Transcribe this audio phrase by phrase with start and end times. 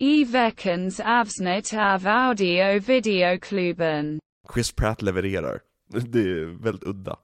[0.00, 4.20] I veckans avsnitt av audio videoklubben.
[4.54, 5.60] Chris Pratt levererar.
[5.88, 7.16] Det är väldigt udda.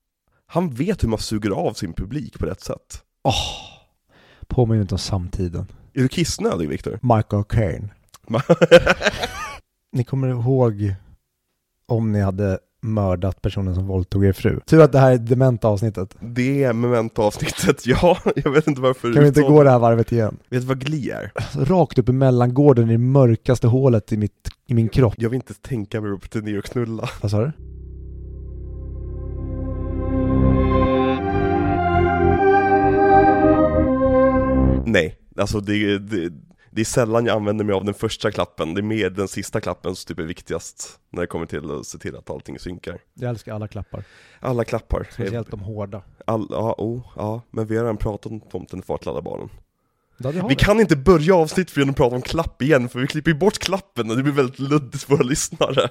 [0.46, 3.02] Han vet hur man suger av sin publik på rätt sätt.
[3.24, 3.32] Åh,
[4.46, 5.66] påminner inte om samtiden.
[5.92, 6.98] Är du kissnödig Viktor?
[7.02, 7.90] Michael Caine.
[9.92, 10.94] Ni kommer ihåg
[11.86, 14.60] om ni hade mördat personen som våldtog er fru?
[14.66, 16.16] Tur att det här är dementa avsnittet.
[16.20, 18.18] Det är memento-avsnittet, ja.
[18.36, 20.36] Jag vet inte varför Kan vi inte gå det här varvet igen?
[20.48, 21.32] Vet du vad Glee är?
[21.64, 25.14] Rakt upp i mellangården i det mörkaste hålet i, mitt, i min kropp.
[25.16, 27.08] Jag vill inte tänka mig på ner och knulla.
[27.22, 27.52] Vad sa du?
[34.86, 36.32] Nej, alltså det, det,
[36.74, 38.74] det är sällan jag använder mig av den första klappen.
[38.74, 41.86] Det är mer den sista klappen som typ är viktigast när det kommer till att
[41.86, 42.98] se till att allting synkar.
[43.14, 44.04] Jag älskar alla klappar.
[44.40, 45.08] Alla klappar.
[45.12, 46.02] Speciellt de hårda.
[46.26, 49.48] All, ja, oh, ja, men vi har redan pratat om tomten fartladda barnen.
[50.16, 53.06] Ja, det Vi kan inte börja avsnitt för att prata om klapp igen, för vi
[53.06, 55.88] klipper ju bort klappen och det blir väldigt luddigt för våra lyssnare.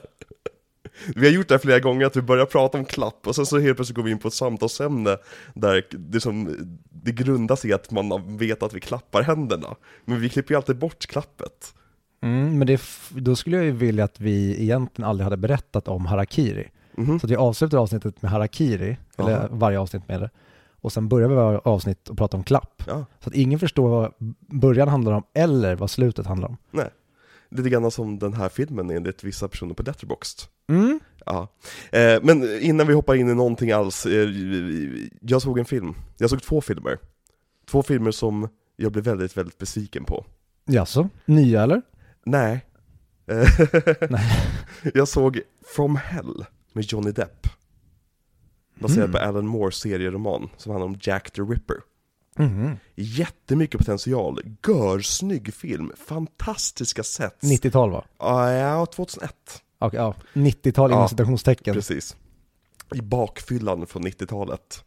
[1.16, 3.46] Vi har gjort det här flera gånger, att vi börjar prata om klapp och sen
[3.46, 5.18] så helt plötsligt går vi in på ett samtalsämne
[5.54, 6.56] där det, som,
[6.90, 9.76] det grundas i att man vet att vi klappar händerna.
[10.06, 11.74] Men vi klipper ju alltid bort klappet.
[12.22, 16.06] Mm, men det, då skulle jag ju vilja att vi egentligen aldrig hade berättat om
[16.06, 16.70] harakiri.
[16.98, 17.20] Mhm.
[17.20, 19.48] Så att vi avslutar avsnittet med harakiri, eller Jaha.
[19.52, 20.30] varje avsnitt med det.
[20.82, 22.84] Och sen börjar vi varje avsnitt och prata om klapp.
[22.88, 24.14] Ja, Så att ingen förstår vad
[24.62, 26.58] början handlar om eller vad slutet handlar om.
[26.72, 26.90] nej.
[27.50, 30.40] Lite grann som den här filmen enligt vissa personer på Letterboxd.
[30.70, 31.00] Mm.
[31.26, 31.48] Ja,
[31.92, 34.30] eh, men innan vi hoppar in i någonting alls, eh,
[35.22, 36.98] jag såg en film, jag såg två filmer.
[37.70, 40.26] Två filmer som jag blev väldigt, väldigt besviken på.
[40.66, 41.10] Jaså?
[41.26, 41.82] Nya eller?
[42.26, 42.66] Nej.
[44.10, 44.32] Nej.
[44.94, 45.40] jag såg
[45.76, 47.48] From Hell med Johnny Depp.
[48.80, 49.12] Baserad Mm.
[49.12, 51.76] på Alan Moores serieroman som handlar om Jack the Ripper.
[52.38, 52.78] Mhm.
[52.96, 57.44] Jättemycket potential, görsnygg film, fantastiska sets.
[57.44, 58.04] 90-tal va?
[58.20, 59.34] Ja, 2001.
[59.88, 60.16] Okej, ja.
[60.34, 61.74] 90-tal Ja, inom citationstecken.
[61.74, 62.16] Precis.
[62.96, 64.84] I bakfyllan från 90-talet.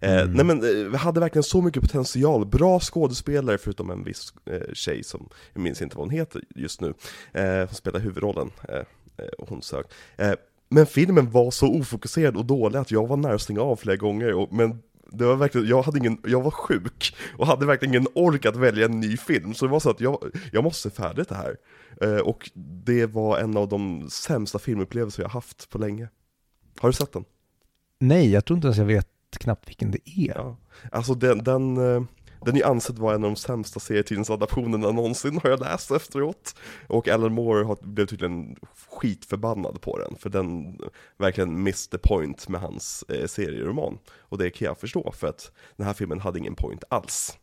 [0.00, 0.32] Eh, Mm.
[0.32, 4.72] Nej men, eh, vi hade verkligen så mycket potential, bra skådespelare förutom en viss eh,
[4.72, 6.94] tjej som, jag minns inte vad hon heter just nu,
[7.32, 9.84] eh, som spelar huvudrollen, eh, eh, och hon sög.
[10.16, 10.32] Eh,
[10.68, 13.96] men filmen var så ofokuserad och dålig att jag var nära att stänga av flera
[13.96, 14.82] gånger, och, men
[15.12, 18.56] det var verkligen, jag, hade ingen, jag var sjuk och hade verkligen ingen ork att
[18.56, 20.18] välja en ny film, så det var så att jag,
[20.52, 21.56] jag måste färdigt det här.
[22.00, 22.50] Eh, och
[22.84, 26.08] det var en av de sämsta filmupplevelser jag haft på länge.
[26.78, 27.24] Har du sett den?
[27.98, 29.08] Nej, jag tror inte ens jag vet
[29.40, 30.34] knappt vilken det är.
[30.36, 30.56] Ja.
[30.92, 32.02] Alltså den, den, eh,
[32.40, 36.54] den är ju ansedd vara en av de sämsta serietidningsadaptionerna någonsin har jag läst efteråt.
[36.86, 38.56] Och Alan Moore har, blev tydligen
[38.90, 40.78] skitförbannad på den, för den
[41.18, 43.98] verkligen missed the point med hans eh, serieroman.
[44.18, 47.38] Och det kan jag förstå, för att den här filmen hade ingen point alls.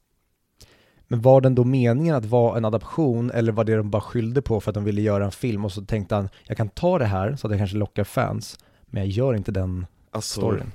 [1.07, 4.41] Men var den då meningen att vara en adaption eller var det de bara skyllde
[4.41, 6.99] på för att de ville göra en film och så tänkte han jag kan ta
[6.99, 10.71] det här så att jag kanske lockar fans men jag gör inte den Alltså, storyn.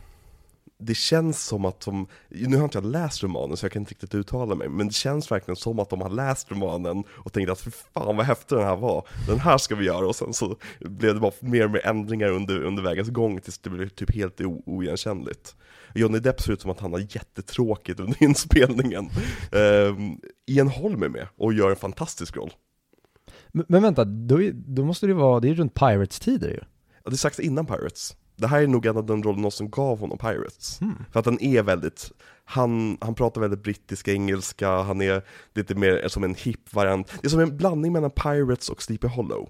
[0.80, 3.91] Det känns som att de, nu har inte jag läst romanen så jag kan inte
[3.91, 7.50] riktigt uttala mig, men det känns verkligen som att de har läst romanen och tänkt
[7.50, 10.32] att för fan vad häftig den här var, den här ska vi göra, och sen
[10.32, 13.88] så blev det bara mer och mer ändringar under, under vägens gång tills det blev
[13.88, 15.56] typ helt oigenkännligt.
[15.94, 19.10] Johnny Depp ser ut som att han har jättetråkigt under inspelningen.
[19.52, 22.52] Um, Ian Holm är med och gör en fantastisk roll.
[23.48, 26.60] Men, men vänta, då, då måste det vara, det är ju runt Pirates-tider ju.
[27.04, 28.16] Ja, det är strax innan Pirates.
[28.40, 30.80] Det här är nog en av de rollerna som gav honom Pirates.
[30.80, 31.04] Hmm.
[31.12, 32.12] För att den är väldigt,
[32.44, 35.22] han, han pratar väldigt brittisk engelska, han är
[35.54, 37.12] lite mer som en hip variant.
[37.20, 39.48] Det är som en blandning mellan Pirates och Sleepy Hollow.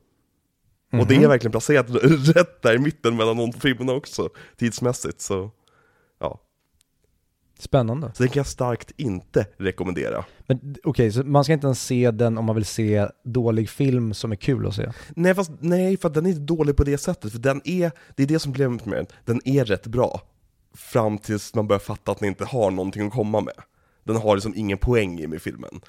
[0.93, 1.29] Och det är Mhm.
[1.29, 1.87] verkligen placerat
[2.37, 5.21] rätt där i mitten mellan de filmerna också, tidsmässigt.
[5.21, 5.51] Så.
[7.61, 8.11] Spännande.
[8.15, 10.25] så den kan jag starkt inte rekommendera.
[10.47, 14.15] Men okej, så man ska inte ens se den om man vill se dålig film
[14.15, 14.93] som är kul att se?
[15.17, 18.23] Nej, fast, nej, för den är inte dålig på det sättet, för den är, det
[18.23, 20.21] är det som problemet med den, den är rätt bra.
[20.75, 23.55] Fram tills man börjar fatta att den inte har någonting att komma med.
[24.05, 25.81] Den har liksom ingen poäng i med filmen.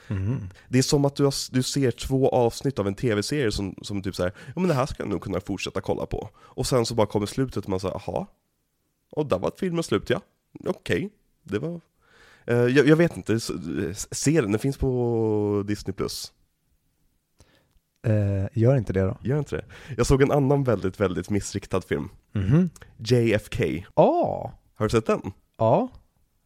[0.70, 4.02] Det är som att du, har, du ser två avsnitt av en tv-serie som, som
[4.02, 6.30] typ såhär, ja men det här ska jag nog kunna fortsätta kolla på.
[6.36, 8.28] Och sen så bara kommer slutet och man säger, jaha,
[9.12, 10.22] och där var filmen slut ja.
[10.66, 11.10] Okej,
[11.44, 11.82] det var...
[12.46, 13.40] Eh, jag, jag vet inte,
[14.12, 15.94] se den, den finns på Disney+.
[15.94, 16.34] Plus.
[18.08, 19.18] Eh, gör inte det då?
[19.24, 19.66] Gör inte det?
[19.98, 22.10] Jag såg en annan väldigt, väldigt missriktad film.
[22.32, 22.70] Mhm.
[22.98, 23.86] JFK.
[23.96, 25.22] Ja, Har du sett den?
[25.58, 25.90] ja.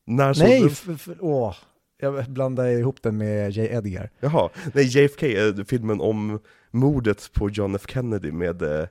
[0.08, 1.16] När såg Nej, du?
[1.20, 1.56] åh.
[1.98, 3.68] Jag blandade ihop den med J.
[3.72, 4.10] Edgar.
[4.20, 6.40] Jaha, nej JFK är filmen om
[6.72, 8.88] mordet på John F Kennedy med eh,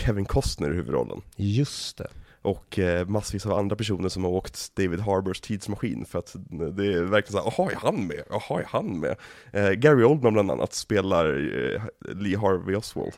[0.00, 1.20] Kevin Costner i huvudrollen.
[1.36, 2.06] Just det
[2.42, 6.86] och eh, massvis av andra personer som har åkt David Harbors tidsmaskin för att det
[6.86, 8.22] är verkligen såhär, ah, jaha är han med?
[8.30, 9.16] Ah, jaha är han med?
[9.52, 11.82] Eh, Gary Oldman bland annat spelar eh,
[12.14, 13.12] Lee Harvey Oswald.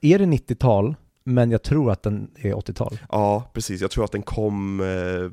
[0.00, 0.94] Är det 90-tal,
[1.24, 2.98] men jag tror att den är 80-tal?
[3.08, 3.80] Ja, precis.
[3.80, 5.30] Jag tror att den kom eh,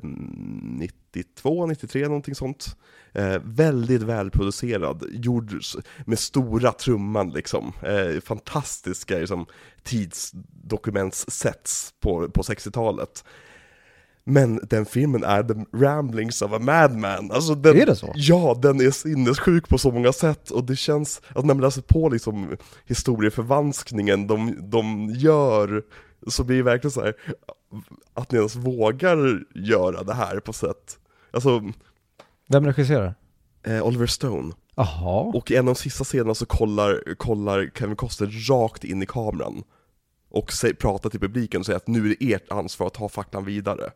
[0.62, 2.76] 92, 93, någonting sånt.
[3.12, 5.62] Eh, väldigt välproducerad, gjord
[6.06, 7.72] med stora trumman liksom.
[7.82, 9.46] Eh, fantastiska liksom,
[9.82, 13.24] tidsdokumentssets på, på 60-talet.
[14.30, 17.30] Men den filmen är the ramblings of a madman.
[17.30, 18.12] Alltså den, Är det så?
[18.14, 21.82] Ja, den är sinnessjuk på så många sätt och det känns, att när man läser
[21.82, 25.82] på liksom historieförvanskningen de, de gör,
[26.26, 27.14] så blir det verkligen så här
[28.14, 30.98] att ni ens vågar göra det här på sätt.
[31.30, 31.62] Alltså,
[32.48, 33.14] Vem regisserar?
[33.66, 34.52] eh, Oliver Stone.
[34.76, 35.20] Jaha.
[35.20, 39.06] Och i en av de sista scenerna så kollar, kollar Kevin Costner rakt in i
[39.06, 39.62] kameran.
[40.30, 43.44] Och pratar till publiken och säger att nu är det ert ansvar att ta facklan
[43.44, 43.90] vidare.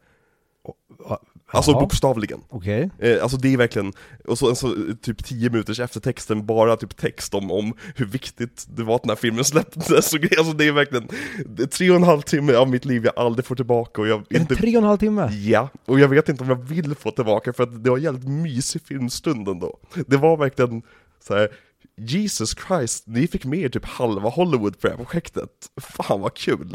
[1.55, 1.81] Alltså Jaha.
[1.81, 2.41] bokstavligen.
[2.49, 2.91] Okej.
[2.99, 3.93] Eh, alltså det är verkligen,
[4.25, 8.83] och så, så typ 10 minuters eftertexten, bara typ text om, om hur viktigt det
[8.83, 9.91] var att den här filmen släpptes.
[9.91, 11.09] Alltså det är verkligen,
[11.47, 14.09] det är tre och en halv timme av mitt liv jag aldrig får tillbaka och
[14.09, 14.57] jag Är inte...
[14.57, 15.29] tre och en halv timme?
[15.33, 18.03] Ja, och jag vet inte om jag vill få tillbaka för att det var en
[18.03, 19.79] jävligt mysig filmstund ändå.
[20.07, 20.83] Det var verkligen
[21.21, 21.49] så här.
[21.97, 25.51] Jesus Christ, ni fick med er typ halva Hollywood på det här projektet.
[25.81, 26.75] Fan vad kul!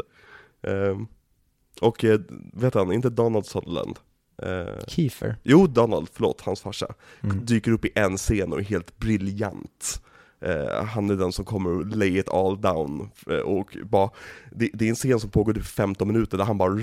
[0.66, 1.06] Ehm,
[1.80, 2.20] och, eh,
[2.52, 3.96] vet han, inte Donald Sutherland.
[4.42, 5.36] Eh, Kiefer.
[5.42, 7.44] Jo, Donald, förlåt, hans farsa, Mm.
[7.46, 10.02] dyker upp i en scen och är helt briljant.
[10.40, 14.10] Eh, han är den som kommer och lay it all down, eh, och bara,
[14.52, 16.78] det, det är en scen som pågår typ 15 minuter där han bara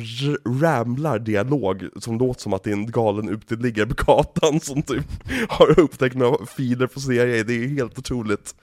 [0.62, 5.06] ramlar dialog som låter som att det är en galen uteliggare på gatan som typ
[5.50, 8.56] har upptäckt några filer på CIA, det är helt otroligt.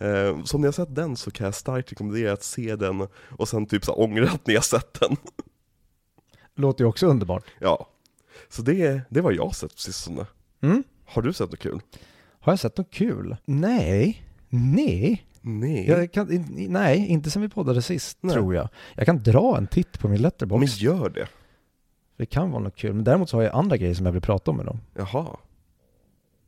[0.00, 3.06] Eh, så om ni har sett den så kan jag starkt rekommendera att se den
[3.38, 5.16] och sen typ så ångra att ni har sett den.
[6.56, 7.44] Låter ju också underbart.
[7.58, 7.88] Ja.
[8.48, 10.26] Så det, det var jag sett på sistone.
[10.60, 10.84] Mm.
[11.06, 11.80] Har du sett något kul?
[12.40, 13.36] Har jag sett något kul?
[13.44, 14.24] Nej.
[14.48, 15.26] Nej.
[15.40, 16.08] Nej.
[16.08, 18.34] Kan, nej, inte sen vi poddade sist, Nej.
[18.34, 18.68] tror jag.
[18.94, 20.76] Jag kan dra en titt på min Men letterbox.
[20.80, 21.28] gör det.
[22.16, 22.94] Det kan vara något kul.
[22.94, 24.80] Men däremot så har jag andra grejer som jag vill prata om med dem.
[24.94, 25.26] Jaha.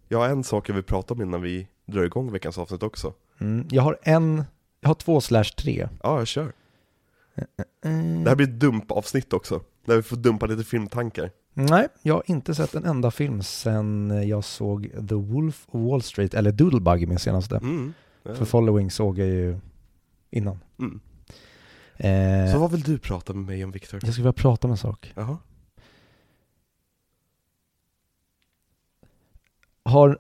[0.09, 3.15] Jag har en sak jag vill prata om innan vi drar igång veckans avsnitt också.
[3.41, 3.67] Mm.
[3.71, 4.45] Jag har en,
[4.81, 5.89] jag har två slash tre.
[6.03, 6.53] Ja, jag kör.
[7.85, 8.25] Mm.
[8.25, 9.61] Det här blir ett dumpavsnitt också.
[9.85, 11.31] Där vi får dumpa lite filmtankar.
[11.55, 16.03] Nej, jag har inte sett en enda film sen jag såg The Wolf of Wall
[16.03, 17.57] Street, eller Doodlebug min senaste.
[17.57, 17.93] Mm.
[18.23, 18.35] Ja.
[18.35, 19.59] För Following såg jag ju
[20.31, 20.59] innan.
[20.79, 21.01] Mm.
[21.97, 24.01] Eh, Så vad vill du prata med mig om Viktor?
[24.03, 25.13] jag skulle vilja prata om en sak.
[25.17, 25.39] Jaha.
[29.85, 30.19] Har,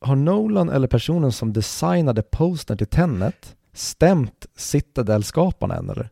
[0.00, 6.10] har Nolan eller personen som designade postern till Tenet stämt Citadel-skaparna än eller?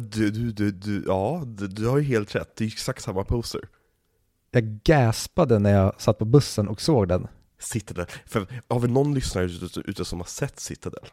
[0.00, 2.56] Du, du, du, du, ja, du, du har ju helt rätt.
[2.56, 3.60] Det är ju exakt samma poster.
[4.50, 7.26] Jag gaspade när jag satt på bussen och såg den.
[7.58, 8.06] Citadel.
[8.26, 11.04] För har vi någon lyssnare ute, ute som har sett Citadel?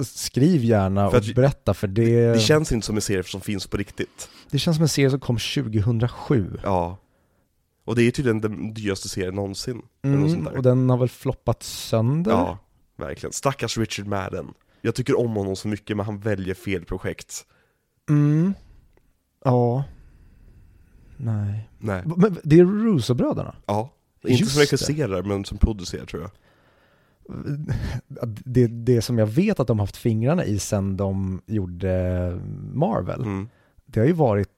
[0.00, 3.66] Skriv gärna För och berätta för det, Det känns inte som en serie som finns
[3.66, 4.28] på riktigt.
[4.50, 6.58] det känns som en serie som kom 2007.
[6.62, 6.98] Ja.
[7.84, 9.82] Och det är tydligen den dyraste serien någonsin.
[10.04, 12.30] Mm, och den har väl floppat sönder?
[12.30, 12.58] Ja,
[12.96, 13.32] verkligen.
[13.32, 14.54] Stackars Richard Madden.
[14.80, 17.46] Jag tycker om honom så mycket, men han väljer fel projekt.
[18.10, 18.54] Mm.
[19.44, 19.84] Ja.
[21.16, 21.68] Nej.
[21.78, 22.02] Nej.
[22.16, 23.54] Men det är Russo-bröderna?
[23.66, 23.90] Ja.
[24.24, 26.30] Inte Just som regisserar, men som producerar tror jag.
[28.44, 32.40] Det, det som jag vet att de haft fingrarna i sen de gjorde
[32.74, 33.48] Marvel, Mm.
[33.86, 34.48] det har ju varit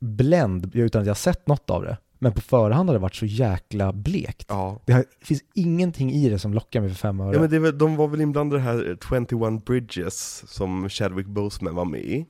[0.00, 1.98] Blend, utan att jag sett något av det.
[2.24, 4.46] Men på förhand har det varit så jäkla blekt.
[4.48, 4.80] Ja.
[4.84, 7.34] Det, har, finns ingenting i det som lockar mig för fem öre.
[7.34, 9.28] Ja men det väl, de var väl inblandade i det här
[9.58, 12.26] 21 Bridges som Chadwick Boseman var med i.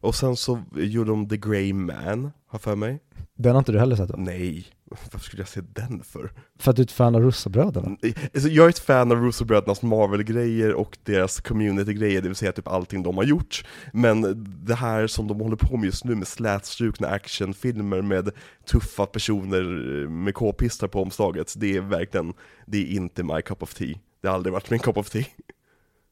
[0.00, 3.00] Och sen så gjorde de The Grey Man, har för mig.
[3.34, 4.10] Den har inte du heller sett?
[4.10, 4.16] va?
[4.18, 6.32] Nej, varför skulle jag se den för?
[6.58, 7.96] För att du är ett fan av Russo-bröderna?
[8.34, 12.68] Alltså, jag är ett fan av Russo-brödernas Marvel-grejer och deras community-grejer, det vill säga typ
[12.68, 13.64] allting de har gjort.
[13.92, 18.30] Men det här som de håller på med just nu med slätstrukna actionfilmer med
[18.66, 19.62] tuffa personer
[20.08, 22.32] med k-pistar på omslaget, det är verkligen,
[22.66, 23.94] det är inte my cup of tea.
[24.22, 25.24] Det har aldrig varit min cup of tea.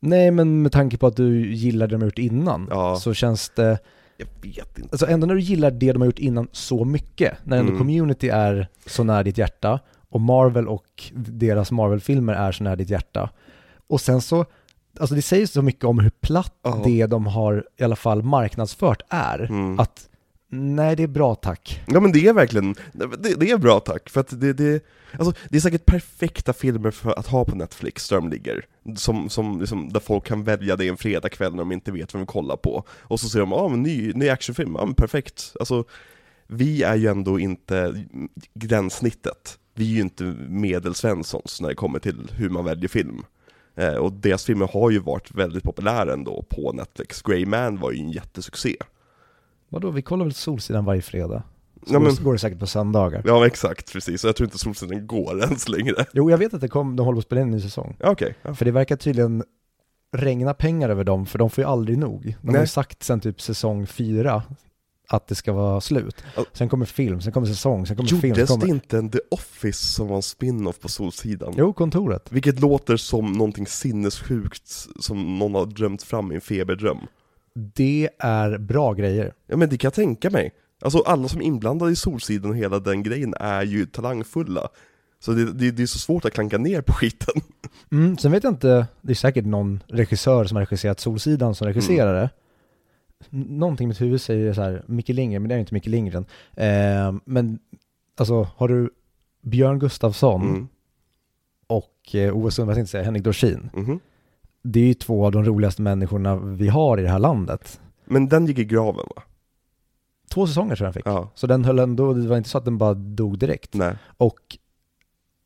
[0.01, 2.97] Nej, men med tanke på att du gillar det de gjort innan, Ja.
[2.97, 3.79] så känns det...
[4.21, 4.89] Jag vet inte.
[4.93, 7.79] Alltså ändå när du gillar det de har gjort innan så mycket, när ändå Mm.
[7.79, 10.85] community är så nära ditt hjärta, och Marvel och
[11.15, 13.31] deras Marvel-filmer är så nära ditt hjärta.
[13.89, 14.45] Och sen så,
[15.01, 16.83] alltså det säger så mycket om hur platt Ja.
[16.85, 19.39] det de har i alla fall marknadsfört är.
[19.41, 19.81] Mm.
[19.81, 20.09] Att
[20.53, 21.83] Nej, det är bra tack.
[21.87, 24.85] Ja men det är verkligen, det, det är bra tack, för att det, det,
[25.19, 28.67] alltså, det är säkert perfekta filmer för att ha på Netflix, där de ligger.
[28.97, 32.21] Som, som liksom, där folk kan välja det en fredagkväll när de inte vet vad
[32.21, 32.85] de kollar på.
[32.91, 35.53] Och så ser de, ja ah, men ny, ny actionfilm, ja men perfekt.
[35.61, 35.85] Alltså,
[36.47, 38.05] vi är ju ändå inte
[38.55, 39.59] gränssnittet.
[39.75, 43.23] Vi är ju inte medelsvenssons när det kommer till hur man väljer film.
[43.77, 47.23] Eh, och deras filmer har ju varit väldigt populära ändå på Netflix.
[47.23, 48.77] Grey Man var ju en jättesuccé.
[49.71, 51.43] Vadå, vi kollar väl Solsidan varje fredag?
[51.87, 53.23] Så Ja, men- går det säkert på söndagar.
[53.27, 54.25] Ja exakt, precis.
[54.25, 56.05] Och jag tror inte Solsidan går ens längre.
[56.13, 57.97] Jo, jag vet att det kom, de håller på att spela in en ny säsong.
[58.01, 58.55] Ja, Okej, ja.
[58.55, 59.45] För det verkar tydligen
[60.17, 62.23] regna pengar över dem, för de får ju aldrig nog.
[62.43, 62.61] De har Nej.
[62.63, 64.43] ju sagt sen typ säsong fyra
[65.09, 66.25] att det ska vara slut.
[66.53, 68.67] Sen kommer film, sen kommer säsong, sen kommer film, sen Gjordes kommer...
[68.67, 71.55] det inte en The Office som var en spin-off på Solsidan?
[71.57, 72.33] Jo, kontoret.
[72.33, 74.69] Vilket låter som någonting sinnessjukt
[75.01, 76.99] som någon har drömt fram i en feberdröm.
[77.75, 79.33] Det är bra grejer.
[79.47, 80.53] Ja men det kan jag tänka mig.
[80.83, 84.69] Alltså alla som är inblandade i Solsidan och hela den grejen är ju talangfulla.
[85.19, 87.35] Så det, det, det är så svårt att klanka ner på skiten.
[87.93, 91.67] Mm, sen vet jag inte, det är säkert någon regissör som har regisserat Solsidan som
[91.67, 92.31] regisserar det.
[93.33, 95.87] N- Någonting i mitt huvud säger så här, Micke Lindgren, men det är inte Micke
[95.87, 96.25] Lindgren.
[96.57, 97.59] Eh, men
[98.17, 98.91] alltså, har du
[99.43, 100.69] Björn Gustafsson Mm.
[101.67, 103.71] och eh, Ove Sundberg, jag tänkte säga Henrik Dorsin.
[103.75, 104.01] Mhm.
[104.63, 107.81] Det är ju två av de roligaste människorna vi har i det här landet.
[108.05, 109.23] Men den gick i graven va?
[110.31, 111.07] Två säsonger tror jag den fick.
[111.07, 113.75] Ja, Så den höll ändå, det var inte så att den bara dog direkt.
[113.75, 113.95] nej.
[114.17, 114.39] Och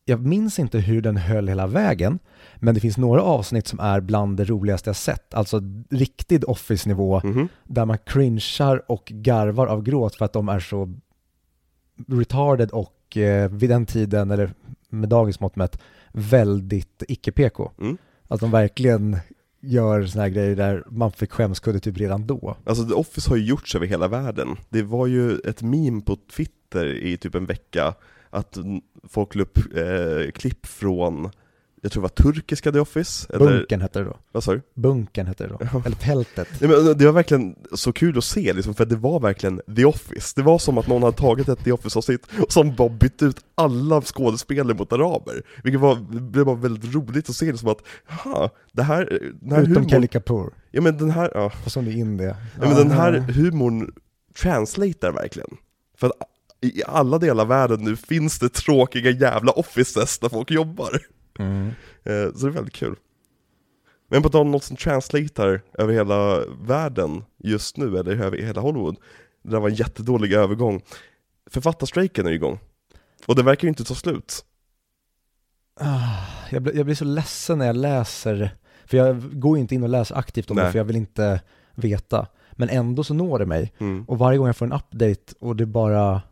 [0.05, 2.19] jag minns inte hur den höll hela vägen,
[2.57, 5.35] men det finns några avsnitt som är bland det roligaste jag sett.
[5.35, 7.49] Alltså riktig Office-nivå, Mhm.
[7.65, 10.95] där man cringear och garvar av gråt för att de är så
[12.09, 14.55] retarded och eh, vid den tiden, eller
[14.89, 15.81] med dagens mått mätt,
[16.13, 17.71] väldigt icke-PK.
[17.81, 17.97] Mm.
[18.29, 19.17] Att de verkligen
[19.61, 22.57] gör såna här grejer där man fick skämskudde typ redan då.
[22.65, 24.57] Alltså The Office har ju gjorts över hela världen.
[24.69, 27.95] Det var ju ett meme på Twitter i typ en vecka,
[28.31, 28.59] att
[29.09, 31.31] folk la upp eh, klipp från,
[31.85, 34.17] jag tror det var turkiska The Office, eller Bunkern hette det då.
[34.33, 34.63] vad sa du?
[34.75, 35.59] Bunkern hette det då.
[35.73, 35.83] Ja.
[35.87, 36.49] Eller tältet.
[36.61, 39.85] Nej, men det var verkligen så kul att se, liksom, för det var verkligen The
[39.85, 40.33] Office.
[40.37, 43.37] Det var som att någon hade tagit ett The Office-avsnitt och som bara bytt ut
[43.55, 45.43] alla skådespelare mot araber.
[45.65, 45.97] Vilket var,
[46.33, 49.75] det var väldigt roligt att se det som att, jaha, det här, den här Utom
[49.75, 50.53] humorn, Kelly Kapoor.
[50.71, 52.25] ja men den här, ja, Fast hon är in det.
[52.61, 53.93] ja, men den här humorn
[54.43, 55.57] translatar verkligen.
[55.99, 56.13] För att
[56.61, 60.99] i alla delar av världen nu finns det tråkiga jävla offices där folk jobbar.
[61.39, 61.67] Mm.
[62.03, 62.97] Eh, Så det är väldigt kul.
[64.09, 68.61] Men på tal om något som translatar över hela världen just nu, eller över hela
[68.61, 68.97] Hollywood,
[69.43, 70.83] det där var en jättedålig övergång.
[71.51, 72.59] Författarstrejken är igång.
[73.27, 74.45] Och det verkar ju inte ta slut.
[75.81, 79.75] Ah, jag, blir, jag blir så ledsen när jag läser, för jag går ju inte
[79.75, 80.73] in och läser aktivt om det Nej.
[80.73, 81.41] för jag vill inte
[81.75, 82.27] veta.
[82.53, 83.73] Men ändå så når det mig.
[83.79, 84.05] Mm.
[84.05, 86.23] Och varje gång jag får en update och det bara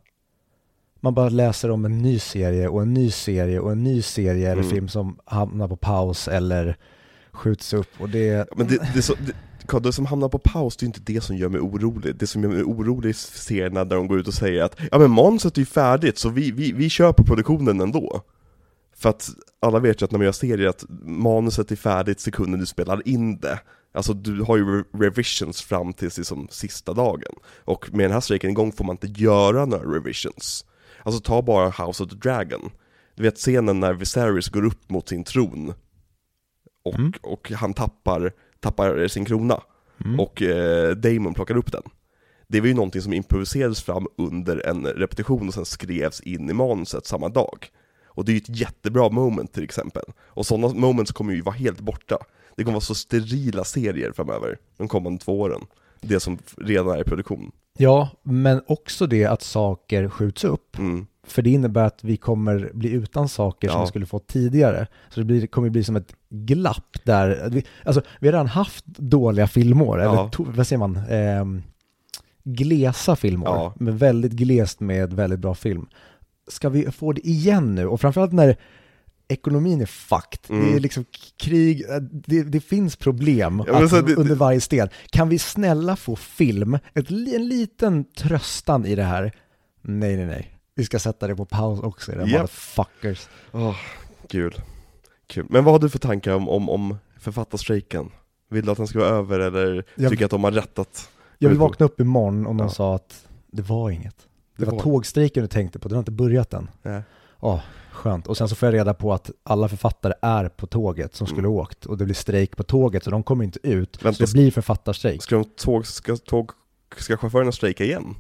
[1.03, 4.51] man bara läser om en ny serie och en ny serie och en ny serie
[4.53, 4.71] eller Mm.
[4.75, 6.77] film som hamnar på paus eller
[7.33, 8.49] skjuts upp och det...
[8.57, 11.37] Men det, det, så, det, det som hamnar på paus, det är inte det som
[11.37, 12.17] gör mig orolig.
[12.17, 14.99] Det som gör mig orolig är serierna där de går ut och säger att ja
[14.99, 18.23] men manuset är ju färdigt, så vi, vi, vi kör på produktionen ändå.
[18.97, 19.31] För att
[19.61, 23.09] alla vet ju att när man gör serier att manuset är färdigt sekunden du spelar
[23.09, 23.59] in det.
[23.95, 27.33] Alltså du har ju re- revisions fram till liksom sista dagen.
[27.65, 30.65] Och med den här strejken igång får man inte göra några revisions.
[31.03, 32.71] Alltså ta bara House of the Dragon.
[33.15, 35.75] Du vet scenen när Viserys går upp mot sin tron
[36.85, 37.13] och, Mm.
[37.23, 39.63] och han tappar, tappar sin krona
[40.05, 40.21] Mm.
[40.21, 41.83] och eh, Damon plockar upp den.
[42.49, 46.53] Det var ju någonting som improviserades fram under en repetition och sen skrevs in i
[46.53, 47.67] manuset samma dag.
[48.05, 50.03] Och det är ju ett jättebra moment till exempel.
[50.19, 52.19] Och sådana moments kommer ju vara helt borta.
[52.57, 55.61] Det kommer vara så sterila serier framöver, de kommande två åren.
[56.01, 57.53] Det som redan är i produktion.
[57.79, 60.79] Ja, men också det att saker skjuts upp.
[60.79, 61.07] Mm.
[61.27, 63.83] För det innebär att vi kommer bli utan saker som Ja.
[63.85, 64.87] vi skulle fått tidigare.
[65.11, 67.49] Så det blir, kommer bli som ett glapp där.
[67.51, 70.13] Vi, alltså, vi har redan haft dåliga filmår, Ja.
[70.13, 70.97] eller to, vad säger man?
[71.11, 71.63] Ehm,
[72.45, 73.73] glesa filmår, Ja.
[73.77, 75.87] men väldigt glest med väldigt bra film.
[76.49, 77.87] Ska vi få det igen nu?
[77.87, 78.57] Och framförallt när
[79.33, 80.79] ekonomin är fucked, det är Mm.
[80.83, 81.05] liksom
[81.37, 84.89] krig, äh, det, det finns problem Ja, att, det- under varje sten.
[85.11, 89.33] Kan vi snälla få film, ett, en liten tröstan i det här?
[89.83, 90.59] Nej, nej, nej.
[90.75, 92.31] Vi ska sätta det på paus också, era Japp.
[92.41, 93.29] motherfuckers.
[93.53, 93.77] Åh,
[94.29, 94.55] kul.
[95.27, 95.47] kul.
[95.51, 98.11] Men vad har du för tankar om, om, om författarstrejken?
[98.51, 101.09] Vill du att den ska vara över eller Jag- tycker att de har rätt att...
[101.39, 102.71] Jag vill vakna upp imorgon om de Ja.
[102.73, 104.17] sa att det var inget.
[104.57, 106.71] Det, Det var, var- tågstrejken du tänkte på, den har inte börjat än.
[106.83, 107.03] Nej.
[107.43, 108.27] Ja, skönt.
[108.27, 111.49] Och sen så får jag reda på att alla författare är på tåget som skulle
[111.49, 111.51] Mm.
[111.61, 114.05] åkt och det blir strejk på tåget så de kommer inte ut.
[114.05, 115.23] Vänta, så det blir författarstrejk.
[115.23, 116.51] Ska, de tåg, ska, tåg,
[116.97, 118.15] ska chaufförerna strejka igen?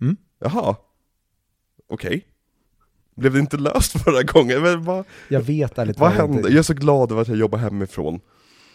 [0.00, 0.16] Mm.
[0.40, 0.76] Jaha.
[1.90, 2.26] Okej.
[3.16, 4.62] Blev det inte löst förra gången?
[4.62, 6.34] Men vad, Jag vet ärligt vad talat inte.
[6.34, 6.48] hände?
[6.48, 8.20] Jag är så glad över att jag jobbar hemifrån.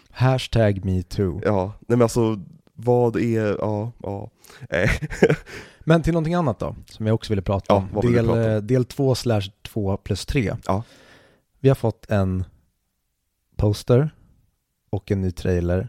[0.10, 1.42] Hashtag metoo.
[1.46, 2.40] Ja, nej men alltså,
[2.74, 4.30] vad är, ja, ja.
[4.70, 4.90] Eh,
[5.84, 7.90] Men till någonting annat då, som jag också ville prata Ja, om.
[7.94, 8.50] vad vill Del, prata om?
[8.52, 10.56] eh, del 2 slash 2 plus 3.
[10.66, 10.84] Ja.
[11.60, 12.44] Vi har fått en
[13.56, 14.10] poster
[14.90, 15.88] och en ny trailer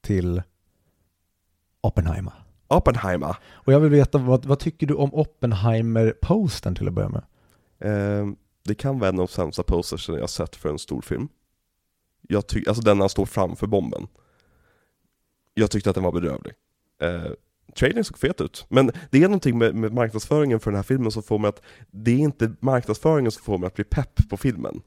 [0.00, 0.42] till
[1.80, 2.32] Oppenheimer.
[2.68, 3.36] Oppenheimer.
[3.50, 7.22] Och jag vill veta, vad, vad tycker du om Oppenheimer-postern till att börja med?
[7.78, 8.26] Eh,
[8.64, 11.28] det kan vara en av de sämsta postersen jag sett för en stor film.
[12.28, 14.06] Jag tycker, alltså den när han står framför bomben.
[15.54, 16.52] Jag tyckte att den var bedrövlig.
[17.00, 17.30] Eh,
[17.74, 21.10] trailern såg fet ut, men det är någonting med, med marknadsföringen för den här filmen
[21.10, 24.36] som får mig att, det är inte marknadsföringen som får mig att bli pepp på
[24.36, 24.80] filmen.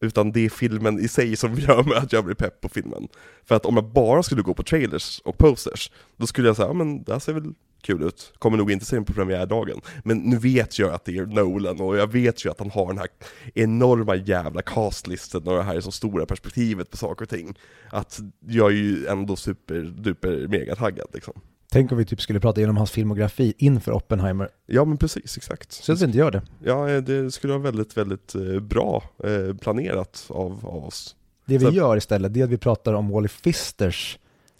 [0.00, 3.08] Utan det är filmen i sig som gör mig att jag blir pepp på filmen.
[3.44, 6.68] För att om jag bara skulle gå på trailers och posters, då skulle jag säga,
[6.68, 8.32] ja men det här ser väl kul ut.
[8.38, 9.80] Kommer nog inte se den på premiärdagen.
[10.04, 12.86] Men nu vet jag att det är Nolan och jag vet ju att han har
[12.86, 13.08] den här
[13.54, 17.58] enorma jävla castlisten och det här är så stora perspektivet på saker och ting.
[17.90, 21.40] Att jag är ju ändå super duper mega taggad liksom.
[21.72, 24.48] Tänk om vi typ skulle prata igenom hans filmografi inför Oppenheimer.
[24.66, 25.72] Ja men precis, exakt.
[25.72, 26.42] Så att vi inte gör det.
[26.64, 31.16] Ja, eh, det skulle vara väldigt, väldigt eh, bra eh, planerat av, av oss.
[31.46, 34.18] Det vi Så- gör istället, det är att vi pratar om Wally Fisters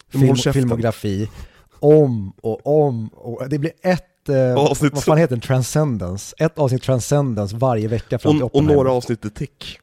[0.09, 1.29] film, filmografi
[1.79, 4.05] om och om och det blir ett,
[4.57, 6.35] Avsnitt vad fan heter den, Transcendence?
[6.39, 8.75] Ett avsnitt Transcendence varje vecka fram till Och, och Oppenheimer.
[8.83, 9.79] några avsnitt i Tick.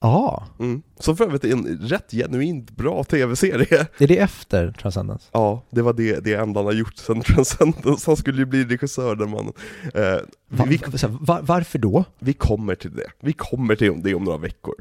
[0.00, 0.82] Jaha, Mm.
[1.00, 3.86] Som för övrigt är en rätt genuint bra tv-serie.
[3.98, 5.28] är det efter Transcendence?
[5.32, 8.10] Ja, det var det, det enda han har gjort sen Transcendence.
[8.10, 9.52] Han skulle ju bli regissör när man...
[9.94, 12.04] Eh, Va, vi, så här, va, varför då?
[12.18, 13.06] vi kommer till det.
[13.20, 14.74] Vi kommer till det om några veckor.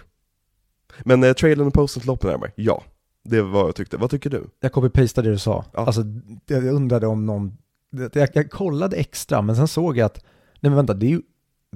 [1.03, 2.83] Men eh, trailern och posten till Oppenheimer, ja.
[3.23, 3.97] Det var vad jag tyckte.
[3.97, 4.47] Vad tycker du?
[4.59, 5.65] Jag copy-pastade det du sa.
[5.73, 5.85] Ja.
[5.85, 6.01] Alltså,
[6.47, 7.57] jag undrade om någon...
[8.13, 10.23] Jag, jag kollade extra, men sen såg jag att,
[10.59, 11.21] nej men vänta, det är ju,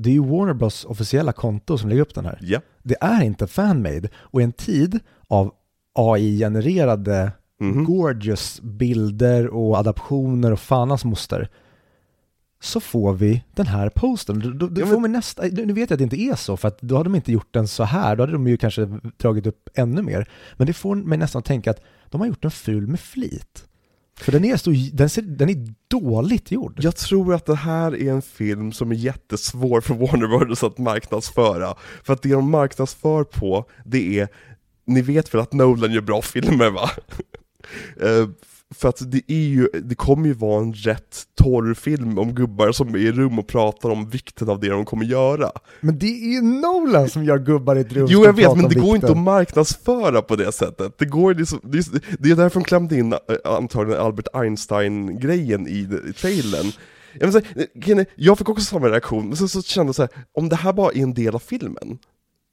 [0.03, 2.37] det är ju Warner Bros officiella konto som lägger upp den här.
[2.41, 2.59] Ja.
[2.83, 5.51] Det är inte fanmade, och i en tid av
[5.93, 7.83] AI-genererade Mhm.
[7.85, 11.49] gorgeous bilder och adaptioner och fanas moster,
[12.61, 14.57] så får vi den här posten.
[14.59, 16.67] Då, då, Ja, får man nästa, nu vet jag att det inte är så, för
[16.67, 18.85] att då hade de inte gjort den så här, då hade de ju kanske
[19.17, 20.29] dragit upp ännu mer.
[20.57, 23.65] Men det får mig nästan att tänka att de har gjort den ful med flit.
[24.19, 26.79] För den är, så, den, ser, den är dåligt gjord.
[26.83, 30.77] Jag tror att det här är en film som är jättesvår för Warner Brothers att
[30.77, 31.75] marknadsföra.
[32.03, 34.27] För att det de marknadsför på, det är,
[34.85, 36.89] ni vet väl att Nolan gör bra filmer va?
[38.01, 38.27] Eh,
[38.71, 42.35] Eh, för att det är ju, det kommer ju vara en rätt torr film om
[42.35, 45.51] gubbar som är i rum och pratar om vikten av det de kommer göra.
[45.81, 48.69] Men det är ju Nolan som gör gubbar i ett rum Jo jag vet, men
[48.69, 49.11] det går inte vikten.
[49.11, 50.97] att marknadsföra på det sättet.
[50.97, 51.85] Det går liksom, det är,
[52.19, 56.71] det är därför de klämde in äh, antagligen Albert Einstein-grejen i, i trailern.
[57.19, 60.11] Jag, här, Kenny, jag fick också samma reaktion, men sen så kände jag så här,
[60.31, 61.97] om det här bara är en del av filmen,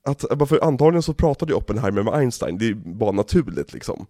[0.06, 4.06] att, bara för antagligen så pratade ju Oppenheimer med Einstein, det är bara naturligt liksom.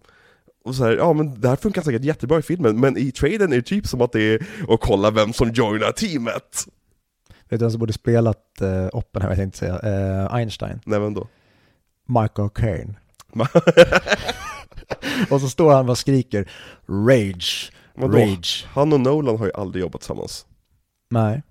[0.67, 3.51] Och så här, ja men det här funkar säkert jättebra i filmen, men i trailern
[3.51, 6.67] är det typ som att det är att kolla vem som joinar teamet.
[7.49, 10.79] Vet du vem som borde spelat uh, Oppenheimer, jag tänkte säga, Eh, Einstein?
[10.85, 11.27] Nej men då.
[12.07, 12.95] Michael Caine.
[15.29, 16.49] och så står han och skriker
[16.87, 18.17] Rage, Vadå?
[18.17, 18.67] Rage.
[18.69, 20.45] Han och Nolan har ju aldrig jobbat tillsammans.
[21.09, 21.43] Nej.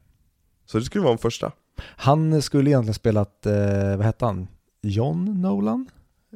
[0.67, 1.53] Så det skulle vara en första.
[1.79, 4.49] Han skulle egentligen spelat, eh, vad hette han?
[4.83, 5.87] John Nolan?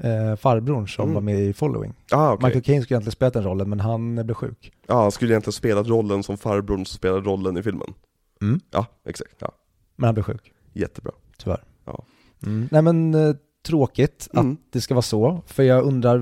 [0.03, 1.15] Eh, farbrorn som Mm.
[1.15, 1.95] var med i Following.
[2.11, 2.47] Ah, okej.
[2.47, 4.73] Michael Caine skulle egentligen spelat den rollen, men han blev sjuk.
[4.87, 7.95] Ja, han skulle egentligen spelat rollen som farbrorn som spelade rollen i filmen.
[8.43, 8.61] Mm.
[8.71, 9.35] Ja, exakt.
[9.39, 9.53] Ja.
[9.97, 11.13] Men han blev sjuk, Jättebra.
[11.39, 11.63] tyvärr.
[11.85, 12.05] Ja.
[12.47, 12.69] Mm.
[12.71, 13.35] Nej men eh,
[13.67, 14.53] tråkigt Mm.
[14.53, 16.21] att det ska vara så, för jag undrar,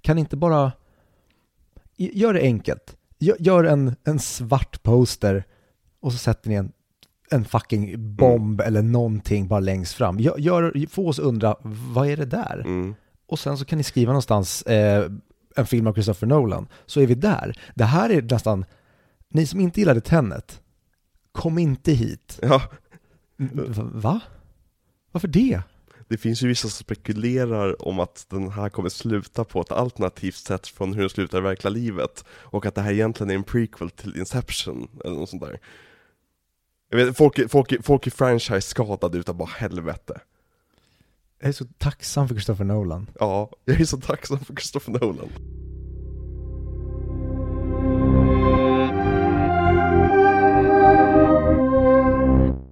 [0.00, 0.72] kan inte bara,
[1.96, 2.96] gör det enkelt.
[3.18, 5.44] Gör en, en svart poster
[6.00, 6.72] och så sätter ni en,
[7.30, 10.20] en fucking bomb eller någonting bara längst fram.
[10.20, 12.60] Gör, gör, få oss undra, vad är det där?
[12.60, 12.94] Mm.
[13.26, 15.10] Och sen så kan ni skriva någonstans eh,
[15.56, 17.58] en film av Christopher Nolan, så är vi där.
[17.74, 18.64] Det här är nästan,
[19.28, 20.62] ni som inte gillade Tenet,
[21.32, 22.40] kom inte hit.
[22.42, 22.62] Ja,
[23.92, 24.20] Va?
[25.12, 25.62] Varför det?
[26.08, 30.34] det finns ju vissa som spekulerar om att den här kommer sluta på ett alternativt
[30.34, 32.24] sätt från hur den slutar i verkliga livet.
[32.28, 35.58] Och att det här egentligen är en prequel till Inception, eller något sånt där.
[36.94, 40.20] Jag vet, folk, folk, folk i franchise skadade utav bara helvete.
[41.40, 43.10] Jag är så tacksam för Christopher Nolan.
[43.20, 45.28] Ja, jag är så tacksam för Christopher Nolan.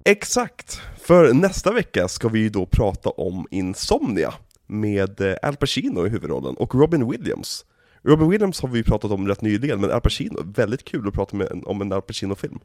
[0.05, 0.81] Exakt!
[0.97, 4.33] För nästa vecka ska vi ju då prata om Insomnia
[4.67, 7.65] med eh, Al Pacino i huvudrollen och Robin Williams.
[8.03, 11.13] Robin Williams har vi ju pratat om rätt nyligen, men Al Pacino, väldigt kul att
[11.13, 12.59] prata med, om en Al Pacino-film.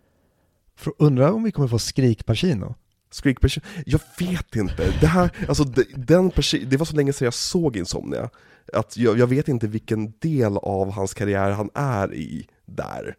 [0.99, 2.75] Undrar om vi kommer få skrik Pacino?
[3.11, 3.63] Skrik person.
[3.87, 4.95] Jag vet inte.
[5.01, 6.33] Det här, alltså de- den
[6.67, 8.31] det var så länge sedan jag såg Insomnia,
[8.73, 13.17] att jag, jag vet inte vilken del av hans karriär han är i där.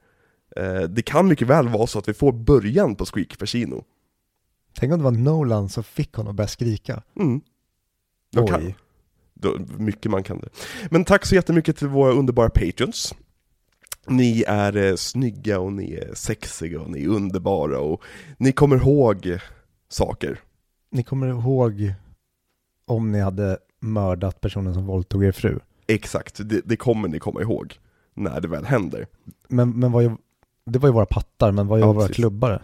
[0.55, 3.83] Eh, det kan mycket väl vara så att vi får början på Squeak Pacino.
[4.75, 7.03] Tänk om det var Nolan som fick honom att börja skrika.
[7.19, 7.41] Mm.
[8.37, 8.47] Oj.
[8.47, 8.73] kan,
[9.77, 10.49] mycket man kan det.
[10.91, 13.15] Men tack så jättemycket till våra underbara patrons.
[14.09, 18.03] Ni är eh, snygga och ni är sexiga och ni är underbara och
[18.37, 19.39] ni kommer ihåg
[19.89, 20.39] saker.
[20.91, 21.93] Ni kommer ihåg
[22.85, 25.59] om ni hade mördat personen som våldtog er fru.
[25.87, 27.79] Exakt, det, det kommer ni komma ihåg
[28.13, 29.07] när det väl händer.
[29.47, 30.17] Men, men vad är,
[30.65, 32.15] det var ju våra pattar, men vad är Ja, våra precis.
[32.15, 32.61] klubbare?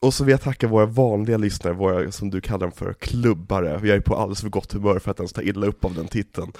[0.00, 3.70] Och så vill jag tacka våra vanliga lyssnare, våra, som du kallar dem för, klubbare.
[3.70, 6.06] Jag är på alldeles för gott humör för att ens ta illa upp av den
[6.06, 6.52] titeln.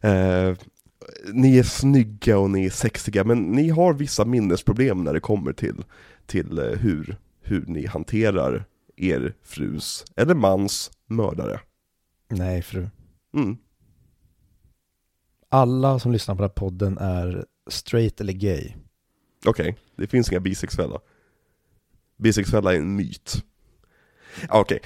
[0.00, 0.54] Eh,
[1.32, 5.52] ni är snygga och ni är sexiga, men ni har vissa minnesproblem när det kommer
[5.52, 5.84] till,
[6.26, 8.64] till eh, hur, hur ni hanterar
[8.96, 11.60] er frus, eller mans, mördare.
[12.28, 12.88] Nej, fru.
[13.34, 13.56] Mm.
[15.48, 18.72] Alla som lyssnar på den här podden är straight eller gay.
[19.44, 20.98] Okej, det finns inga bisexuella.
[22.16, 23.44] Bisexuella är en myt.
[24.48, 24.78] Ja, Okej,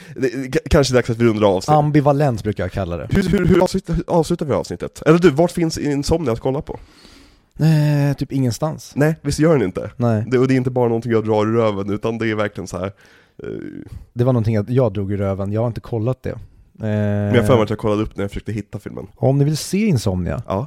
[0.53, 1.75] k- kanske dags att vi rundar av sig.
[1.75, 3.09] Ambivalens brukar jag kalla det.
[3.11, 5.03] Hur, hur, hur, avslutar, avslutar vi avsnittet?
[5.07, 6.79] Eller du, vart finns Insomnia att kolla på?
[7.59, 8.93] Eh, typ ingenstans.
[8.97, 9.91] Nej, visst gör den inte?
[9.97, 12.35] Nej, Det, och det är inte bara någonting jag drar ur röven, utan det är
[12.35, 12.87] verkligen så här.
[12.87, 13.49] eh,
[14.13, 16.31] det var någonting att jag drog i röven, jag har inte kollat det.
[16.31, 16.37] Eh,
[16.79, 19.07] men jag har för mig att jag kollade upp när jag försökte hitta filmen.
[19.17, 20.67] Om ni vill se Insomnia, Ja,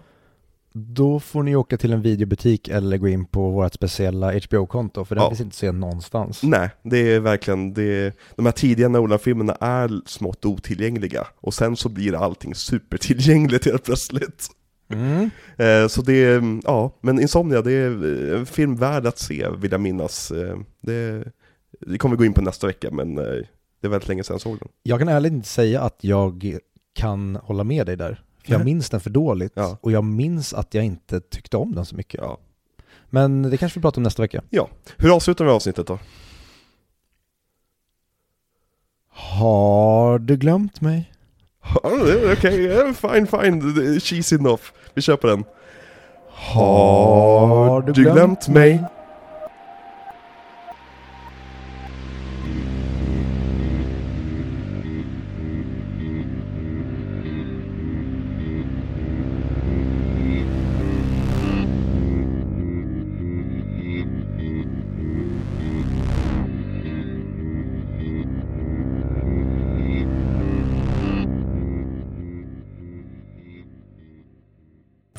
[0.78, 5.16] då får ni åka till en videobutik eller gå in på vårt speciella HBO-konto, för
[5.16, 5.30] den Ja.
[5.30, 6.44] finns inte att se någonstans.
[6.44, 11.76] nej, det är verkligen, det är, de här tidiga Nolan-filmerna är smått otillgängliga, och sen
[11.76, 14.48] så blir allting supertillgängligt helt plötsligt.
[14.90, 15.30] Mm.
[15.58, 19.72] Eh, så det är, ja, men Insomnia, det är en film värd att se, vill
[19.72, 20.32] jag minnas.
[20.32, 21.24] Eh, det,
[21.80, 23.24] det kommer vi gå in på nästa vecka, men eh,
[23.82, 24.68] det är väldigt länge sedan jag såg den.
[24.84, 26.58] Jag kan ärligt inte säga att jag
[26.96, 28.24] kan hålla med dig där.
[28.48, 28.66] För jag Nej.
[28.66, 29.78] minns den för dåligt, Ja.
[29.82, 32.22] och jag minns att jag inte tyckte om den så mycket.
[32.24, 32.38] Ja.
[33.10, 34.42] Men det kanske vi pratar om nästa vecka.
[34.50, 34.68] ja.
[34.98, 36.00] Hur avslutar vi avsnittet då?
[39.10, 41.12] Har du glömt mig?
[42.34, 44.62] Okej, ja, fine, fine, cheesy enough.
[44.94, 45.44] Vi kör på den.
[46.30, 48.84] Har du glömt mig?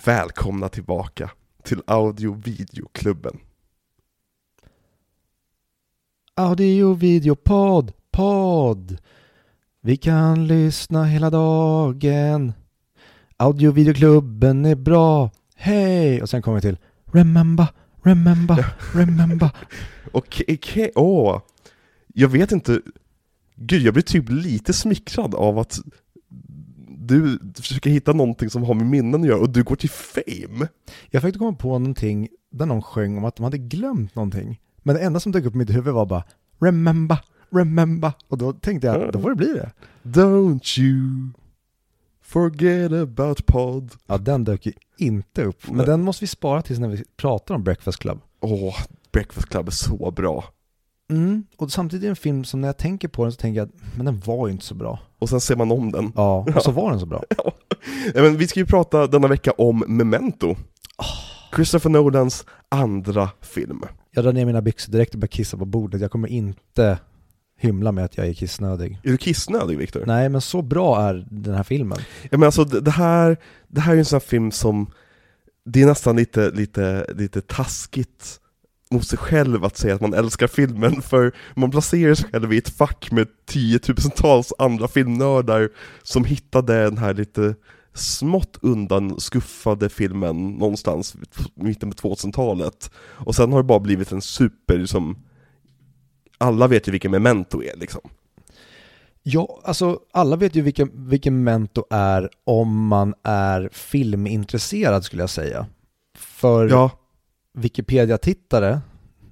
[0.09, 1.31] Välkomna tillbaka
[1.63, 3.39] till Audio Videoklubben.
[6.35, 7.37] Audio, video,
[8.11, 8.99] podd.
[9.81, 12.53] Vi kan lyssna hela dagen.
[13.37, 15.31] Audio, videoklubben är bra.
[15.57, 16.23] Hej!
[16.23, 17.67] Och sen kommer vi till Remember,
[18.03, 19.51] remember, remember.
[20.13, 21.41] Okej, okej, åh.
[22.15, 22.81] Jag vet inte,
[23.55, 25.79] gud jag blir typ lite smickrad av att
[27.09, 30.69] du försöker hitta någonting som har med minnen att göra och du går till fame.
[31.11, 34.61] Jag försökte komma på någonting där någon sjöng om att de hade glömt någonting.
[34.79, 36.25] Men det enda som dök upp i mitt huvud var bara
[36.59, 37.19] Remember,
[37.51, 38.13] remember.
[38.29, 39.73] Och då tänkte jag, då får det bli det.
[40.03, 41.31] Don't you
[42.23, 43.95] forget about pod.
[44.07, 45.69] Ja, den dök ju inte upp.
[45.69, 45.87] Men Nej.
[45.87, 48.21] den måste vi spara tills när vi pratar om Breakfast Club.
[48.41, 48.77] Åh,
[49.13, 50.45] Breakfast Club är så bra.
[51.11, 51.45] Mm.
[51.57, 53.69] Och samtidigt är det en film som när jag tänker på den så tänker jag
[53.69, 54.99] att men den var ju inte så bra.
[55.19, 56.13] Och sen ser man om den.
[56.17, 57.25] Ja, och så var den så bra.
[58.15, 60.57] Ja, men vi ska ju prata denna vecka om Memento.
[61.55, 63.83] Christopher Nolans andra film.
[64.11, 66.01] Jag drar ner mina byxor direkt och börjar kissa på bordet.
[66.01, 66.99] Jag kommer inte
[67.59, 69.01] hymla med att jag är kissnödig.
[69.03, 70.05] Är du kissnödig Viktor?
[70.07, 71.99] Nej, men så bra är den här filmen.
[72.23, 73.37] Ja, men alltså det här,
[73.69, 74.91] det här är en sån här film som,
[75.65, 78.41] det är nästan lite, lite, lite taskigt
[78.91, 82.59] mot sig själv att säga att man älskar filmen, för man placerar sig själv i
[82.59, 85.69] ett fack med tiotusentals andra filmnördar
[86.03, 87.55] som hittade den här lite
[87.95, 91.19] smått undan skuffade filmen någonstans i
[91.55, 92.91] mitten på 2000-talet.
[92.99, 95.19] Och sen har det bara blivit en super, som
[96.39, 98.01] alla vet ju vilken Memento är liksom.
[99.23, 105.31] Ja, alltså alla vet ju vilken, vilken Mento är om man är filmintresserad skulle jag
[105.31, 105.67] säga.
[106.15, 106.91] För Ja,
[107.59, 108.81] Wikipedia-tittare,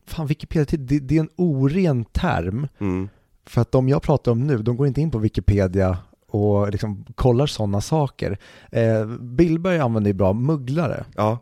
[0.06, 2.68] fan Wikipedia, det, det är en oren term.
[2.78, 3.08] mm.
[3.48, 7.04] För att de jag pratar om nu, de går inte in på Wikipedia och liksom
[7.14, 8.38] kollar sådana saker.
[8.72, 11.04] Eh, Billberg använder ju bra mugglare.
[11.16, 11.38] ja,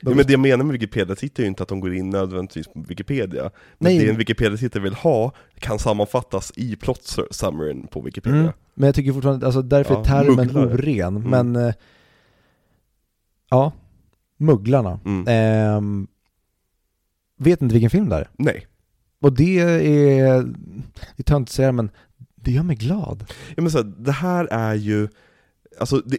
[0.00, 2.66] Ja, men det jag menar med Wikipedia-titel är ju inte att de går in nödvändigtvis
[2.68, 3.42] på Wikipedia.
[3.78, 3.98] Men Nej.
[3.98, 8.40] det en Wikipedia-titel vill ha kan sammanfattas i plot summaryn på Wikipedia.
[8.40, 8.52] Mm.
[8.74, 10.66] Men jag tycker fortfarande, alltså därför är Ja, termen mugglare.
[10.66, 11.30] oren, Mm.
[11.52, 11.74] men eh,
[13.50, 13.72] Ja,
[14.38, 15.00] Mugglarna.
[15.04, 15.24] Mm.
[15.28, 16.06] Ehm,
[17.36, 18.28] vet inte vilken film det är.
[18.36, 18.66] Nej.
[19.20, 20.42] Och det är,
[21.16, 21.90] det är töntigt att säga men
[22.34, 23.24] det gör mig glad.
[23.56, 25.08] Ja, men så här, det här är ju,
[25.78, 26.18] alltså det,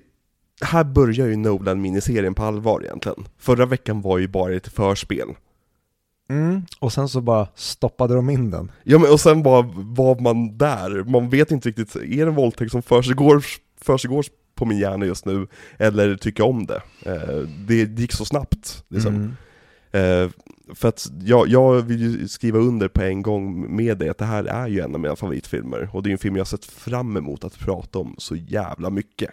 [0.61, 3.25] här börjar ju Nolan-miniserien på allvar egentligen.
[3.37, 5.27] Förra veckan var ju bara ett förspel.
[6.29, 6.61] Mm.
[6.79, 8.71] Och sen så bara stoppade de in den.
[8.83, 12.35] Ja men och sen bara var man där, man vet inte riktigt, är det en
[12.35, 13.43] våldtäkt som försiggår,
[13.81, 14.25] försiggår
[14.55, 16.81] på min hjärna just nu, eller tycker jag om det?
[17.05, 19.15] Eh, det, det gick så snabbt liksom.
[19.91, 20.23] Mm.
[20.25, 20.31] Eh,
[20.75, 24.25] för att jag, jag vill ju skriva under på en gång med det, att det
[24.25, 26.65] här är ju en av mina favoritfilmer, och det är en film jag har sett
[26.65, 29.29] fram emot att prata om så jävla mycket.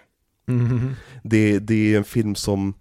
[0.48, 0.90] Mm.
[1.22, 2.74] Det, det är en film som,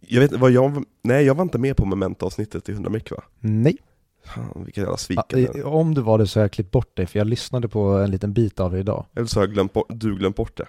[0.00, 3.22] jag vet vad jag, nej jag var inte med på Memento-avsnittet i 100 mycket va?
[3.38, 3.76] Nej.
[4.24, 5.40] Fan vilken jävla svikare.
[5.40, 7.80] eh, om du var det så har jag klippt bort dig för jag lyssnade på
[7.80, 9.06] en liten bit av det idag.
[9.14, 10.66] Eller så har jag glömt bort, du glömt bort det.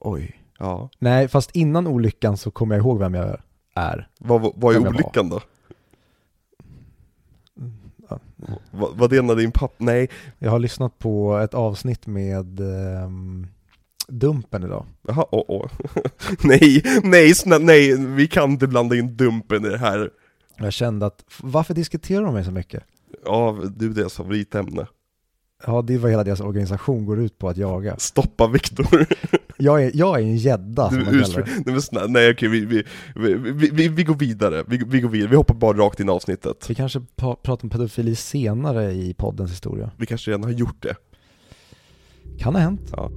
[0.00, 0.42] Oj.
[0.58, 0.90] Ja.
[0.98, 3.36] Nej, fast innan olyckan så kommer jag ihåg vem jag
[3.74, 4.08] är.
[4.18, 5.40] Vad, vad, är olyckan då?
[8.08, 8.18] Ja.
[8.70, 13.46] Var, var det när din pappa, nej, Jag har lyssnat på ett avsnitt med ehm,
[14.08, 14.86] Dumpen idag.
[15.08, 15.70] jaha, åh, åh.
[16.44, 20.10] nej, nej, snälla, nej, vi kan inte blanda in Dumpen i det här.
[20.56, 22.84] Jag kände att, varför diskuterar de mig så mycket?
[23.24, 24.86] Ja, du är deras favoritämne.
[25.64, 27.96] Ja, det är vad hela deras organisation går ut på att jaga.
[27.98, 29.06] Stoppa Viktor.
[29.58, 32.08] Jag är, jag är en gädda som man kallar det.
[32.08, 32.84] nej okej, vi, vi,
[33.72, 36.70] vi, vi, går vidare, vi, vi går vidare, vi hoppar bara rakt in i avsnittet.
[36.70, 39.90] Vi kanske pratar om pedofili senare i poddens historia.
[39.96, 40.94] Vi kanske redan har gjort det.
[42.38, 42.92] Kan ha hänt.
[42.92, 43.10] Ja.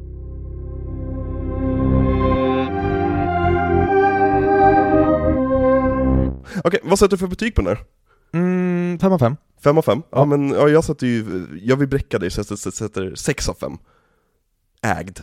[6.64, 7.86] Okej, vad sätter du för betyg på den här?
[8.34, 9.36] Mm, av fem.
[9.64, 10.02] Fem av fem?
[10.12, 10.26] Ja, Ja.
[10.26, 13.78] men ja, jag sätter ju, jag vill bräcka dig så jag sätter, sex av fem.
[14.82, 15.20] Ägd.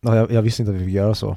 [0.00, 1.36] Ja, jag, jag visste inte att vi fick göra så.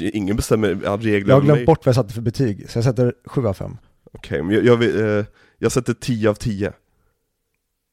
[0.00, 1.66] Ingen bestämmer ja, regler Jag har glömt mig.
[1.66, 3.76] bort vad jag satte för betyg, så jag sätter sju av fem.
[4.12, 5.24] Okej, men jag, jag, vill, eh,
[5.58, 6.72] jag sätter 10 av 10.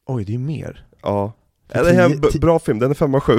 [0.05, 0.87] Oj, det är mer.
[1.01, 1.33] Ja.
[1.67, 3.33] För Det här är en tio- bra film, den är 5 av 7.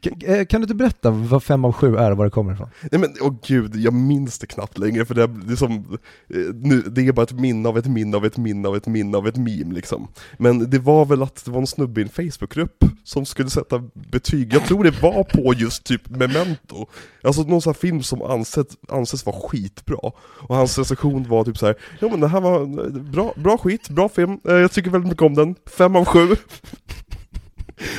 [0.00, 2.52] Kan, eh, kan du inte berätta vad fem av sju är och var det kommer
[2.52, 2.68] ifrån?
[2.90, 5.72] Nej men åh gud, jag minns det knappt längre för det är, det är som,
[5.72, 8.86] eh, nu, det är bara ett minne av ett minne av ett minne av ett
[8.86, 10.08] minne av ett meme liksom.
[10.38, 13.82] Men det var väl att det var en snubbe i en Facebookgrupp som skulle sätta
[13.94, 16.86] betyg, jag tror det var på just typ Memento.
[17.22, 20.12] Alltså någon sån här film som anses, anses vara skitbra.
[20.48, 23.58] Och hans recension var typ så här: ja men det här var eh, bra, bra
[23.58, 26.36] skit, bra film, jag tycker väldigt mycket om den, fem av sju.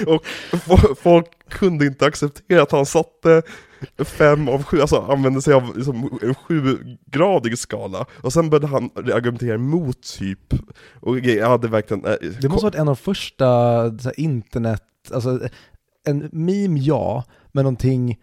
[0.08, 3.42] Och fo- folk kunde inte acceptera att han satte
[4.06, 8.06] fem av sju, alltså använde sig av liksom, en sjugradig skala.
[8.22, 10.54] Och sen började han argumentera emot typ,
[11.02, 12.06] och jag hade verkligen...
[12.06, 13.46] Äh, Det måste ha varit en av första
[14.04, 15.40] här, internet, alltså
[16.06, 18.20] en meme ja, men någonting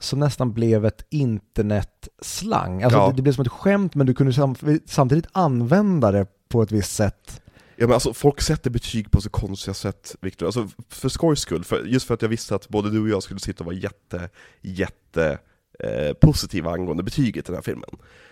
[0.00, 2.82] som nästan blev ett internetslang.
[2.82, 3.06] Alltså Ja.
[3.08, 4.54] det, det blev som ett skämt men du kunde sam,
[4.86, 7.40] samtidigt använda det på ett visst sätt.
[7.76, 10.46] Ja, men alltså, folk sätter betyg på så konstiga sätt, Viktor.
[10.46, 13.22] Alltså, för skojs skull, för, just för att jag visste att både du och jag
[13.22, 14.28] skulle sitta och vara jätte,
[14.60, 15.38] jätte
[15.80, 17.90] eh, positiva angående betyget i den här filmen.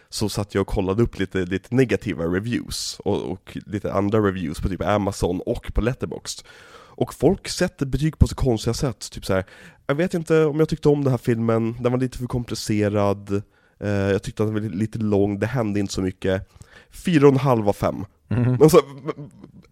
[0.09, 4.61] Så satt jag och kollade upp lite, lite negativa reviews, och, och lite andra reviews
[4.61, 6.47] på typ Amazon och på Letterboxd.
[6.95, 9.45] Och folk sätter betyg på så konstiga sätt, typ så här,
[9.87, 13.43] jag vet inte om jag tyckte om den här filmen, den var lite för komplicerad,
[13.81, 16.49] eh, jag tyckte att den var lite lång, det hände inte så mycket.
[16.93, 18.05] 4,5 av 5.
[18.33, 18.61] Mm.
[18.61, 18.81] Och så,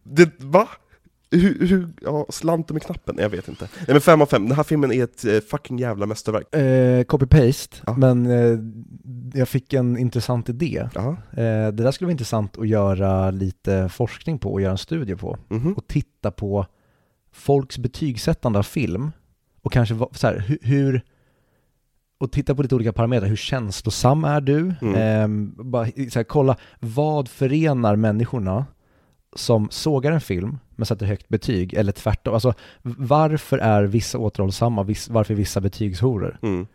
[0.02, 0.68] det, va?
[1.30, 3.16] Hur, hur, ja, slanten med knappen?
[3.18, 3.68] Jag vet inte.
[3.74, 6.54] Nej men 5 av 5, den här filmen är ett eh, fucking jävla mästerverk.
[6.54, 7.94] Eh, Copy-paste, ja.
[7.96, 8.58] men eh,
[9.38, 10.88] jag fick en intressant idé.
[10.96, 15.14] Eh, det där skulle vara intressant att göra lite forskning på och göra en studie
[15.14, 15.38] på.
[15.50, 15.72] Mm.
[15.72, 16.66] Och titta på
[17.32, 19.10] folks betygsättande av film
[19.62, 21.04] och kanske så här, hur, hur
[22.20, 23.28] och titta på lite olika parametrar.
[23.28, 24.74] Hur känslosam är du?
[24.82, 24.94] Mm.
[24.96, 28.66] Ehm, bara här, kolla vad förenar människorna
[29.36, 32.34] som sågar en film men sätter högt betyg eller tvärtom.
[32.34, 36.38] Alltså varför är vissa återhållsamma, viss, varför är vissa betygshoror?
[36.42, 36.66] Mm.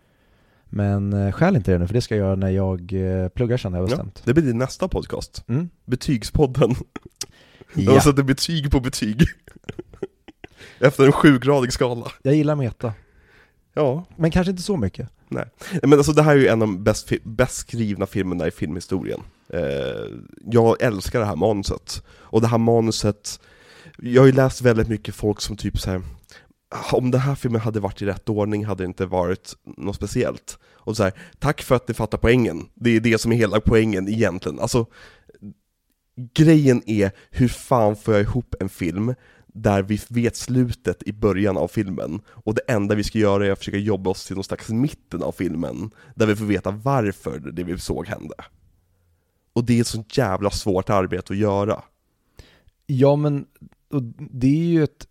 [0.65, 3.57] Men eh, skäl inte det nu för det ska jag göra när jag eh, pluggar
[3.57, 4.21] sen har jag Ja, bestämt.
[4.25, 5.43] det blir din nästa podcast.
[5.47, 5.69] Mm.
[5.85, 6.69] Betygspodden.
[6.69, 6.75] Där
[7.73, 9.21] de Ja, sätter betyg på betyg.
[10.79, 12.05] Efter en sjugradig skala.
[12.21, 12.93] jag gillar meta.
[13.73, 15.45] Ja, Men kanske inte så mycket nej.
[15.83, 19.21] Men alltså det här är ju en av de bäst, bäst skrivna filmerna i filmhistorien.
[19.49, 20.05] Eh,
[20.51, 22.03] jag älskar det här manuset.
[22.09, 23.39] Och det här manuset,
[23.97, 26.01] jag har ju läst väldigt mycket folk som typ så här.
[26.69, 29.95] Ah, om den här filmen hade varit i rätt ordning hade det inte varit något
[29.95, 30.59] speciellt.
[30.73, 32.69] Och så här, tack för att ni fattar poängen.
[32.73, 34.59] Det är det som är hela poängen egentligen.
[34.59, 34.85] Alltså,
[36.33, 39.15] grejen är, hur fan får jag ihop en film
[39.55, 43.51] där vi vet slutet i början av filmen, och det enda vi ska göra är
[43.51, 47.39] att försöka jobba oss till någon slags mitten av filmen, där vi får veta varför
[47.39, 48.35] det vi såg hände.
[49.53, 51.81] Och det är ett sånt jävla svårt arbete att göra.
[52.85, 53.45] Ja men,
[53.91, 55.07] och det är ju ett,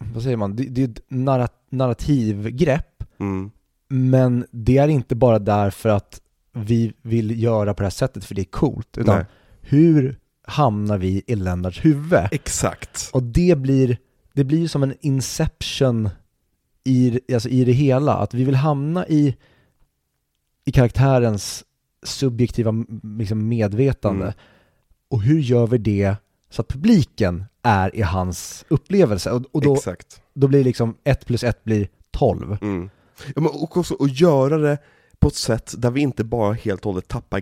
[0.00, 3.50] vad säger man, det, det är ett narrat, narrativgrepp, Mm.
[3.88, 6.20] men det är inte bara därför att
[6.52, 9.24] vi vill göra på det här sättet för det är coolt, utan Nej.
[9.60, 12.28] hur hamnar vi i Lennarts huvud?
[12.30, 13.10] Exakt.
[13.12, 13.98] Och det blir,
[14.32, 16.08] det blir som en inception
[16.84, 19.36] i, alltså i det hela, att vi vill hamna i,
[20.64, 21.64] i karaktärens
[22.02, 22.84] subjektiva
[23.18, 24.24] liksom medvetande.
[24.24, 24.34] Mm.
[25.08, 26.16] Och hur gör vi det
[26.50, 29.30] så att publiken är i hans upplevelse?
[29.30, 30.22] Och, och då, Exakt.
[30.34, 32.58] då blir liksom ett plus ett blir 12.
[32.62, 32.90] Mm.
[33.26, 34.78] Ja, men och också att göra det
[35.18, 37.40] på ett sätt där vi inte bara helt och hållet tappar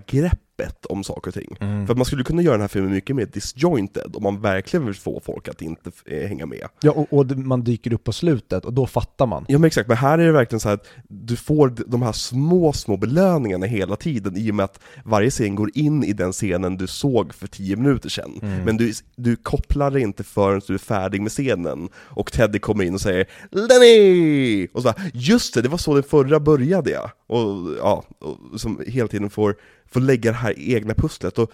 [0.60, 1.56] greppet om saker och ting.
[1.58, 4.86] För att man skulle kunna göra den här filmen mycket mer disjointed om man verkligen
[4.86, 6.68] vill få folk att inte eh, hänga med.
[6.80, 9.44] Ja, och, och man dyker upp på slutet och då fattar man.
[9.48, 12.72] Ja men exakt, men här är det verkligen så att du får de här små,
[12.72, 16.76] små belöningarna hela tiden i och med att varje scen går in i den scenen
[16.76, 18.38] du såg för 10 minuter sedan.
[18.64, 22.84] Men du, du kopplar det inte förrän du är färdig med scenen och Teddy kommer
[22.84, 24.68] in och säger Lenny!
[24.72, 27.10] Och så bara, just det, det var så den förra började ja.
[27.26, 29.56] Och ja, och som hela tiden får,
[29.90, 31.38] får lägga det här egna pusslet.
[31.38, 31.52] Och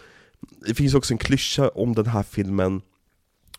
[0.67, 2.83] det finns också en klyscha om den här filmen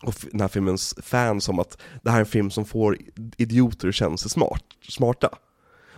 [0.01, 2.97] och den här filmens fans om att det här är en film som får
[3.37, 5.29] idioter att känna sig smart, smarta.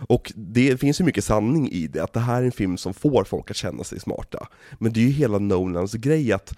[0.08, 2.94] Och det finns ju mycket sanning i det, att det här är en film som
[2.94, 4.48] får folk att känna sig smarta.
[4.78, 6.54] Men det är ju hela Nolans grej att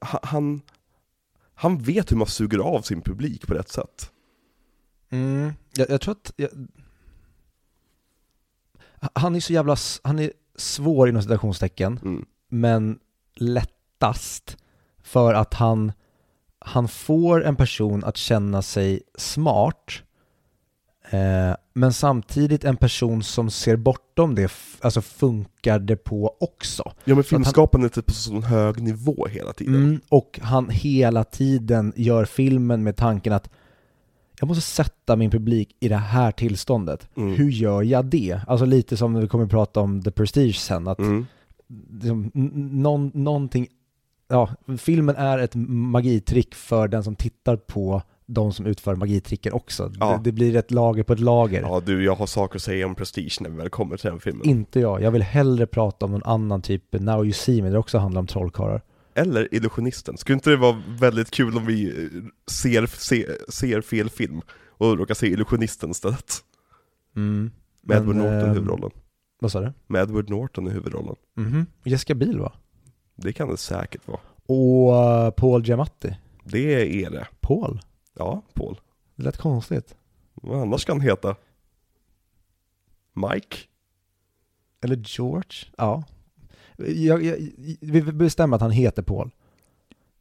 [0.00, 0.60] han,
[1.54, 4.10] han vet hur man suger av sin publik på rätt sätt.
[5.10, 5.52] Mm.
[5.74, 6.50] Jag, jag tror att jag...
[9.12, 12.24] Han är så jävla, han är svår inom citationstecken, Mm.
[12.50, 12.98] men
[13.36, 14.56] lättast
[15.02, 15.92] för att han,
[16.58, 19.92] han får en person att känna sig smart,
[21.10, 26.82] eh, men samtidigt en person som ser bortom det, alltså funkar det på också.
[26.86, 29.74] Ja men han- filmskapandet är på sån hög nivå hela tiden.
[29.74, 33.50] Mm, och han hela tiden gör filmen med tanken att
[34.40, 37.08] jag måste sätta min publik i det här tillståndet.
[37.16, 37.34] Mm.
[37.36, 38.40] Hur gör jag det?
[38.46, 41.26] Alltså lite som när vi kommer att prata om The Prestige sen, att Mm.
[42.00, 42.30] liksom,
[42.82, 43.66] någon, någonting,
[44.28, 49.92] ja, filmen är ett magitrick för den som tittar på de som utför magitricken också.
[50.00, 50.16] Ja.
[50.16, 51.60] Det, det blir ett lager på ett lager.
[51.60, 54.20] Ja du, jag har saker att säga om Prestige när vi väl kommer till den
[54.20, 54.46] filmen.
[54.48, 57.72] Inte jag, jag vill hellre prata om någon annan typ, Now You See Me, där
[57.72, 58.82] det också handlar om trollkarlar.
[59.18, 60.16] Eller Illusionisten.
[60.18, 64.98] Skulle inte det vara väldigt kul om vi eh, ser, ser, ser fel film och
[64.98, 66.44] råkar se Illusionisten istället?
[67.16, 67.50] Mm.
[67.82, 68.90] Med Edward Norton i ehm, huvudrollen.
[69.40, 69.72] Vad sa du?
[69.86, 71.16] Med Edward Norton i huvudrollen.
[71.34, 71.66] Mhm.
[71.84, 72.52] Jessica Biel va?
[73.16, 74.20] Det kan det säkert vara.
[74.46, 76.16] Och eh, Paul Giamatti.
[76.44, 77.26] Det är det.
[77.40, 77.80] Paul?
[78.14, 78.80] Ja, Paul.
[79.16, 79.96] Det lät konstigt.
[80.34, 81.36] Vad annars kan han heta?
[83.12, 83.56] Mike?
[84.80, 85.72] Eller George?
[85.76, 86.04] Ja.
[86.86, 87.36] Jag, jag,
[87.80, 89.30] vi bestämmer att han heter Paul.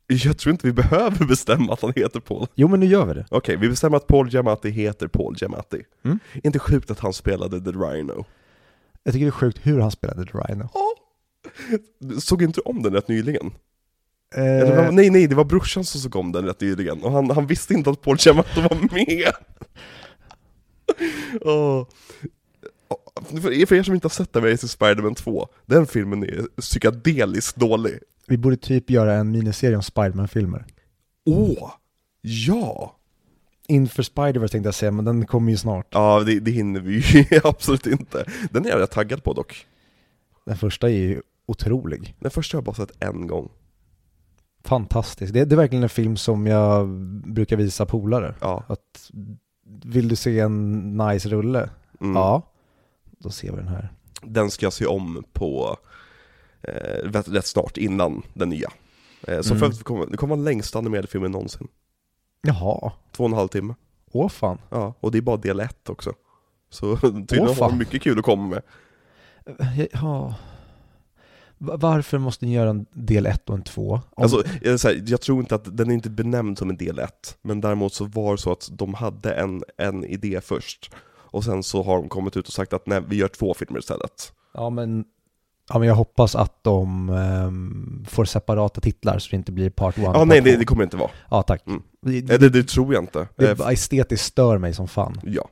[0.08, 2.48] Jag tror inte vi behöver bestämma att han heter Paul.
[2.56, 3.26] Jo men nu gör vi det.
[3.32, 5.82] Okej, vi bestämmer att Paul Giamatti heter Paul Giamatti.
[6.06, 6.20] Mm.
[6.44, 8.26] Inte sjukt att han spelade The Rhino.
[9.04, 10.70] Jag tycker det är sjukt hur han spelade The Rhino.
[12.20, 13.52] Såg inte du om den rätt nyligen?
[14.36, 17.30] Eh, Eller, nej, nej, det var brorsan som såg om den rätt nyligen, och han,
[17.30, 19.34] han visste inte att Paul Giamatti var med!
[21.42, 21.88] Åh.
[23.22, 27.56] För er, för er som inte har sett Amazing Spider-Man 2, den filmen är psykedeliskt
[27.56, 28.00] dålig.
[28.28, 30.66] vi borde typ göra en miniserie om Spiderman-filmer.
[31.26, 31.72] Åh!
[32.22, 32.94] Ja!
[33.68, 35.88] Inför Spider-Verse tänkte jag säga, men den kommer ju snart.
[35.90, 38.26] Ja, det, det hinner vi ju absolut inte.
[38.52, 39.66] Den är jag taggad på dock.
[40.46, 42.16] Den första är ju otrolig.
[42.20, 43.50] Den första har jag bara sett en gång.
[44.64, 45.34] Fantastisk.
[45.34, 46.88] Det, det är verkligen en film som jag
[47.34, 48.36] brukar visa polare.
[48.42, 48.64] Ja.
[48.68, 49.12] Att,
[49.86, 51.70] vill du se en nice rulle?
[52.02, 52.16] Mm.
[52.16, 52.44] Ja.
[53.18, 53.90] Då ser vi den här.
[54.22, 55.78] Den ska jag se om på
[56.62, 56.72] eh,
[57.04, 58.72] rätt, rätt snart, innan den nya.
[59.28, 59.60] Eh, så Mm.
[59.72, 61.68] för det kommer, det kommer vara längsta animerade filmen någonsin.
[62.42, 62.92] Jaha.
[63.12, 63.76] Två och en halv timme.
[64.12, 64.58] Åh fan.
[64.70, 66.14] Ja, och det är bara del ett också.
[66.70, 68.62] Så tydligen har mycket kul att komma med.
[69.94, 70.36] Ja.
[71.58, 73.92] Va- Varför måste ni göra en del 1 och en 2?
[73.94, 74.24] Om...
[74.24, 77.38] Alltså, jag, här, jag tror inte att den är inte benämnd som en del ett,
[77.42, 80.92] men däremot så var det så att de hade en, en idé först.
[81.28, 83.80] Och sen så har de kommit ut och sagt att nej, vi gör två filmer
[83.80, 84.34] istället.
[84.54, 85.06] Ja men
[85.70, 89.98] Ja men jag hoppas att de ehm, får separata titlar så det inte blir part
[89.98, 91.12] 1 Ja, nej det, det kommer det inte vara.
[91.32, 91.68] Ja tack.
[91.68, 91.82] Mm.
[92.02, 93.28] Det, Det, det tror jag inte.
[93.36, 95.22] det Eh, estetiskt stör mig som fan.
[95.24, 95.50] Ja.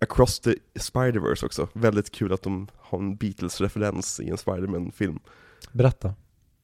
[0.00, 1.68] Across the Spider-Verse också.
[1.72, 5.18] Väldigt kul att de har en Beatles-referens i en Spider-Man-film.
[5.72, 6.14] Berätta.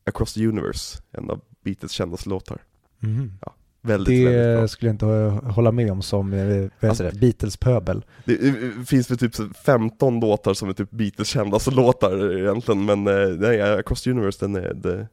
[0.06, 2.62] Across the Universe, en av Beatles kändaste låtar.
[2.98, 3.32] Mhm.
[3.40, 3.52] Väldigt,
[3.82, 4.26] väldigt.
[4.26, 8.02] Det skulle jag inte hå- hålla med om som, eh, Alltså- Beatles-pöbel.
[8.24, 8.54] Det eh,
[8.86, 13.28] finns väl typ så 15 låtar som är typ Beatles kändaste låtar egentligen, men eh,
[13.38, 15.06] nej, Across the Universe, den är, det,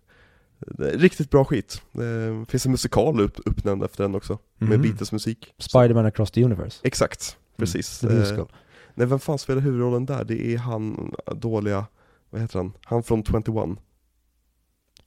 [0.59, 1.81] det är riktigt bra skit.
[1.91, 4.81] Det finns en musikal upp, uppnämnd efter den också, med Mhm.
[4.81, 5.53] Beatles-musik.
[5.57, 6.79] Spider-Man across the universe.
[6.83, 8.03] Exakt, precis.
[8.03, 8.45] Mm, the musical.
[8.45, 8.55] Eh,
[8.95, 10.23] nej, vem fan spelar huvudrollen där?
[10.23, 11.85] Det är han dåliga,
[12.29, 12.73] vad heter han?
[12.85, 13.43] Han från 21.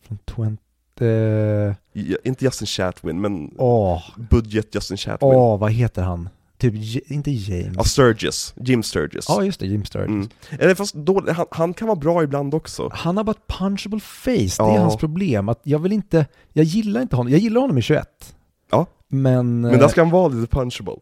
[0.02, 0.56] Från 20...
[1.02, 5.28] eh, Ja, inte Justin Chatwin, men Åh, budget Justin Chatwin.
[5.30, 6.28] åh, vad heter han?
[6.58, 6.74] Typ,
[7.10, 7.74] inte James.
[7.76, 9.24] Ja, Sturgis, Jim Sturgis.
[9.28, 10.08] Ja just det, Jim Sturgis.
[10.08, 10.28] Mm.
[10.50, 12.88] Eller fast dålig, han, han kan vara bra ibland också.
[12.92, 14.74] Han har bara ett punchable face, det Ja.
[14.74, 15.48] är hans problem.
[15.48, 18.34] Att jag vill inte, jag gillar inte honom, jag gillar honom i 21.
[18.70, 18.86] Ja.
[19.08, 19.60] Men...
[19.60, 20.94] Men eh, där ska han vara lite punchable.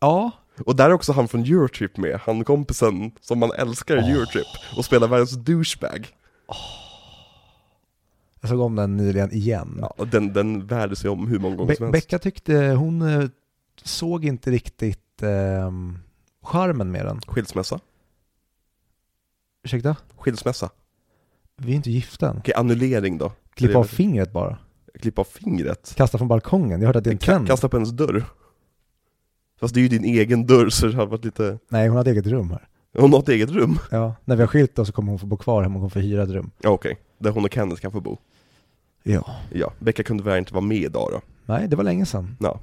[0.00, 0.30] Ja,
[0.66, 4.46] Och där är också han från Eurotrip med, han kompisen som man älskar i Eurotrip,
[4.76, 6.08] och spelar världens douchebag.
[8.42, 9.78] Jag såg om den nyligen igen.
[9.80, 12.08] Ja, och den, den värde sig om hur många gånger Be- som helst.
[12.08, 13.28] Becka tyckte, hon eh,
[13.82, 15.70] såg inte riktigt eh,
[16.42, 17.20] charmen med den.
[17.26, 17.80] Skilsmässa.
[19.64, 19.96] Ursäkta?
[20.18, 20.70] Skilsmässa.
[21.56, 22.36] Vi är inte gifta än.
[22.38, 23.32] Okej, annullering då.
[23.54, 24.58] Klippa av fingret bara.
[25.00, 25.94] Klippa av fingret.
[25.96, 27.46] Kasta från balkongen, jag hörde att det är en trend.
[27.46, 28.24] kasta på ens dörr.
[29.60, 31.58] Fast det är ju din egen dörr så det hade varit lite...
[31.68, 32.68] Nej, hon hade eget rum här.
[32.98, 33.78] Hon har ett eget rum.
[33.90, 36.02] Ja, när vi har skilt oss så kommer hon få bo kvar hemma, hon kommer
[36.02, 36.50] få hyra ett rum.
[36.60, 38.18] Ja okej, där hon och Kenneth kan få bo.
[39.02, 39.36] Ja.
[39.52, 41.20] Ja, Becka kunde väl inte vara med idag då.
[41.46, 42.36] Nej, det var länge sedan.
[42.40, 42.60] Ja.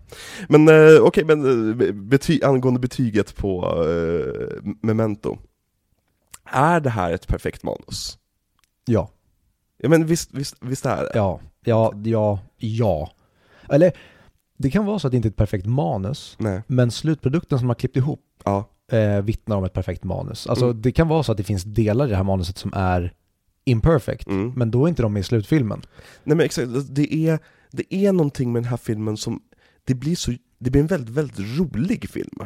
[0.49, 5.37] Men eh, okej, men eh, bety angående betyget på eh, Memento.
[6.45, 8.17] Är det här ett perfekt manus?
[8.85, 9.09] Ja.
[9.77, 11.11] Ja men visst, visst, visst är det?
[11.13, 13.11] Ja, ja, ja, ja.
[13.69, 13.91] Eller,
[14.57, 16.61] det kan vara så att det inte är ett perfekt manus, Nej.
[16.67, 18.69] men slutprodukten som man har klippt ihop Ja.
[18.91, 20.47] eh, vittnar om ett perfekt manus.
[20.47, 20.81] Alltså Mm.
[20.81, 23.13] det kan vara så att det finns delar i det här manuset som är
[23.69, 24.53] imperfect, Mm.
[24.55, 25.81] men då är inte de med i slutfilmen.
[26.23, 27.39] Nej men exakt, det är,
[27.71, 29.39] det är någonting med den här filmen som,
[29.83, 32.39] det blir så, det blir en väldigt, väldigt rolig film.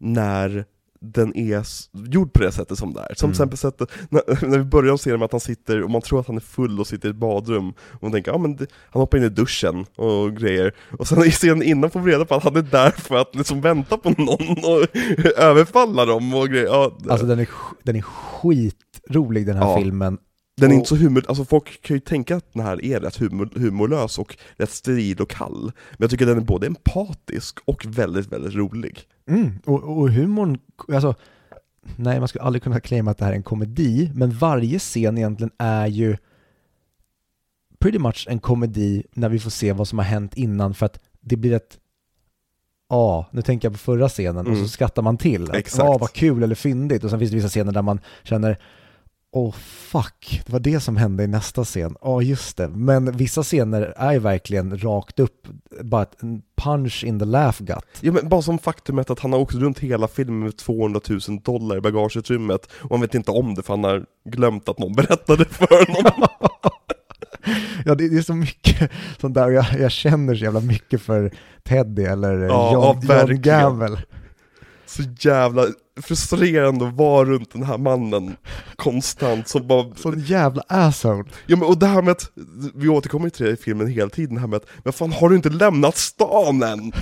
[0.00, 0.64] När
[1.02, 1.64] den är
[2.12, 3.14] gjord på det sättet som det är.
[3.14, 3.32] Som Mm.
[3.32, 6.20] till exempel sättet, när, när vi börjar se med att han sitter, och man tror
[6.20, 8.66] att han är full och sitter i ett badrum, och man tänker ja men det,
[8.90, 12.24] han hoppar in i duschen och grejer, och sen i scenen innan får vi reda
[12.24, 14.96] på att han är där för att liksom vänta på någon och
[15.38, 16.66] överfalla dem och grejer.
[16.66, 17.48] Ja, Alltså den är,
[17.82, 19.78] den är skitrolig den här Ja.
[19.78, 20.18] filmen.
[20.60, 23.00] Den är Och- inte så humor, alltså folk kan ju tänka att den här är
[23.00, 25.62] rätt humor, humorlös och rätt steril och kall.
[25.90, 29.00] Men jag tycker den är både empatisk och väldigt, väldigt rolig.
[29.28, 29.52] Mm.
[29.66, 30.58] Och, och humorn,
[30.92, 31.14] alltså,
[31.96, 35.18] nej man skulle aldrig kunna claima att det här är en komedi, men varje scen
[35.18, 36.16] egentligen är ju
[37.78, 41.00] pretty much en komedi när vi får se vad som har hänt innan för att
[41.20, 41.78] det blir ett
[42.92, 44.62] Ja, nu tänker jag på förra scenen och Mm.
[44.64, 45.50] så skrattar man till.
[45.54, 45.84] Exakt.
[45.84, 47.04] Ja, vad kul eller fyndigt.
[47.04, 48.58] Och sen finns det vissa scener där man känner
[49.32, 51.96] Åh fuck, det var det som hände i nästa scen.
[52.02, 52.68] Ja, just det.
[52.68, 55.46] Men vissa scener är verkligen rakt upp,
[55.82, 57.84] bara en punch in the laugh gut.
[58.00, 61.20] Ja, men bara som faktumet att han har åkt runt hela filmen med 200 000
[61.44, 64.92] dollar i bagageutrymmet och han vet inte om det för han har glömt att någon
[64.96, 66.28] berättade för honom.
[67.84, 71.02] Ja, det, det är så mycket sånt där och jag, jag känner så jävla mycket
[71.02, 71.30] för
[71.64, 73.42] Teddy eller Ja, John, ja, John.
[73.42, 73.98] Gamble.
[74.90, 75.66] Så jävla
[76.02, 78.36] frustrerande att vara runt den här mannen
[78.76, 79.94] konstant som bara...
[79.94, 81.24] Sån jävla asshole.
[81.46, 82.30] Ja men och det här med att,
[82.74, 85.12] vi återkommer ju till det i filmen hela tiden, det här med att, men fan
[85.12, 86.92] har du inte lämnat stan än?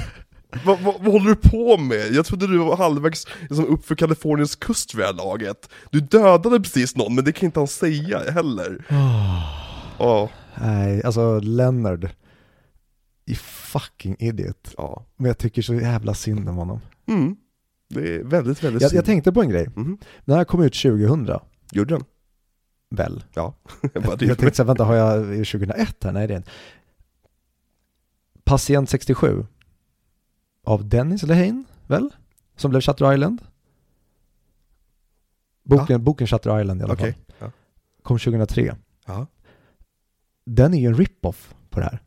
[0.64, 2.12] vad, vad, vad håller du på med?
[2.12, 5.70] Jag trodde du var halvvägs liksom, upp för Kaliforniens kust vid det här laget.
[5.90, 8.84] Du dödade precis någon, men det kan inte han säga heller.
[9.98, 10.30] Ja,
[10.60, 12.08] Nej, alltså Leonard.
[13.26, 14.74] I fucking idiot.
[14.76, 15.06] ja.
[15.16, 16.80] Men jag tycker så jävla synd om honom.
[17.08, 17.36] Mm.
[17.88, 18.98] Det är väldigt, väldigt Jag, synd.
[18.98, 19.68] jag tänkte på en grej.
[19.76, 19.98] Mhm.
[20.24, 21.28] Den här kom ut 2000,
[21.72, 22.04] Gjorde den?
[22.90, 23.24] väl?
[23.34, 23.54] Ja.
[23.94, 26.12] jag tänkte så här, vänta, har jag är det 2001 här?
[26.12, 26.44] Nej, det är en.
[28.44, 29.46] Patient 67.
[30.64, 32.10] Av Dennis Lehane, väl?
[32.56, 33.42] Som blev Shutter Island.
[35.64, 37.12] Boken, boken Shutter Island i alla Okej.
[37.12, 37.22] fall.
[37.38, 37.50] Ja.
[38.02, 38.76] Kom 2003.
[39.06, 39.26] Ja.
[40.46, 42.02] Den är ju en rip-off på det här.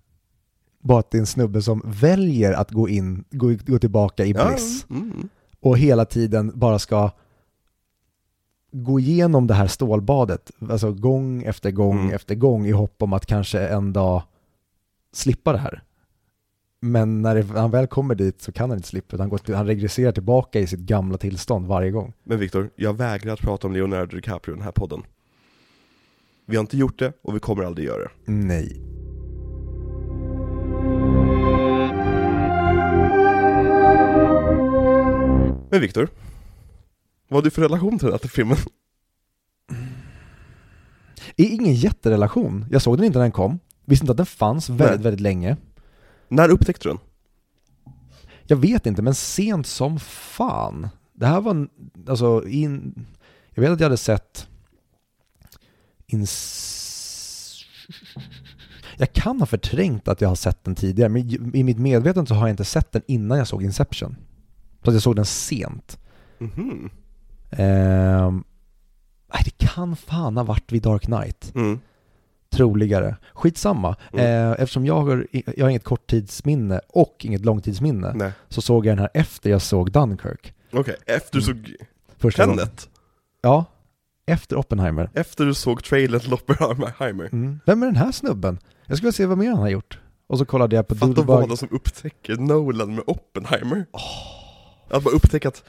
[0.80, 4.32] Bara att det är en snubbe som väljer att gå in, gå, gå tillbaka i
[4.32, 4.86] Ja, bliss.
[4.90, 5.30] mm.
[5.62, 7.12] Och hela tiden bara ska
[8.72, 12.14] gå igenom det här stålbadet, alltså gång efter gång Mm.
[12.16, 14.24] efter gång i hopp om att kanske en dag
[15.14, 15.84] slippa det här.
[16.80, 19.56] Men när det, han väl kommer dit så kan han inte slippa, han, går till,
[19.56, 22.14] han regresserar tillbaka i sitt gamla tillstånd varje gång.
[22.24, 25.04] Men Viktor, jag vägrar att prata om Leonardo DiCaprio i den här podden.
[26.46, 28.32] Vi har inte gjort det och vi kommer aldrig göra det.
[28.32, 28.82] Nej.
[35.72, 36.10] Men Viktor,
[37.28, 38.58] vad har du för relation till den här filmen?
[41.36, 42.66] Det är ingen jätterelation.
[42.72, 43.60] Jag såg den inte när den kom.
[43.86, 44.98] Visste inte att den fanns väldigt, Nej.
[45.04, 45.58] väldigt länge.
[46.28, 47.00] När upptäckte du den?
[48.44, 50.90] Jag vet inte, men sent som fan.
[51.14, 51.70] Det här var, en-
[52.08, 53.06] alltså, in,
[53.50, 54.48] jag vet att jag hade sett
[56.08, 56.78] ins...
[58.98, 62.28] Jag kan ha förträngt att jag har sett den tidigare, men i- i mitt medvetande
[62.28, 64.16] så har jag inte sett den innan jag såg Inception.
[64.84, 66.00] Så att jag såg den sent.
[66.38, 66.90] Mhm.
[67.52, 68.44] Ehm,
[69.34, 71.52] nej, det kan fan ha varit vid Dark Knight.
[71.56, 71.80] Mm.
[72.52, 73.16] Troligare.
[73.34, 73.96] Skitsamma.
[74.14, 74.26] Mm.
[74.26, 78.32] Eh, eftersom jag har, jag har inget korttidsminne och inget långtidsminne Nej.
[78.50, 80.54] så såg jag den här efter jag såg Dunkirk.
[80.74, 81.76] Okej, efter du såg
[82.18, 82.46] Första.
[82.46, 82.90] Tenet?
[83.42, 83.66] Ja,
[84.26, 85.10] efter Oppenheimer.
[85.14, 87.30] Efter du såg trailern till Oppenheimer?
[87.32, 87.60] Mm.
[87.66, 88.60] Vem är den här snubben?
[88.86, 90.00] Jag skulle vilja se vad mer han har gjort.
[90.28, 91.28] Och så kollade jag på Fatta Doodlebug.
[91.28, 93.86] vad de som upptäcker Nolan med Oppenheimer.
[94.92, 95.64] Att bara upptäcka att,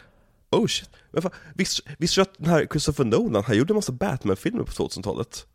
[0.50, 3.92] oh shit, men fan, visst, visst att den här Christopher Nolan, han gjorde en massa
[3.92, 5.46] Batman-filmer på 2000-talet?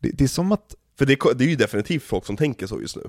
[0.00, 2.66] Det, det är som att, För det, är- det är ju definitivt folk som tänker
[2.66, 3.02] så just nu.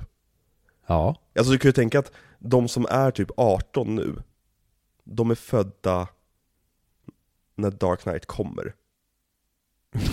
[0.88, 4.16] ja, Alltså du kan ju tänka att de som är typ 18 nu,
[5.04, 6.08] de är födda
[7.56, 8.74] när Dark Knight kommer.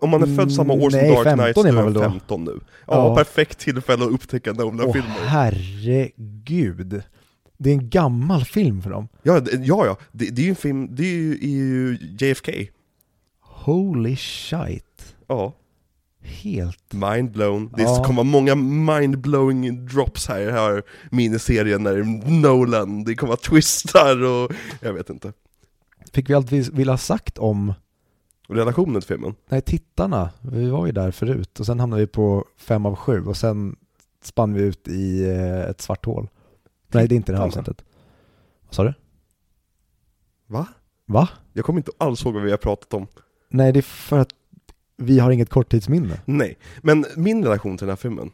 [0.00, 1.84] Om- man är född samma år som Nej, Dark 15 Knight så är man man
[1.84, 2.00] väl då?
[2.00, 2.60] 15 nu.
[2.86, 3.14] Ja, Ja.
[3.16, 5.10] perfekt tillfälle att upptäcka åh Nolan-filmer.
[5.26, 7.02] herregud.
[7.58, 9.08] Det är en gammal film för dem.
[9.22, 9.96] Ja, det- ja, ja.
[10.12, 12.52] Det, det är ju en film, det är ju, är ju JFK.
[13.40, 15.14] Holy shit.
[15.26, 15.52] Ja,
[16.22, 16.92] Helt.
[16.92, 17.70] mind blown.
[17.76, 18.04] Det Ja.
[18.04, 21.96] kommer vara många mind-blowing drops här i den här miniserien när
[22.40, 25.32] Nolan, det kommer vara twistar och jag vet inte.
[26.12, 27.72] Fick vi allt vi ville ha sagt om,
[28.48, 29.34] Relationen till filmen.
[29.48, 33.24] nej tittarna, vi var ju där förut och sen hamnade vi på fem av sju
[33.26, 33.76] och sen
[34.22, 36.28] spann vi ut i eh, ett svart hål.
[36.88, 37.84] Nej det är inte det här avsnittet.
[38.64, 38.94] Vad sa du?
[40.46, 40.66] Va?
[41.06, 41.28] Va?
[41.52, 43.06] Jag kommer inte alls ihåg vad vi har pratat om.
[43.48, 44.28] Nej det är för att
[44.96, 46.20] vi har inget korttidsminne.
[46.24, 48.30] Nej, men min relation till den här filmen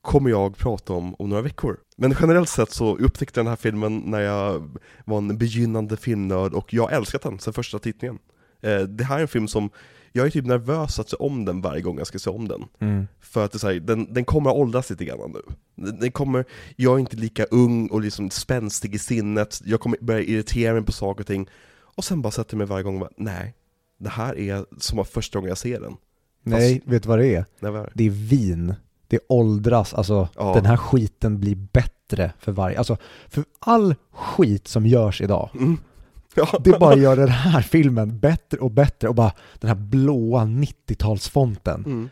[0.00, 1.76] kommer jag prata om om några veckor.
[1.96, 6.54] Men generellt sett så upptäckte jag den här filmen när jag var en begynnande filmnörd
[6.54, 8.18] och jag älskat den sedan första tittningen.
[8.60, 9.70] Eh, det här är en film som,
[10.12, 12.64] jag är typ nervös att se om den varje gång jag ska se om den.
[13.20, 15.54] För att det är så här, den, den kommer att åldras lite grann nu.
[15.86, 16.44] Den, den kommer,
[16.76, 20.82] jag är inte lika ung och liksom spänstig i sinnet, jag kommer börja irritera mig
[20.82, 21.48] på saker och ting.
[21.80, 23.54] Och sen bara sätter jag mig varje gång och bara, nej,
[23.98, 25.96] det här är som första gången jag ser den.
[26.42, 27.44] Nej, vet du vad det är?
[27.60, 27.90] Nej, vad är det?
[27.94, 28.74] Det är vin.
[29.08, 30.54] Det åldras, alltså Ja.
[30.54, 32.96] den här skiten blir bättre för varje, alltså
[33.28, 35.78] för all skit som görs idag, Mm.
[36.38, 36.58] Ja.
[36.64, 41.86] det bara gör den här filmen bättre och bättre och bara den här blåa 90-talsfonten.
[41.86, 42.08] Mm.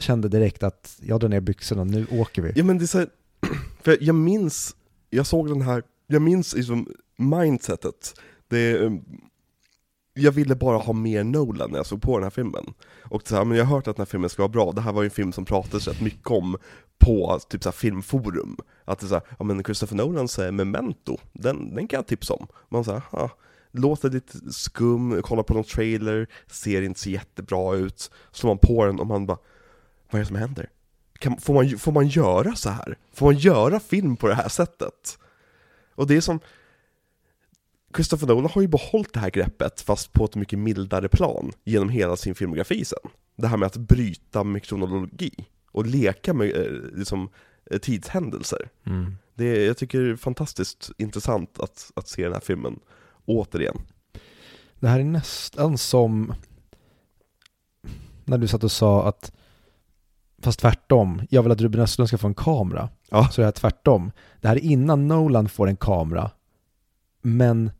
[0.00, 2.52] Kände direkt att jag drar ner byxorna, nu åker vi.
[2.56, 3.08] Ja men det är så här,
[3.82, 4.76] för jag minns,
[5.10, 8.20] jag såg den här, jag minns liksom mindsetet.
[8.48, 9.04] Det, um,
[10.14, 12.74] jag ville bara ha mer Nolan när jag såg på den här filmen.
[13.02, 14.80] Och så här, men jag har hört att den här filmen ska vara bra, det
[14.80, 16.56] här var ju en film som pratades rätt mycket om
[16.98, 18.56] på typ så filmforum.
[18.84, 22.34] Att det är så här, ja men Christopher Nolans Memento, den, den kan jag tipsa
[22.34, 22.46] om.
[22.68, 23.02] Man säger,
[23.72, 28.10] låter lite skum, kollar på någon trailer, ser inte så jättebra ut.
[28.32, 29.38] Slår man på den och man bara,
[30.10, 30.70] vad är det som händer?
[31.18, 32.98] Kan, får, man, får man göra så här?
[33.12, 35.18] Får man göra film på det här sättet?
[35.94, 36.40] Och det är som,
[37.94, 41.88] Christopher Nolan har ju behållit det här greppet fast på ett mycket mildare plan genom
[41.88, 43.10] hela sin filmografi sen.
[43.36, 47.28] Det här med att bryta med kronologi och leka med eh, liksom,
[47.70, 48.68] eh, tidshändelser.
[48.86, 49.14] Mm.
[49.34, 52.80] Det jag tycker det är fantastiskt intressant att, att se den här filmen
[53.28, 53.76] återigen.
[54.80, 56.34] Det här är nästan som
[58.24, 59.32] när du satt och sa att
[60.42, 62.88] fast tvärtom, jag vill att Ruben Östlund ska få en kamera.
[63.10, 63.28] Ja.
[63.32, 64.12] Så är det här tvärtom.
[64.40, 66.30] Det här är innan Nolan får en kamera.
[67.22, 67.70] Men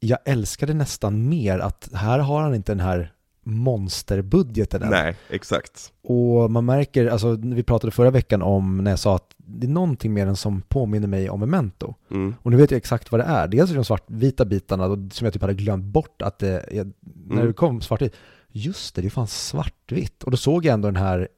[0.00, 3.12] jag älskade nästan mer att här har han inte den här
[3.42, 4.90] monsterbudgeten än.
[4.90, 5.92] Nej, exakt.
[6.02, 9.70] Och man märker, alltså vi pratade förra veckan om när jag sa att det är
[9.70, 11.94] någonting mer än som påminner mig om Memento.
[12.10, 12.34] Mm.
[12.42, 13.48] Och nu vet jag exakt vad det är.
[13.48, 17.32] Dels är det de svartvita bitarna som jag typ hade glömt bort att det, när
[17.36, 17.46] Mm.
[17.46, 18.16] det kom svartvitt,
[18.48, 20.22] just det, det är fan svartvitt.
[20.22, 21.28] Och då såg jag ändå den här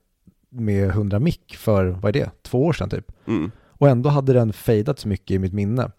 [0.50, 3.12] med 100 mick för, vad är det, två år sedan typ.
[3.26, 3.50] Mm.
[3.68, 5.90] Och ändå hade den fejdat så mycket i mitt minne.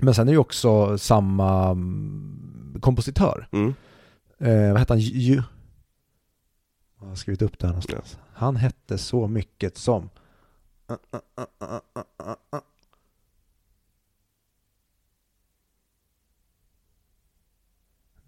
[0.00, 3.48] Men sen är det ju också samma mm, kompositör.
[3.52, 3.74] Mm.
[4.38, 5.00] Eh, vad hette han?
[5.00, 5.42] Ju...
[7.00, 8.18] Jag har skrivit upp det här någonstans.
[8.34, 10.08] Han hette så mycket som...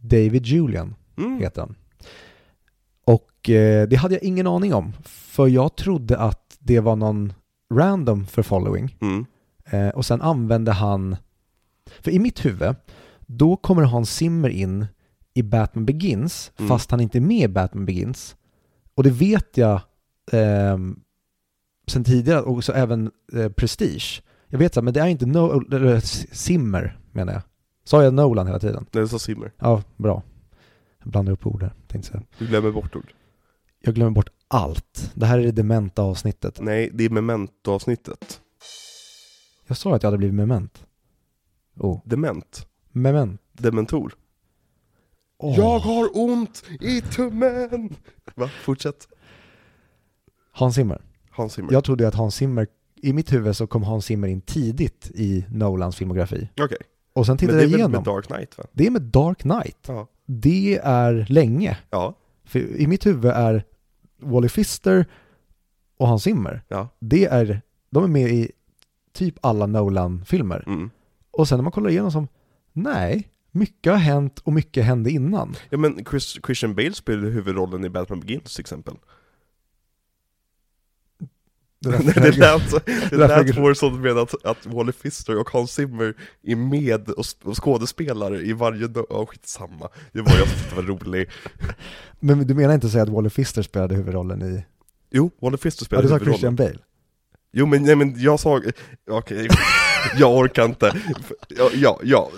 [0.01, 1.39] David Julian Mm.
[1.41, 1.75] heter han.
[3.05, 7.33] Och eh, det hade jag ingen aning om, för jag trodde att det var någon
[7.75, 8.97] random för following.
[9.01, 9.27] Mm.
[9.65, 11.17] Eh, och sen använde han,
[12.01, 12.75] för i mitt huvud,
[13.27, 14.87] då kommer Hans Zimmer in
[15.35, 16.69] i Batman Begins, Mm.
[16.69, 18.37] fast han inte är med i Batman Begins.
[18.95, 19.81] Och det vet jag
[20.33, 21.01] ehm,
[21.91, 24.23] sen tidigare och så även eh, Prestige.
[24.49, 27.43] Jag vet så, men det är inte no eller, eh, Simmer menar jag.
[27.85, 28.87] Sa jag Nolan hela tiden?
[28.93, 29.53] Nej, du sa Simmer.
[29.59, 30.23] Ja, bra.
[31.03, 32.23] Jag blandar upp ord här, tänkte säga.
[32.39, 33.13] Du glömmer bort ord.
[33.81, 35.13] Jag glömmer bort allt.
[35.15, 36.61] Det här är det dementa avsnittet.
[36.61, 38.41] Nej, det är memento-avsnittet.
[39.67, 40.85] Jag sa att jag hade blivit mement.
[41.77, 42.01] Oh.
[42.05, 42.67] Dement.
[42.93, 43.41] Moment.
[43.53, 44.15] Dementor.
[45.39, 45.57] Oh.
[45.57, 47.97] Jag har ont i tummen!
[48.35, 48.51] Va?
[48.63, 49.09] Fortsätt.
[50.53, 51.03] Hans Zimmer.
[51.39, 51.73] Hans Zimmer.
[51.73, 52.67] Jag trodde att Hans Zimmer,
[53.03, 56.49] i mitt huvud så kom Hans Zimmer in tidigt i Nolans filmografi.
[56.61, 56.79] Okej.
[57.13, 57.93] Och sen Men tittade det är jag väl igenom.
[57.93, 58.65] med Dark Knight va?
[58.73, 59.79] Det är med Dark Knight.
[59.87, 60.07] Ja.
[60.27, 61.79] Det är länge.
[61.91, 62.15] Ja.
[62.45, 63.65] För i mitt huvud är
[64.21, 65.07] Wally Pfister
[65.99, 66.89] och Hans Zimmer, Ja.
[67.01, 67.61] det är,
[67.91, 68.51] de är med i
[69.13, 70.65] typ alla Nolan-filmer.
[70.67, 70.91] Mm.
[71.31, 72.29] Och sen när man kollar igenom som,
[72.73, 75.55] nej, mycket har hänt och mycket hände innan.
[75.71, 78.95] Ja men Chris, Christian Bale spelade huvudrollen i Batman Begins till exempel.
[81.81, 82.71] Det lät,
[83.11, 83.47] det lät
[83.81, 88.53] du menar att, att Wally Pfister och Hans Zimmer är med och, och skådespelare i
[88.53, 88.89] varje...
[89.09, 89.89] Ja, skitsamma.
[90.13, 91.31] Det var jag tyckte var rolig.
[92.21, 94.65] Men du menar inte att säga att Wally Pfister spelade huvudrollen i...
[95.11, 96.35] Jo, Wally Pfister Ja, spelade du sa huvudrollen.
[96.35, 96.79] Christian Bale.
[97.53, 98.61] Jo men, nej men jag sa,
[99.11, 99.49] okej,
[100.19, 100.93] jag orkar inte.
[101.49, 102.31] Ja, ja, ja.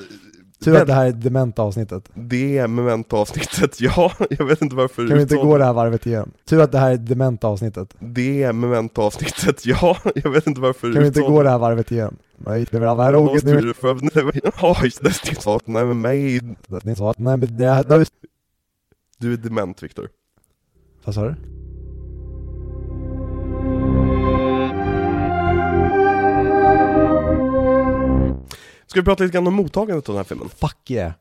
[0.65, 2.11] Tur att det här är dementa avsnittet.
[2.15, 6.07] det är memento-avsnittet, ja, jag vet inte varför Kan vi inte gå det här varvet
[6.07, 6.31] igen?
[6.45, 7.95] Tur att det här är dementa avsnittet.
[7.99, 11.93] Det är memento-avsnittet, ja, jag vet inte varför Kan vi inte gå det här varvet
[11.93, 12.17] igen?
[12.37, 13.73] Nej, det var här styr nu.
[14.63, 15.13] Oj, det
[15.95, 16.41] mig,
[19.19, 20.09] du är dement Viktor.
[21.05, 21.60] vad sa du?
[28.91, 30.49] Ska vi prata lite grann om mottagandet av den här filmen?
[30.49, 31.13] Fuck yeah.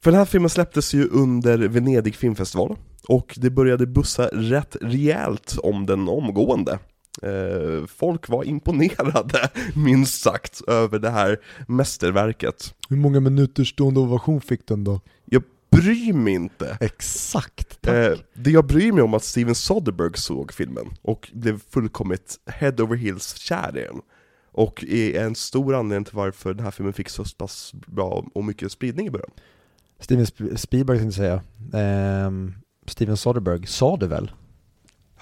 [0.00, 2.76] För den här filmen släpptes ju under Venedig filmfestival
[3.08, 6.78] och det började bussa rätt rejält om den omgående.
[7.22, 12.74] Eh, folk var imponerade, minst sagt, över det här mästerverket.
[12.88, 15.00] Hur många minuter stående ovation fick den då?
[15.24, 16.76] Jag bryr mig inte.
[16.80, 17.94] Exakt, tack.
[17.94, 22.38] Eh, det jag bryr mig om är att Steven Soderbergh såg filmen och blev fullkomligt
[22.46, 24.00] head over heels kär i den.
[24.64, 28.44] Och är en stor anledning till varför den här filmen fick så pass bra och
[28.44, 29.30] mycket spridning i början.
[29.98, 31.40] Steven Sp- Spielberg tänkte jag
[31.72, 31.84] säga.
[32.26, 32.54] Ehm,
[32.86, 34.30] Steven Soderbergh sa det väl?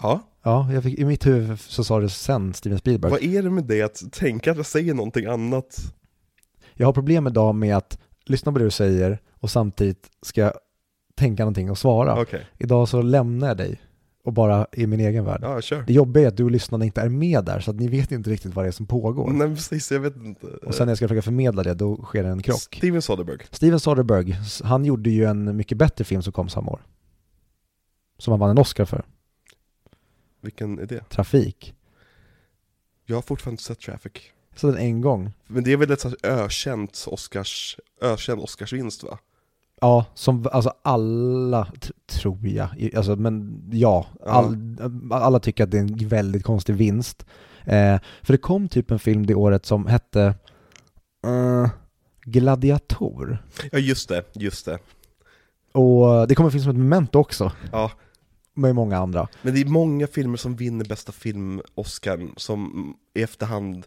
[0.01, 3.11] Ja, Ja, jag fick, i mitt huvud så sa det sen Steven Spielberg.
[3.11, 5.77] vad är det med det att tänka att jag säger någonting annat?
[6.75, 10.53] Jag har problem idag med att lyssna på det du säger och samtidigt ska jag
[11.17, 12.21] tänka någonting och svara.
[12.23, 13.81] Okej, Idag så lämnar jag dig
[14.25, 15.41] och bara i min egen värld.
[15.43, 15.83] ja kör.
[15.83, 18.13] Det jobbiga är att du och lyssnarna inte är med där, så att ni vet
[18.13, 19.31] inte riktigt vad det är som pågår.
[19.31, 20.47] Nej precis, jag vet inte.
[20.47, 22.59] Och sen när jag ska försöka förmedla det, då sker det en krock.
[22.77, 23.45] Steven Soderbergh.
[23.51, 26.81] Steven Soderbergh, han gjorde ju en mycket bättre film som kom samma år.
[28.19, 29.05] Som han vann en Oscar för.
[30.41, 31.09] Vilken är det?
[31.09, 31.75] Trafik.
[33.07, 34.13] Jag har fortfarande inte sett Traffic.
[34.51, 35.33] Jag såg den en gång.
[35.47, 39.19] Men det är väl ett sånt ökänt Oscars, ökänd Oscarsvinst va?
[39.81, 41.73] Ja, som alltså alla,
[42.07, 44.77] tror jag, alltså men ja, all,
[45.11, 47.27] alla tycker att det är en väldigt konstig vinst.
[47.65, 50.35] Eh, för det kom typ en film det året som hette
[51.27, 51.71] eh,
[52.25, 53.39] Gladiator.
[53.73, 54.79] Ja just det, just det.
[55.73, 57.91] Och det kom en film som heter Memento också, Ja,
[58.55, 59.29] med många andra.
[59.43, 63.87] men det är många filmer som vinner bästa film Oscar som i efterhand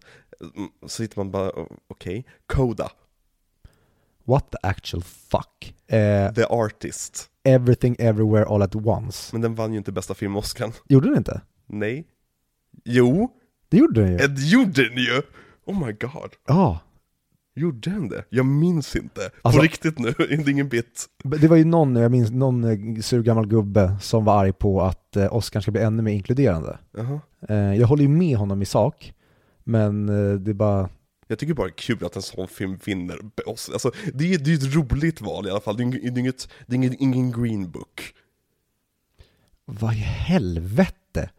[0.55, 1.51] mm, så sitter man bara,
[1.87, 2.91] okej, Coda,
[4.23, 5.73] What the actual fuck?
[5.87, 7.27] Eh, The Artist.
[7.43, 9.29] Everything Everywhere All At Once.
[9.35, 10.71] Men den vann ju inte bästa film Oscar.
[10.89, 11.41] Gjorde den inte?
[11.67, 12.07] Nej.
[12.85, 13.29] Jo,
[13.69, 14.17] Det gjorde den ju.
[14.17, 15.21] det gjorde den ju!
[15.65, 16.31] Oh my god.
[16.47, 16.79] Ja.
[17.55, 18.25] Gjorde den det?
[18.29, 19.21] Jag minns inte.
[19.41, 21.05] Alltså- På riktigt nu, det är ingen bit.
[21.23, 24.81] Det var ju någon, jag minns, någon eh, sur gammal gubbe som var arg på
[24.81, 26.77] att eh, Oscar ska bli ännu mer inkluderande.
[26.97, 27.19] Jaha.
[27.49, 29.13] Eh, jag håller ju med honom i sak,
[29.63, 30.89] men eh, det är bara,
[31.31, 33.69] Jag tycker bara det är kul att en sån film vinner oss.
[33.69, 36.73] Alltså, det är det är ett roligt val i alla fall, det är inget, det
[36.73, 38.13] är inget, ingen green book.
[39.65, 41.29] vad i helvete?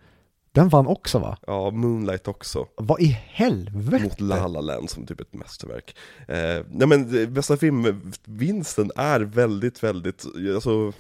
[0.52, 1.38] Den vann också va?
[1.46, 4.02] Ja, Moonlight också, Vad i helvete?
[4.04, 5.96] mot La La Land som typ ett mästerverk.
[6.28, 10.24] Eh, nej men eh, bästa filmvinsten är väldigt, väldigt,
[10.54, 10.92] alltså,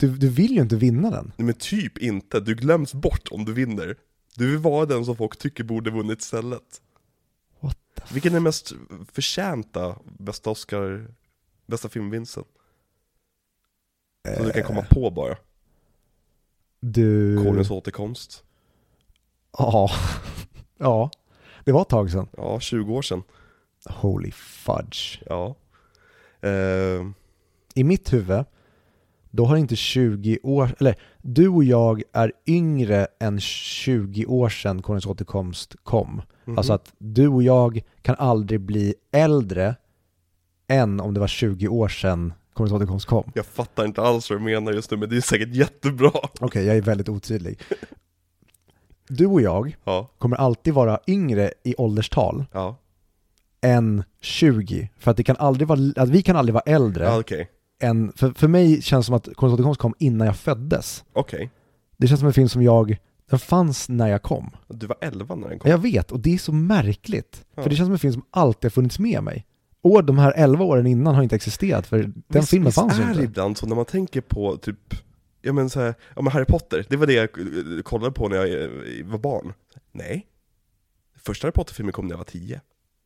[0.00, 1.32] Du, du vill ju inte vinna den.
[1.36, 3.96] nej men typ inte, du glöms bort om du vinner.
[4.36, 6.80] Du vill vara den som folk tycker borde vunnit istället.
[8.12, 8.72] Vilken är mest
[9.12, 11.06] förtjänta bästa Oscar,
[11.66, 12.44] bästa filmvinsten?
[14.36, 15.36] Som du kan komma på bara.
[16.80, 17.36] Du...
[17.36, 18.44] Konungens återkomst.
[19.58, 19.90] Ja.
[20.78, 21.10] ja.
[21.64, 22.28] Det var ett tag sedan.
[22.36, 23.22] Ja, 20 år sedan.
[23.84, 25.22] Holy fudge.
[25.26, 25.54] Ja.
[26.40, 27.06] Eh,
[27.74, 28.44] I mitt huvud,
[29.30, 34.82] då har inte 20 år, eller du och jag är yngre än 20 år sedan
[34.82, 36.22] Konungens återkomst kom.
[36.44, 36.58] mhm.
[36.58, 39.76] Alltså att du och jag kan aldrig bli äldre
[40.68, 43.32] än om det var 20 år sedan Konungens återkomst kom.
[43.34, 46.12] Jag fattar inte alls vad du menar just nu, men det är säkert jättebra.
[46.40, 47.58] Okej, jag är väldigt otydlig.
[49.08, 52.76] Du och jag Ja, kommer alltid vara yngre i ålderstal ja,
[53.60, 54.90] än 20.
[54.98, 57.48] För att, det kan aldrig vara, att vi kan aldrig vara äldre ja okej.
[57.80, 61.04] Än, för, för mig känns det som att Konungens återkomst kom innan jag föddes.
[61.12, 61.50] Okej.
[61.96, 62.96] Det känns som en film som jag,
[63.30, 64.50] den fanns när jag kom.
[64.68, 65.70] Du var 11 när den kom.
[65.70, 67.44] Jag vet, och det är så märkligt.
[67.54, 67.62] Ja.
[67.62, 69.46] För det känns som en film som alltid har funnits med mig.
[69.82, 72.98] Och de här 11 åren innan har inte existerat, för den Visst- filmen visst fanns
[72.98, 73.22] ju är inte.
[73.22, 74.94] ibland så när man tänker på typ,
[75.42, 78.28] ja men så här, ja men Harry Potter, det var det jag eh, kollade på
[78.28, 78.70] när jag eh,
[79.06, 79.52] var barn.
[79.92, 80.26] Nej.
[81.16, 82.60] Första Harry Potter-filmen kom när jag var 10.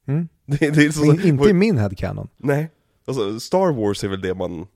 [0.07, 0.29] Mm.
[0.47, 2.29] Det, det är så, inte i min headcanon.
[2.37, 2.71] Nej.
[3.07, 4.67] Alltså Star Wars är väl det man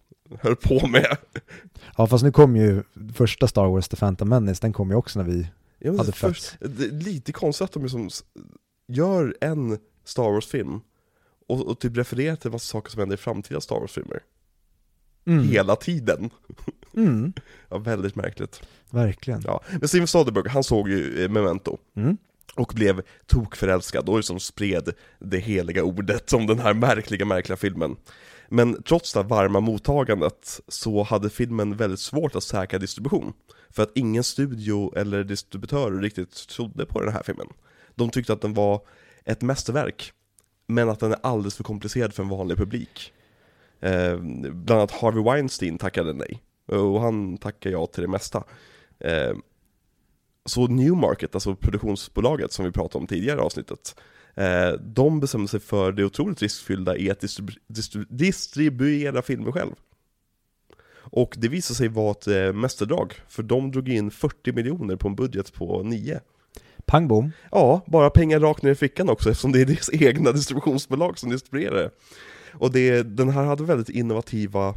[0.40, 1.16] höll på med.
[1.96, 2.82] Ja fast nu kom ju
[3.14, 5.48] första Star Wars, The Phantom Menace, den kom ju också när vi
[5.78, 6.56] Ja, hade först, fötts.
[6.78, 8.10] det är lite konstigt att de liksom
[8.88, 10.80] gör en Star Wars-film
[11.48, 14.20] och, och typ refererar till en massa saker som händer i framtida Star Wars-filmer.
[15.26, 15.48] Mm.
[15.48, 16.30] Hela tiden.
[16.96, 17.32] Mm.
[17.70, 18.62] Ja, väldigt märkligt.
[18.90, 19.42] Verkligen.
[19.44, 19.60] Ja.
[19.80, 21.78] Men Steven Soderbergh, han såg ju eh, Memento.
[21.96, 22.16] Mm
[22.54, 27.96] och blev tokförälskad och liksom spred det heliga ordet om den här märkliga, märkliga filmen.
[28.48, 33.32] Men trots det varma mottagandet så hade filmen väldigt svårt att säkra distribution.
[33.70, 37.46] För att ingen studio eller distributör riktigt trodde på den här filmen.
[37.94, 38.80] De tyckte att den var
[39.24, 40.12] ett mästerverk,
[40.66, 43.12] men att den är alldeles för komplicerad för en vanlig publik.
[43.80, 48.44] Eh, bland annat Harvey Weinstein tackade nej, och han tackade ja till det mesta.
[49.00, 49.32] Eh,
[50.48, 54.00] så Newmarket, alltså produktionsbolaget som vi pratade om tidigare i avsnittet,
[54.34, 59.72] eh, de bestämde sig för det otroligt riskfyllda i att distribu- distri- distribuera filmer själv.
[61.10, 65.08] Och det visade sig vara ett eh, mästerdrag, för de drog in 40 miljoner på
[65.08, 66.20] en budget på 9.
[66.86, 67.32] Pang bom.
[67.50, 71.30] Ja, bara pengar rakt ner i fickan också eftersom det är deras egna distributionsbolag som
[71.30, 71.90] distribuerar det.
[72.52, 74.74] Och det, den här hade väldigt innovativa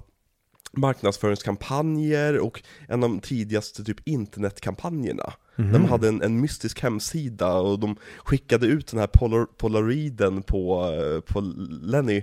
[0.72, 5.34] marknadsföringskampanjer och en av de tidigaste typ internetkampanjerna.
[5.55, 5.74] Mhm.
[5.74, 10.86] De hade en, en mystisk hemsida och de skickade ut den här polar, polaroiden på,
[10.86, 11.39] eh, på
[11.82, 12.17] Lenny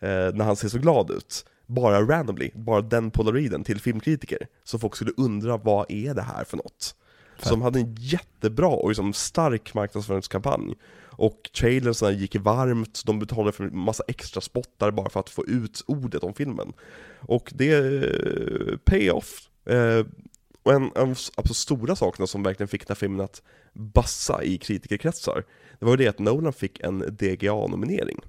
[0.00, 1.44] eh, när han ser så glad ut.
[1.66, 4.46] Bara randomly, bara den polaroiden till filmkritiker.
[4.64, 6.94] Så folk skulle undra vad är det här för något?
[7.38, 10.74] Så de hade en jättebra och liksom stark marknadsföringskampanj.
[11.10, 15.46] Och trailersarna gick varmt, de betalade för en massa extra spottar bara för att få
[15.46, 16.72] ut ordet om filmen.
[17.18, 19.48] Och det eh, pay off.
[19.66, 20.06] Eh,
[20.62, 24.44] och en av de absolut stora sakerna som verkligen fick den här filmen att bassa
[24.44, 25.44] i kritikerkretsar,
[25.78, 28.20] det var ju det att Nolan fick en DGA-nominering.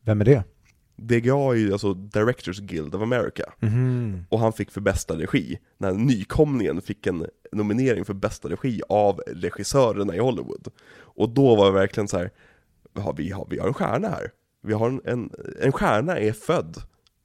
[0.00, 0.44] Vem är det?
[0.98, 4.24] DGA är ju alltså Directors Guild of America, Mhm.
[4.28, 5.58] och han fick för bästa regi.
[5.78, 10.68] När nykomlingen fick en nominering för bästa regi av regissörerna i Hollywood.
[11.00, 12.30] Och då var det verkligen så här,
[12.94, 14.30] ja, vi, har, vi har en stjärna här.
[14.62, 15.30] Vi har en, en,
[15.60, 16.76] en stjärna är född.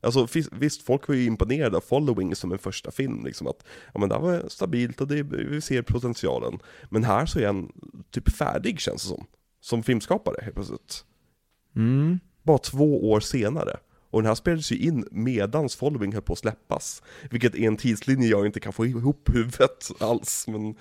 [0.01, 3.65] Alltså vis- visst, folk var ju imponerade av Following som en första film, liksom att
[3.93, 6.59] ja men det här var stabilt och det, vi ser potentialen.
[6.89, 7.71] Men här så är han
[8.11, 9.25] typ färdig känns det som,
[9.61, 11.05] som filmskapare helt plötsligt.
[11.75, 12.19] Mm.
[12.43, 13.77] Bara två år senare.
[14.09, 17.03] Och den här spelades ju in medans Following höll på att släppas.
[17.29, 20.75] Vilket är en tidslinje jag inte kan få ihop huvudet alls, men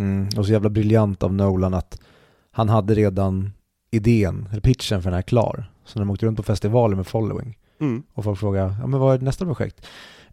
[0.00, 0.28] Mm.
[0.36, 2.00] Och så jävla briljant av Nolan att
[2.50, 3.52] han hade redan
[3.90, 5.72] idén, eller pitchen för den här klar.
[5.84, 9.00] Så när de åkte runt på festivaler med following mm, och folk frågade, ja men
[9.00, 9.86] vad är nästa projekt?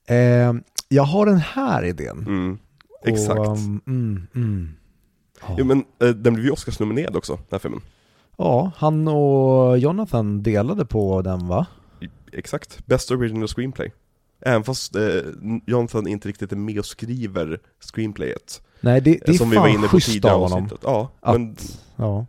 [0.06, 0.54] Eh,
[0.90, 2.18] jag har den här idén.
[2.28, 2.58] mm,
[3.06, 3.40] exakt.
[3.40, 4.70] Och, um, mm, mm.
[5.42, 5.56] Ja.
[5.58, 7.82] Jo men eh, den blev ju Oscarsnominerad också, den här filmen.
[8.38, 11.66] Ja, han och Jonathan delade på den va?
[12.34, 13.92] Exakt, Best Original Screenplay.
[14.42, 15.02] Även fast eh,
[15.66, 17.60] Jonathan inte riktigt är med och skriver
[17.94, 18.62] screenplayet.
[18.82, 20.58] Nej det, det är som fan vi var inne på tidigare av honom.
[20.64, 20.80] avsnittet.
[20.84, 21.56] Ja, Att- men,
[21.96, 22.26] Ja.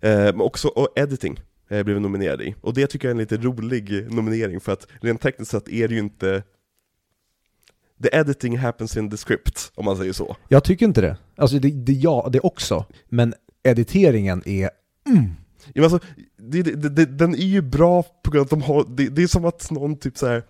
[0.00, 2.54] eh, men också och editing eh, blev nominerad i.
[2.60, 5.88] Och det tycker jag är en lite rolig nominering för att rent tekniskt sett är
[5.88, 6.42] det ju inte
[8.02, 10.36] The editing happens in the script, om man säger så.
[10.48, 11.16] Jag tycker inte det.
[11.36, 12.84] Alltså det, det, ja, det också.
[13.08, 14.70] Men editeringen är,
[15.06, 15.30] mm.
[15.66, 18.62] Ja, men alltså, det, det, det, den är ju bra på grund av att de
[18.62, 20.42] har, det, det är som att någon typ så här.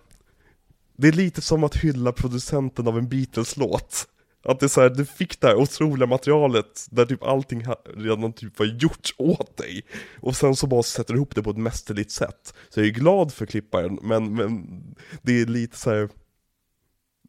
[0.97, 4.07] Det är lite som att hylla producenten av en Beatles-låt.
[4.45, 8.33] Att det är så här, du fick det här otroliga materialet där typ allting redan
[8.33, 9.81] typ var gjort åt dig.
[10.19, 12.53] Och sen så bara sätter du ihop det på ett mästerligt sätt.
[12.69, 14.83] Så jag är glad för klipparen, men, men
[15.21, 16.09] det är lite så här.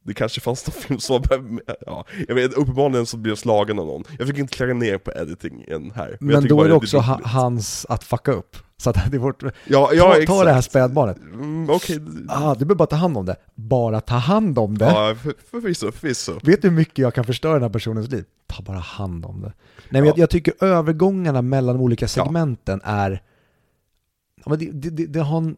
[0.08, 3.78] Det kanske fanns någon film som var, ja, jag vet, uppenbarligen så blir jag slagen
[3.78, 4.04] av någon.
[4.18, 6.16] Jag fick inte klära ner på editingen här.
[6.20, 8.56] Men, tycker då är det också ha, hans att fucka upp.
[8.76, 10.26] Så att det är vårt, Ja, ja, ta, exakt.
[10.28, 11.16] ta det här spädbarnet.
[11.18, 13.36] Mm, Okej, Ah, du behöver bara ta hand om det.
[13.54, 14.84] Bara ta hand om det.
[14.84, 16.32] ja, för- förvisso, förvisso.
[16.42, 18.24] Vet du hur mycket jag kan förstöra den här personens liv?
[18.46, 19.52] Ta bara hand om det.
[19.90, 20.06] Nej men Ja.
[20.08, 23.22] jag, jag tycker övergångarna mellan de olika segmenten är...
[24.44, 25.56] Ja, men det, det, det, det har en...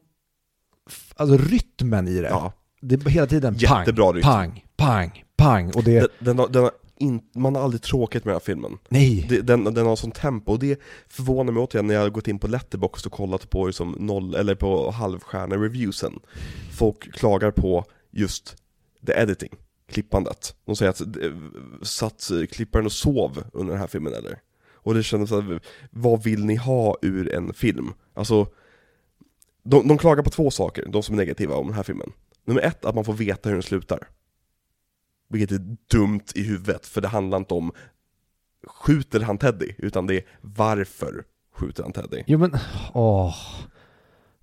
[1.17, 2.29] Alltså rytmen i det.
[2.29, 4.23] Ja, Det är hela tiden Jättebra pang, rytm.
[4.23, 5.73] pang, pang, pang.
[5.75, 6.01] Och det...
[6.01, 8.79] den, den, har, den har in, man har aldrig tråkigt med den här filmen.
[8.89, 9.27] nej!
[9.29, 12.29] Det, den, den har sån tempo, och det förvånar mig återigen när jag har gått
[12.29, 16.21] in på Letterboxd och kollat på liksom noll, eller på halvstjärna-reviewsen.
[16.73, 18.57] Folk klagar på just
[19.07, 19.51] the editing,
[19.89, 20.55] klippandet.
[20.65, 21.33] De säger att eh,
[21.83, 24.39] satt klipparen och sov under den här filmen eller?
[24.83, 25.45] Och det kändes att,
[25.91, 27.93] vad vill ni ha ur en film?
[28.15, 28.47] Alltså,
[29.63, 32.13] de, de klagar på två saker, de som är negativa om den här filmen.
[32.45, 34.09] Nummer ett, att man får veta hur den slutar.
[35.29, 37.73] Vilket är dumt i huvudet, för det handlar inte om
[38.67, 41.25] skjuter han Teddy, utan det är varför
[41.55, 42.23] skjuter han Teddy?
[42.27, 42.57] Jo men,
[42.95, 43.37] åh.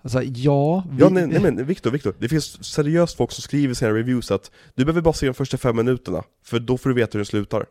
[0.02, 3.72] Alltså ja, vi, Ja, nej, nej men Viktor, Viktor, det finns seriöst folk som skriver
[3.72, 6.90] i sina reviews att du behöver bara se de första fem minuterna, för då får
[6.90, 7.66] du veta hur den slutar.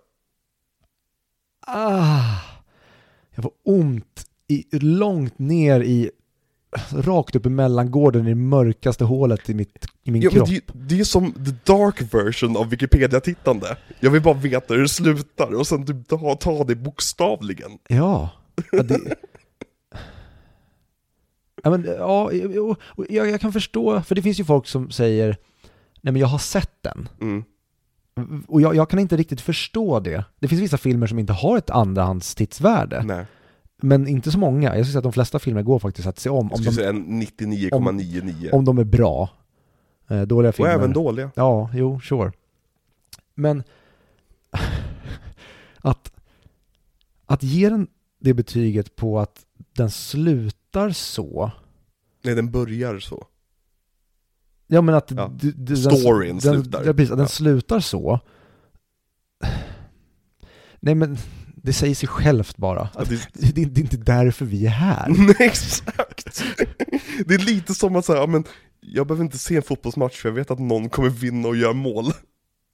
[1.66, 2.40] Ah,
[3.34, 6.10] jag får ont i, långt ner i,
[6.92, 10.48] rakt upp i mellangården i det mörkaste hålet i, mitt, i min Ja, kropp.
[10.48, 13.76] det, är- det är som the dark version av Wikipedia-tittande.
[14.00, 17.70] Jag vill bara veta hur det slutar, och sen typ ta, ta det bokstavligen.
[17.88, 18.30] Ja.
[18.72, 19.00] ja, det...
[21.62, 22.30] ja, men, ja
[22.86, 25.36] och jag, jag kan förstå, för det finns ju folk som säger
[26.00, 27.08] Nej men jag har sett den.
[27.20, 27.44] Mm.
[28.46, 30.24] Och jag, jag kan inte riktigt förstå det.
[30.40, 33.02] Det finns vissa filmer som inte har ett andrahandstidsvärde.
[33.04, 33.26] Nej,
[33.82, 34.62] Men inte så många.
[34.62, 36.36] Jag skulle säga att de flesta filmer går faktiskt att se om.
[36.36, 38.50] jag Om skulle de, säga en 99,99.
[38.52, 39.30] om de är bra.
[40.08, 40.70] Eh, dåliga Och filmer.
[40.72, 41.30] även dåliga.
[41.34, 42.32] Ja, jo, sure.
[43.34, 43.62] Men
[45.80, 46.12] att,
[47.26, 47.86] att ge den
[48.20, 51.50] det betyget på att den slutar så.
[52.24, 53.26] Nej, den börjar så.
[54.66, 55.30] Ja men att Ja.
[55.40, 56.84] d- d- Storyn den, slutar.
[56.84, 57.28] Ja, precis, att den Ja.
[57.28, 58.20] slutar så.
[60.80, 61.16] Nej men
[61.66, 62.88] det säger sig självt bara.
[62.94, 65.08] Ja, det- det, det, det är inte därför vi är här.
[65.18, 66.42] Nej, exakt!
[67.26, 68.44] Det är lite som att säga, ja, men
[68.80, 71.72] jag behöver inte se en fotbollsmatch för jag vet att någon kommer vinna och göra
[71.72, 72.04] mål.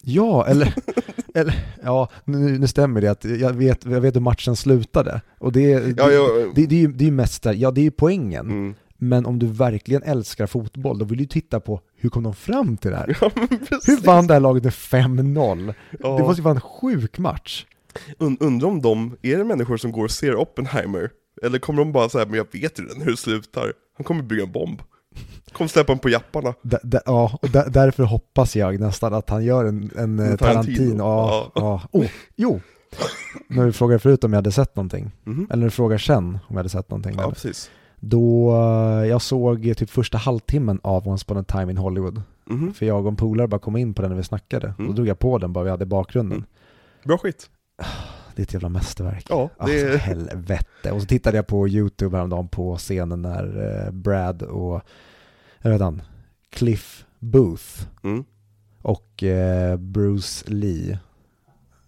[0.03, 0.74] Ja, eller,
[1.34, 5.20] eller ja, nu, nu stämmer det att jag vet, jag vet hur matchen slutade.
[5.38, 7.70] Och det, det, Ja, ja, det, det, är ju det är ju mest där, ja
[7.70, 8.47] det är ju poängen.
[8.47, 8.74] mm.
[8.97, 12.34] Men om du verkligen älskar fotboll, då vill du ju titta på hur kom de
[12.34, 13.16] fram till det här?
[13.20, 13.30] ja.
[13.86, 15.74] Hur vann det här laget med 5-0?
[16.01, 16.16] Ja.
[16.16, 17.66] Det måste ju vara en sjuk match.
[18.18, 21.11] Und, undrar om de, är det människor som går och ser Oppenheimer?
[21.43, 23.72] Eller kommer de bara säga, men jag vet ju redan hur det slutar.
[23.97, 24.82] Han kommer bygga en bomb.
[25.53, 26.55] Kommer släppa den på japparna.
[26.62, 30.30] D- d- ja, och där- därför hoppas jag nästan att han gör en, en, eh,
[30.30, 30.74] En Tarantino.
[30.76, 30.99] Tarantino.
[31.05, 31.82] Ja, ja.
[31.93, 32.61] Oh, jo!
[33.49, 35.47] När du frågade förut om jag hade sett någonting, Mhm.
[35.51, 37.14] eller när du frågar sen om jag hade sett någonting.
[37.18, 37.70] Ja, precis.
[38.01, 42.22] Då, eh, jag såg typ första halvtimmen av Once upon a time in Hollywood.
[42.47, 42.74] Mhm.
[42.74, 44.66] För jag och en polare bara kom in på den när vi snackade.
[44.78, 44.86] Mm.
[44.86, 46.38] Då drog jag på den bara vi hade bakgrunden.
[46.38, 46.49] Mm.
[47.05, 47.51] Bra skit.
[48.35, 49.26] Det är ett jävla mästerverk.
[49.28, 50.93] Ja, det Alltså helvete.
[50.93, 54.83] Och så tittade jag på YouTube häromdagen på scenen när eh, Brad och,
[55.59, 56.03] jag vet han,
[56.51, 58.24] Cliff Booth Mm.
[58.83, 60.99] och eh, Bruce Lee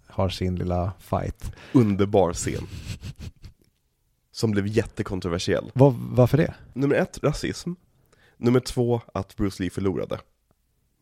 [0.07, 1.53] har sin lilla fight.
[1.73, 2.67] Underbar scen.
[4.33, 5.71] Som blev jättekontroversiell.
[5.75, 6.55] Var, varför det?
[6.73, 7.73] Nummer ett, rasism.
[8.37, 10.19] Nummer två, att Bruce Lee förlorade.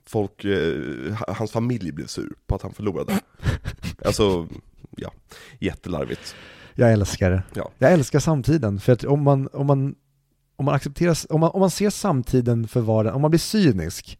[0.07, 3.21] Folk, eh, ha- hans familj blev sur på att han förlorade.
[4.05, 4.49] Alltså,
[4.97, 5.13] ja,
[5.59, 6.35] jättelarvigt.
[6.75, 7.43] Jag älskar det.
[7.55, 7.71] Ja.
[7.79, 9.95] Jag älskar samtiden, för att om man, om man,
[10.57, 13.41] om man accepterar, om man, om man ser samtiden för vad den, om man blir
[13.41, 14.19] cynisk,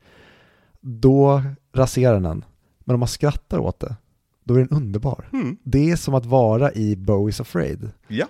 [0.81, 2.45] då raserar den.
[2.85, 3.97] Men om man skrattar åt det,
[4.45, 5.29] då är den underbar.
[5.33, 5.57] Mm.
[5.65, 7.91] Det är som att vara i Bowie's Afraid.
[8.09, 8.27] Ja,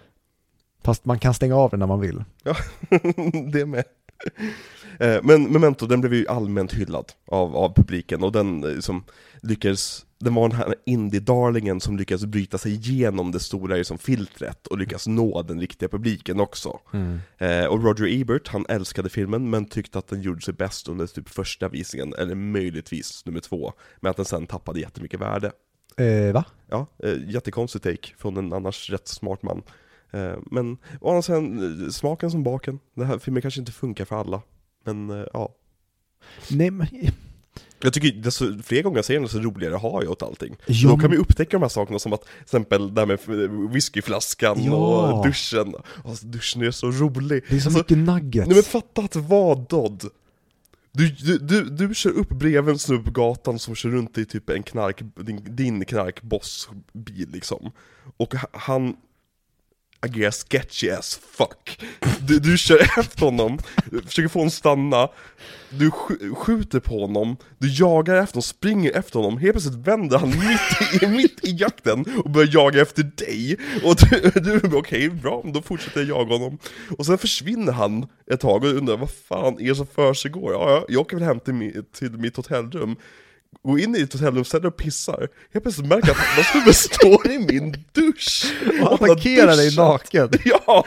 [0.85, 2.25] Fast man kan stänga av den när man vill.
[3.53, 3.85] det med.
[4.99, 9.05] Eh, Men Memento, den blev ju allmänt hyllad av, av publiken och den eh, som
[9.43, 14.67] lyckades, den var den här indie-darlingen som lyckades bryta sig igenom det stora liksom, filtret
[14.67, 16.81] och lyckas nå den riktiga publiken också.
[17.39, 21.07] Eh, och Roger Ebert, han älskade filmen men tyckte att den gjorde sig bäst under
[21.07, 25.53] typ första visningen, eller möjligtvis nummer två, men att den sen tappade jättemycket värde.
[25.97, 26.45] Eh, va?
[26.71, 29.63] Ja, eh, jättekonstig take från en annars rätt smart man.
[30.13, 32.79] Eh, men å andra sidan, eh, smaken som baken.
[32.95, 34.43] Den här filmen kanske inte funkar för alla.
[34.85, 35.55] Men eh, ja.
[36.51, 36.87] Nej men,
[37.83, 40.57] Jag tycker desto fler gånger jag ser den desto roligare har jag åt allting.
[40.67, 43.07] Ja, Då kan men- vi upptäcka de här sakerna som att, till exempel det här
[43.07, 44.73] med whiskyflaskan Ja.
[45.13, 45.75] och duschen.
[46.05, 47.45] Alltså duschen är så rolig.
[47.49, 48.47] det är så alltså, mycket nuggets.
[48.49, 50.05] Nej men fatta att vara Dodd
[50.93, 54.25] Du, du, du, du kör upp bredvid en snubbe på gatan som kör runt i
[54.25, 57.71] typ en knark, din, din knarkbossbil liksom.
[58.17, 58.97] Och ha- han
[60.03, 61.81] agerar sketchy as fuck.
[62.21, 63.59] Du, du kör efter honom,
[64.07, 65.09] försöker få honom att stanna,
[65.71, 70.19] du sk- skjuter på honom, du jagar efter honom, springer efter honom, helt plötsligt vänder
[70.19, 73.57] han mitt i, mitt i jakten och börjar jaga efter dig.
[73.85, 76.59] Och du, du okej, okej, bra, då fortsätter jag jaga honom.
[76.99, 80.53] Och sen försvinner han ett tag och undrar vad fan är det som försiggår?
[80.53, 82.97] Ja, ja, jag åker väl hem till, mi- till mitt hotellrum.
[83.63, 85.29] Går in i ett hotellrum, ställer och pissar.
[85.53, 88.55] Helt plötsligt märker att den snubben står i min dusch.
[88.83, 90.29] Och attackerar dig naken.
[90.45, 90.85] Ja!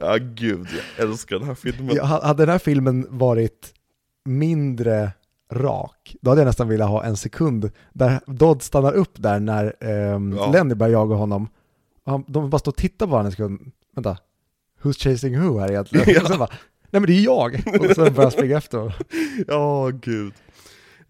[0.00, 1.96] Ja gud, jag älskar den här filmen.
[1.96, 3.74] Ja, hade den här filmen varit
[4.24, 5.10] mindre
[5.52, 9.74] rak, då hade jag nästan velat ha en sekund där Dodd stannar upp där när
[9.80, 10.50] ehm, Ja.
[10.52, 11.48] Lenny börjar jaga honom.
[12.06, 13.72] Han, de bara står och tittar på varandra en sekund.
[13.94, 14.18] Vänta,
[14.82, 16.04] who's chasing who här egentligen?
[16.14, 16.22] Ja.
[16.22, 16.50] Och sen bara,
[16.90, 17.54] nej men det är jag!
[17.80, 18.94] Och sen börjar han springa efter.
[19.46, 20.32] Ja, gud.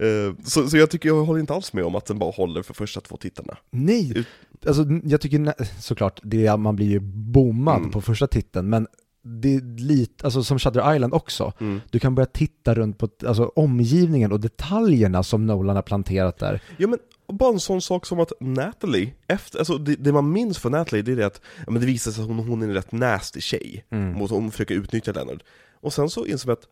[0.05, 2.63] Eh, så, så jag tycker, jag håller inte alls med om att den bara håller
[2.63, 3.57] för första två tittarna.
[3.71, 4.25] Nej!
[4.67, 7.91] Alltså jag tycker såklart, det är, man blir ju bommad Mm.
[7.91, 8.87] på första titeln, men
[9.27, 11.53] det är lite, alltså som Shutter Island också,
[11.91, 16.61] du kan börja titta runt på alltså, omgivningen och detaljerna som Nolan har planterat där.
[16.77, 16.99] Ja men,
[17.39, 21.03] bara en sån sak som att Natalie, efter, alltså det, det man minns för Natalie
[21.03, 23.41] det är det att men det visar sig att hon, hon är en rätt nasty
[23.41, 23.85] tjej.
[23.91, 25.43] Mot, hon försöker utnyttja Leonard.
[25.81, 26.63] Och sen så inser vi att,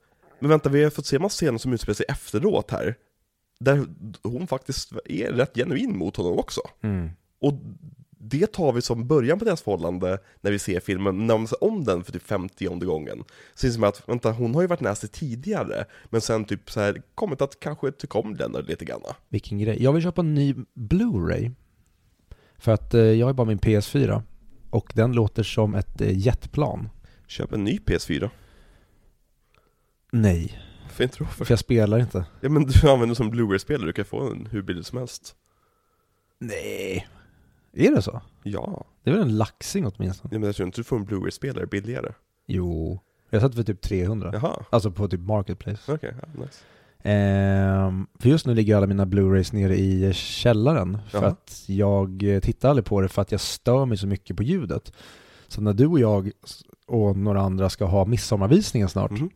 [0.41, 2.95] men vänta vi har fått se massa scener som utspelar sig efteråt här.
[3.65, 3.87] Där
[4.23, 6.61] hon faktiskt är rätt genuin mot honom också.
[7.41, 7.55] Och
[8.25, 11.65] det tar vi som början på deras förhållande när vi ser filmen, när man ser
[11.65, 13.25] om den för typ 50 gången.
[13.55, 16.81] Så inser man att, vänta, hon har ju varit nasty tidigare, men sen typ så
[16.81, 19.01] här kommit att kanske tycka om Leonard lite grann.
[19.29, 19.83] Vilken grej.
[19.83, 21.53] Jag vill köpa en ny Blu-ray.
[22.59, 24.23] För att eh, jag har bara min PS4.
[24.71, 26.89] Och den låter som ett eh, jetplan.
[27.27, 28.31] Köp en ny PS4.
[30.13, 30.59] Nej,
[30.93, 31.25] Varför inte då?
[31.25, 31.45] För?
[31.45, 32.25] för jag spelar inte.
[32.41, 35.35] Ja men du använder som Blu-ray-spelare, du kan få en hur billig som helst.
[36.39, 37.09] Nej.
[37.73, 38.21] Är det så?
[38.43, 40.35] Ja, Det är väl en laxing åtminstone?
[40.35, 42.13] ja men jag tror inte du får en Blu-ray-spelare billigare.
[42.47, 43.01] Jo.
[43.31, 44.31] Jag satt för typ 300.
[44.33, 45.93] Jaha, Alltså på typ Marketplace.
[45.93, 46.59] okej, ja, nice.
[47.03, 50.99] Ehm, för just nu ligger alla mina Blu-rays nere i källaren.
[51.11, 51.29] För Jaha.
[51.29, 54.43] att jag eh, tittar aldrig på det för att jag stör mig så mycket på
[54.43, 54.93] ljudet.
[55.49, 56.31] Så när du och jag
[56.87, 59.31] och några andra ska ha midsommarvisningen snart, Mhm.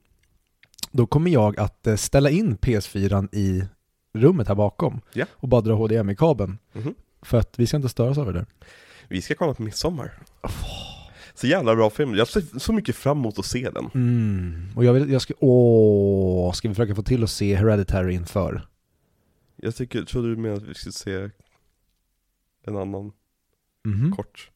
[0.97, 3.65] Då kommer jag att eh, ställa in PS4 i
[4.13, 5.27] rummet här bakom Ja.
[5.33, 6.59] och bara dra HDMI-kabeln.
[6.73, 6.95] Mhm.
[7.23, 8.47] För att vi ska inte störas av det där.
[9.09, 10.19] Vi ska kolla på Midsommar.
[11.35, 13.91] Så jävla bra film, jag ser så mycket fram emot att se den.
[13.95, 14.69] Mm.
[14.77, 18.69] Och jag, vill, jag ska, åh, ska vi försöka få till att se Hereditary inför?
[19.57, 21.31] Jag tycker, tror du med att vi ska se
[22.67, 23.13] en annan
[23.85, 24.13] Mhm.
[24.17, 24.51] kort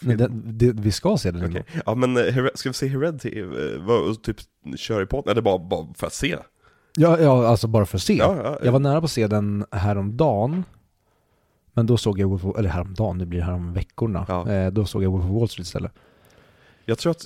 [0.00, 1.60] Nej, det, det, vi ska se den ändå.
[1.86, 4.36] Ja men, eh, ska vi se Heredity, eh, och typ
[4.76, 6.36] köra i podden, eller bara, bara för att se?
[6.96, 8.16] Ja, ja, alltså bara för att se.
[8.16, 10.64] Ja, ja, Jag var nära på att se den häromdagen.
[11.72, 14.24] Men då såg jag Wolf of, eller häromdagen, det blir härom veckorna.
[14.28, 14.50] Ja.
[14.52, 15.92] Eh, då såg jag Wolf of Wall Street istället.
[16.84, 17.22] Jag tror att,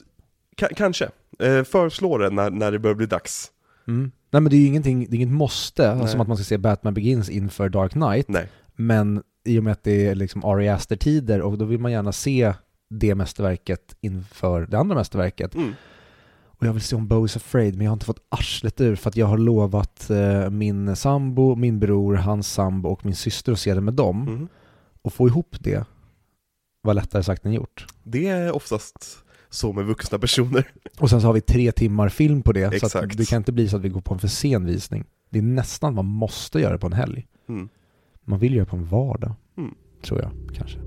[0.56, 1.08] ka- kanske,
[1.38, 3.50] eh, föreslå det när, när det börjar bli dags.
[3.88, 4.10] Mm.
[4.30, 6.08] Nej men det är ju ingenting, det är inget måste, Nej.
[6.08, 8.28] som att man ska se Batman Begins inför Dark Knight.
[8.28, 8.48] Nej.
[8.76, 12.12] Men i och med att det är liksom Ari Aster-tider och då vill man gärna
[12.12, 12.54] se
[12.90, 15.54] det mästerverket inför det andra mästerverket.
[15.54, 15.74] Mm.
[16.42, 18.96] Och jag vill se om Bo is afraid, men jag har inte fått arslet ur
[18.96, 23.52] för att jag har lovat eh, min sambo, min bror, hans sambo och min syster
[23.52, 24.24] att se det med dem.
[24.24, 24.48] Mhm.
[25.02, 25.84] Och få ihop det
[26.82, 27.86] var lättare sagt än gjort.
[28.02, 29.18] Det är oftast
[29.50, 30.72] så med vuxna personer.
[30.98, 33.16] Och sen så har vi tre timmar film på det, så Exakt.
[33.16, 35.04] det kan inte bli så att vi går på en för sen visning.
[35.30, 37.26] Det är nästan man måste göra på en helg.
[37.48, 37.68] Mm.
[38.30, 39.74] Man vill göra på en vardag, Mm.
[40.02, 40.78] tror jag kanske.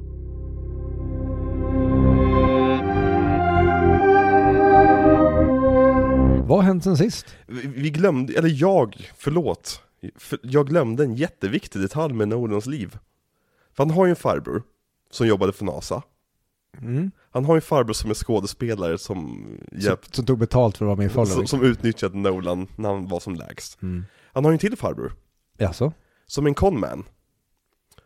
[6.48, 7.26] Vad har hänt sen sist?
[7.48, 9.82] Vi vi glömde, eller jag, förlåt.
[10.16, 12.98] För jag glömde en jätteviktig detalj med Nolans liv.
[13.74, 14.64] För han har ju en farbror
[15.12, 16.04] som jobbade för NASA.
[16.82, 17.12] Mm.
[17.32, 19.18] Han har ju en farbror som är skådespelare som,
[19.72, 21.48] Som, hjälpt, som tog betalt för att vara med i som, Following.
[21.48, 23.82] som utnyttjade Nolan när han var som lägst.
[23.82, 24.06] Mm.
[24.34, 25.14] Han har ju en till farbror,
[25.58, 25.94] Jaså?
[26.26, 27.04] som en conman.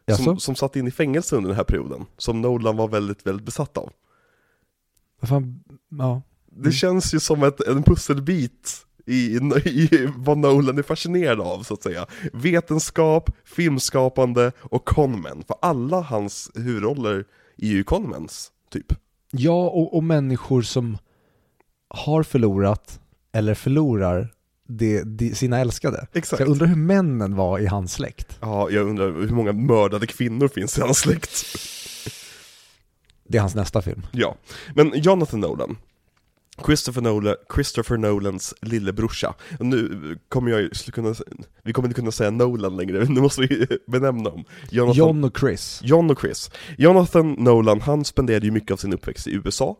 [0.07, 0.23] Jaså?
[0.23, 2.05] Som, som satt in i fängelse under den här perioden.
[2.17, 3.91] Som Nolan var väldigt, väldigt besatt av.
[5.19, 6.21] Vad fan, ja.
[6.45, 11.73] Det känns ju som ett, en pusselbit i, i vad Nolan är fascinerad av, så
[11.73, 12.05] att säga.
[12.33, 15.43] Vetenskap, filmskapande och conmen.
[15.47, 17.25] För alla hans huvudroller
[17.57, 18.93] är ju conmens, typ.
[19.31, 20.97] Ja, och, och människor som
[21.89, 22.99] har förlorat
[23.31, 24.33] eller förlorar
[24.67, 26.07] det, det, sina älskade.
[26.11, 26.39] Så Exakt.
[26.39, 28.37] jag undrar hur männen var i hans släkt.
[28.41, 31.45] Ja, jag undrar hur många mördade kvinnor finns i hans släkt.
[33.27, 34.07] Det är hans nästa film.
[34.11, 34.35] Ja,
[34.75, 35.77] men Jonathan Nolan.
[36.65, 39.33] Christopher, Nolan, Christopher Nolans lillebrorsa.
[39.59, 41.15] Nu kommer jag kunna,
[41.63, 44.43] vi kommer inte kunna säga Nolan längre, nu måste vi benämna dem.
[44.69, 45.79] Jonathan, John och Chris.
[45.83, 46.51] John och Chris.
[46.77, 49.75] Jonathan Nolan, han spenderade ju mycket av sin uppväxt i USA,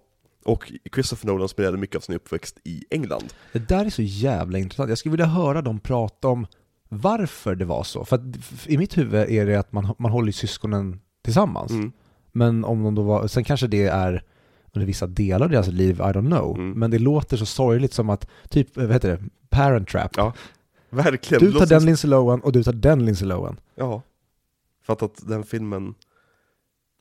[0.47, 3.33] och Christopher Nolan spenderade mycket av sin uppväxt i England.
[3.53, 4.89] Det där är så jävla intressant.
[4.89, 6.47] Jag skulle vilja höra dem prata om
[6.89, 8.05] varför det var så.
[8.05, 8.21] För att
[8.65, 11.71] i mitt huvud är det att man, man håller syskonen tillsammans.
[11.71, 11.91] Mm.
[12.31, 14.23] Men om de då var, sen kanske det är
[14.73, 16.55] under vissa delar av deras liv, I don't know.
[16.55, 16.79] Mm.
[16.79, 20.11] Men det låter så sorgligt som att, typ, vad heter det, parent trap.
[20.17, 20.33] Ja,
[20.89, 21.43] verkligen.
[21.43, 23.59] Du tar den som- Lindsay Lohan och du tar den Lindsay Lohan.
[23.75, 24.01] Ja.
[24.83, 25.95] För att, att den filmen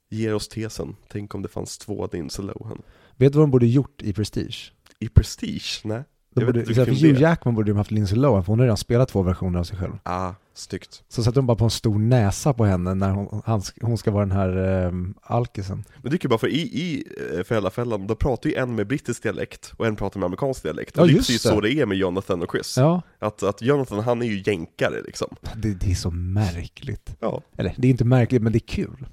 [0.09, 2.83] ger oss tesen, tänk om det fanns två Lindsay Lohan.
[3.17, 4.73] Vet du vad de borde gjort i Prestige?
[4.99, 5.81] I Prestige?
[5.85, 6.03] Nej.
[6.35, 7.21] De vet borde, istället för Hugh.
[7.21, 9.79] Jackman borde de haft Lindsay Lohan, för hon har redan spelat två versioner av sig
[9.79, 9.93] själv.
[10.03, 11.05] Ah, snyggt.
[11.09, 14.11] Så sätter de bara på en stor näsa på henne när hon, han, hon ska
[14.11, 14.57] vara den här
[14.87, 15.85] um, alkisen.
[16.03, 17.05] Men det är kul bara för i, i
[17.37, 20.93] eh, Föräldrafällan, då pratar ju en med brittisk dialekt och en pratar med amerikansk dialekt.
[20.97, 21.49] Ja, och det är precis det.
[21.49, 22.77] så det är med Jonathan och Chris.
[22.77, 25.37] Ja, Att, att Jonathan, han är ju jänkare liksom.
[25.57, 27.17] det, det är så märkligt.
[27.21, 27.43] Ja.
[27.57, 29.07] Eller, det är inte märkligt, men det är kul.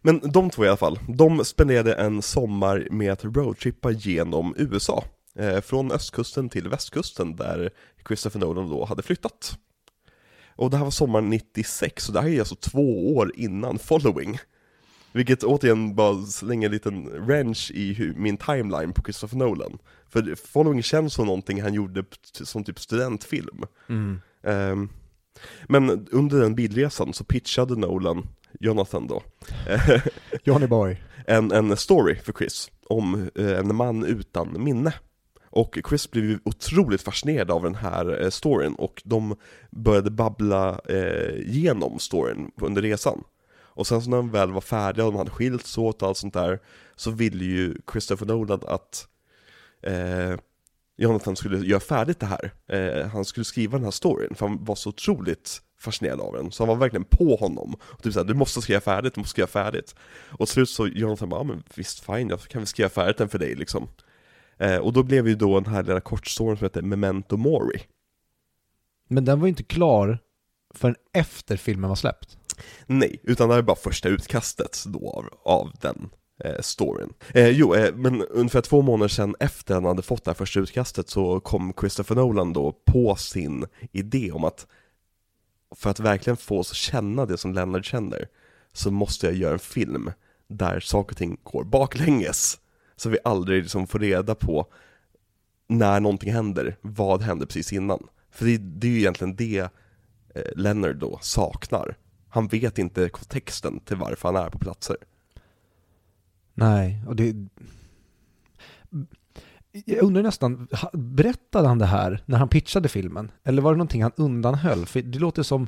[0.00, 5.04] Men de två i alla fall, de spenderade en sommar med att roadtrippa genom USA.
[5.34, 7.70] Eh, från östkusten till västkusten där
[8.08, 9.58] Christopher Nolan då hade flyttat.
[10.56, 14.38] Och det här var sommaren 96, så det här är alltså två år innan Following.
[15.12, 19.78] Vilket återigen bara slänger en liten wrench i min timeline på Christopher Nolan.
[20.08, 23.64] För Following känns som någonting han gjorde som typ studentfilm.
[24.42, 24.88] Ehm,
[25.68, 28.26] men under den bilresan så pitchade Nolan,
[28.60, 29.22] Jonathan då,
[30.44, 30.96] Johnny Boy.
[31.26, 34.94] en, en story för Chris om eh, en man utan minne.
[35.52, 39.36] Och Chris blev ju otroligt fascinerad av den här eh, storyn och de
[39.70, 43.24] började babbla eh, genom storyn under resan.
[43.80, 46.16] Och sen så när de väl var färdiga och de hade skilts åt och allt
[46.16, 46.58] sånt där
[46.96, 49.08] så ville ju Christopher Nolan att
[49.82, 50.36] eh,
[51.00, 52.52] Jonathan skulle göra färdigt det här.
[52.68, 56.52] Eh, han skulle skriva den här storyn för han var så otroligt fascinerad av den.
[56.52, 57.76] Så han var verkligen på honom.
[57.82, 59.94] Och typ såhär, du måste skriva färdigt, du måste skriva färdigt.
[60.28, 63.18] Och till slut så Jonathan bara, ja men visst fine, jag kan väl skriva färdigt
[63.18, 63.88] den för dig liksom.
[64.58, 67.82] Eh, och då blev ju då den här lilla kortstoryn som heter Memento Mori.
[69.08, 70.18] Men den var ju inte klar
[70.74, 72.38] förrän efter filmen var släppt.
[72.86, 76.10] Nej, utan det här är bara första utkastet då av, av den
[76.44, 77.12] eh, storyn.
[77.34, 80.60] Eh, jo, eh, men ungefär två månader sedan efter han hade fått det här första
[80.60, 84.66] utkastet så kom Christopher Nolan då på sin idé om att
[85.76, 88.28] för att verkligen få oss att känna det som Leonard känner
[88.72, 90.10] så måste jag göra en film
[90.48, 92.58] där saker och ting går baklänges.
[92.96, 94.66] Så vi aldrig liksom får reda på
[95.68, 98.06] när någonting händer, vad hände precis innan.
[98.30, 99.58] För det, det är ju egentligen det
[100.34, 101.96] eh, Leonard då saknar.
[102.28, 104.96] Han vet inte kontexten till varför han är på platser.
[106.54, 107.34] Nej, och det...
[109.84, 113.30] Jag undrar nästan, berättade han det här när han pitchade filmen?
[113.44, 114.86] Eller var det någonting han undanhöll?
[114.86, 115.66] För det låter som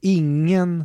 [0.00, 0.84] ingen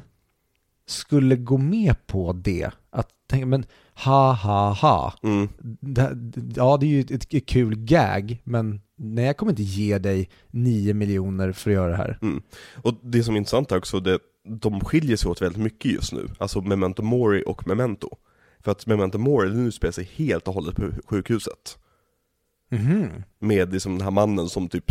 [0.86, 2.72] skulle gå med på det.
[2.90, 5.14] Att tänka, men ha ha ha.
[5.24, 5.50] Mm.
[5.80, 6.18] Det,
[6.56, 10.30] ja, det är ju ett, ett kul gag, men nej, jag kommer inte ge dig
[10.48, 12.18] nio miljoner för att göra det här.
[12.22, 12.42] Mm.
[12.76, 16.14] Och det som är intressant är också, det, de skiljer sig åt väldigt mycket just
[16.14, 16.28] nu.
[16.40, 18.18] Alltså Memento Mori och Memento.
[18.60, 21.78] För att Memento Mori nu spelar sig helt och hållet på sjukhuset.
[22.70, 23.24] Mhm.
[23.40, 24.86] Med liksom den här mannen som typ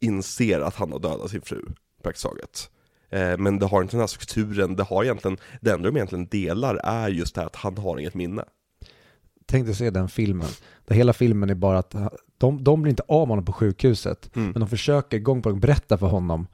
[0.00, 1.64] inser att han har dödat sin fru,
[2.02, 2.70] praktiskt taget.
[3.10, 6.26] Eh, men det har inte den här strukturen, det har egentligen, det enda de egentligen
[6.26, 8.44] delar är just det här att han har inget minne.
[9.46, 10.48] Tänk dig se den filmen.
[10.86, 11.94] Där hela filmen är bara att
[12.38, 14.36] de, de blir inte av med honom på sjukhuset.
[14.36, 14.50] Mm.
[14.50, 16.46] Men de försöker gång på gång berätta för honom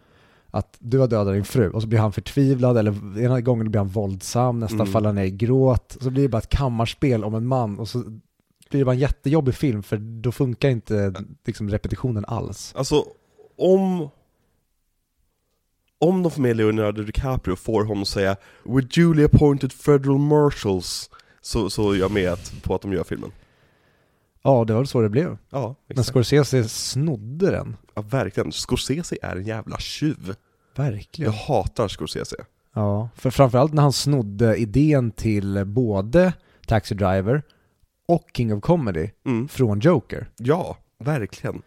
[0.55, 1.71] att du har dödat din fru.
[1.71, 4.87] Och så blir han förtvivlad, eller ena gången blir han våldsam, nästa Mm.
[4.87, 5.97] faller ner i gråt.
[6.01, 7.79] Så blir det bara ett kammarspel om en man.
[7.79, 7.99] Och så
[8.71, 11.15] blir det bara en jättejobbig film, för då funkar inte
[11.47, 12.73] liksom, repetitionen alls.
[12.77, 13.05] Alltså,
[13.57, 14.09] om...
[15.99, 21.11] Om de får med Leonardo DiCaprio får honom att säga We're duly appointed federal marshals
[21.41, 23.33] Så, så är jag med på att de gör filmen
[24.47, 25.39] Ja, det var så det blev.
[25.51, 26.09] Ja, Men exakt.
[26.09, 27.77] Scorsese snodde den.
[27.95, 28.53] ja, verkligen.
[28.53, 30.35] Scorsese är en jävla tjuv
[30.77, 31.33] Jag Verkligen.
[31.33, 32.37] hatar Scorsese
[32.75, 36.33] Ja, för framförallt när han snodde idén till både
[36.67, 37.43] Taxi Driver
[38.09, 39.49] och King of Comedy mm.
[39.49, 40.31] från Joker.
[40.37, 41.63] Ja, verkligen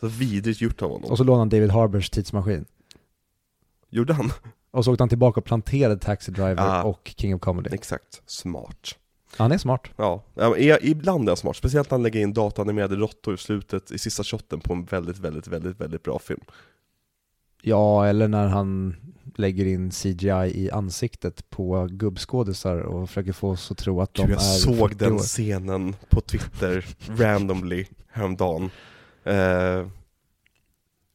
[0.00, 2.64] Så vidrigt gjort av honom Och så lånade han David Harbers tidsmaskin.
[3.90, 4.30] Gjorde han?
[4.70, 6.82] Och så åkte han tillbaka och planterade Taxi Driver Ah.
[6.82, 7.70] och King of Comedy.
[7.72, 8.96] Exakt, smart
[9.36, 9.88] Han är smart.
[9.96, 10.22] Ja,
[10.80, 14.24] ibland är han smart, speciellt när han lägger in datanimerade råttor i slutet, i sista
[14.24, 16.40] shotten på en väldigt, väldigt, väldigt, väldigt bra film
[17.62, 18.96] Ja, eller när han
[19.36, 24.22] lägger in CGI i ansiktet på gubbskådisar och försöker få oss att tro att de
[24.26, 25.18] Gud, jag är såg 40 den år.
[25.18, 26.86] scenen på Twitter
[27.16, 28.70] randomly häromdagen.
[29.24, 29.86] Eh,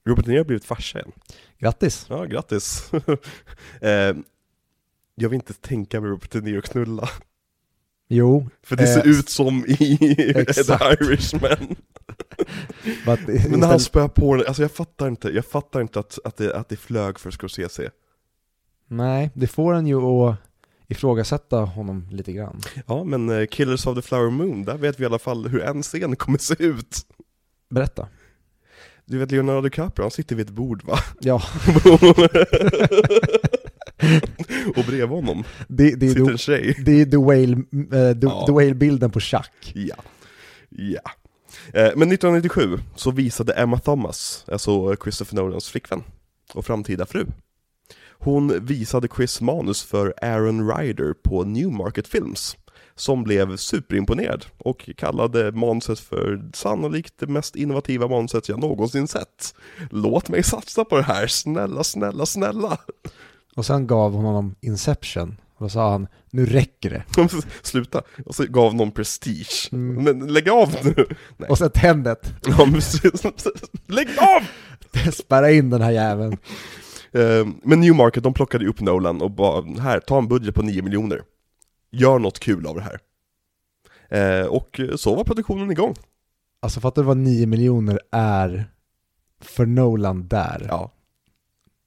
[0.06, 1.12] Robert De Niro har blivit farsa igen.
[1.60, 2.06] Grattis!
[2.10, 2.92] Ja, grattis.
[3.82, 4.16] eh,
[5.16, 7.10] jag vill inte tänka mig Robert De Niro knulla.
[8.10, 9.98] Jo, För det Eh, ser ut som i.
[10.54, 11.76] The Irishman.
[13.50, 16.38] Men när han spöar på den, alltså jag fattar inte, jag fattar inte att, att,
[16.38, 17.92] det, att det flög för Scorsese.
[18.88, 20.36] nej, det får en ju att
[20.88, 22.62] ifrågasätta honom lite grann.
[22.86, 25.62] Ja, men eh, Killers of the Flower Moon, där vet vi i alla fall hur
[25.62, 26.98] en scen kommer se ut.
[27.70, 28.08] Berätta.
[29.06, 31.00] Du vet Leonardo DiCaprio, han sitter vid ett bord va?
[31.20, 31.42] Ja,
[34.76, 36.76] och bredvid honom det, det, är, sitter the, en tjej.
[36.86, 37.58] det är the whale,
[38.12, 38.44] eh, the, Ja.
[38.46, 39.72] the whale-bilden på Chuck.
[39.76, 39.96] Ja.
[40.70, 41.02] Ja.
[41.74, 46.04] Eh, Men 1997 så visade Emma Thomas, alltså Christopher Nolans flickvän
[46.54, 47.26] och framtida fru.
[48.20, 52.58] Hon visade Chris manus för Aaron Ryder på Newmarket Films,
[52.96, 59.56] som blev superimponerad och kallade manuset för sannolikt det mest innovativa manuset jag någonsin sett.
[59.92, 62.78] Låt mig satsa på det här, snälla, snälla, snälla!
[63.58, 65.38] Och sen gav hon honom Inception.
[65.56, 67.04] Och då sa han, nu räcker det.
[67.62, 68.02] Sluta!
[68.26, 69.70] Och så gav någon prestige.
[69.72, 70.04] Mm.
[70.04, 71.06] Men lägg av nu!
[71.38, 71.50] Nej.
[71.50, 71.72] Och sen
[73.24, 73.32] men,
[73.96, 74.44] lägg av!
[75.12, 76.38] Spärra in den här jäveln.
[77.12, 80.82] Eh, Men Newmarket, de plockade upp Nolan och bara, här, ta en budget på 9
[80.82, 81.22] miljoner.
[81.92, 83.00] Gör något kul av det här.
[84.10, 85.96] Eh, och så var produktionen igång.
[86.60, 88.72] Alltså fattar du vad 9 miljoner är
[89.42, 90.66] för Nolan där?
[90.70, 90.92] Ja,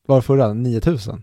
[0.06, 0.52] Vad var förra?
[0.52, 1.22] 9000?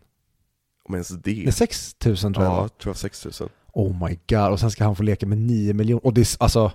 [0.88, 1.52] Om ens Nej, det.
[1.52, 3.50] 6000 tror jag Ja, jag tror jag 6000.
[3.74, 6.06] Oh my god, och sen ska han få leka med 9 miljoner.
[6.06, 6.72] Och det är, alltså,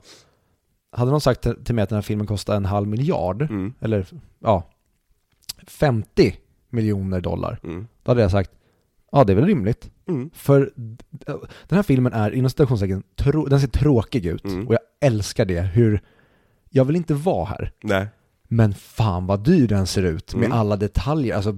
[0.93, 4.07] hade någon sagt till mig att den här filmen kostar en halv miljard, Mm, eller
[4.39, 4.69] ja,
[5.67, 6.37] 50
[6.71, 8.51] miljoner dollar, mm, då hade jag sagt,
[9.13, 9.91] ja det är väl rimligt.
[10.09, 10.31] mm.
[10.35, 10.73] För
[11.69, 13.03] den här filmen är, inom citationstecken,
[13.49, 14.45] den ser tråkig ut.
[14.45, 14.69] Mm.
[14.69, 16.01] Och jag älskar det, hur,
[16.71, 17.73] jag vill inte vara här.
[17.83, 18.07] Nej.
[18.49, 20.59] Men fan vad dyr den ser ut med Mm.
[20.59, 21.53] alla detaljer, alltså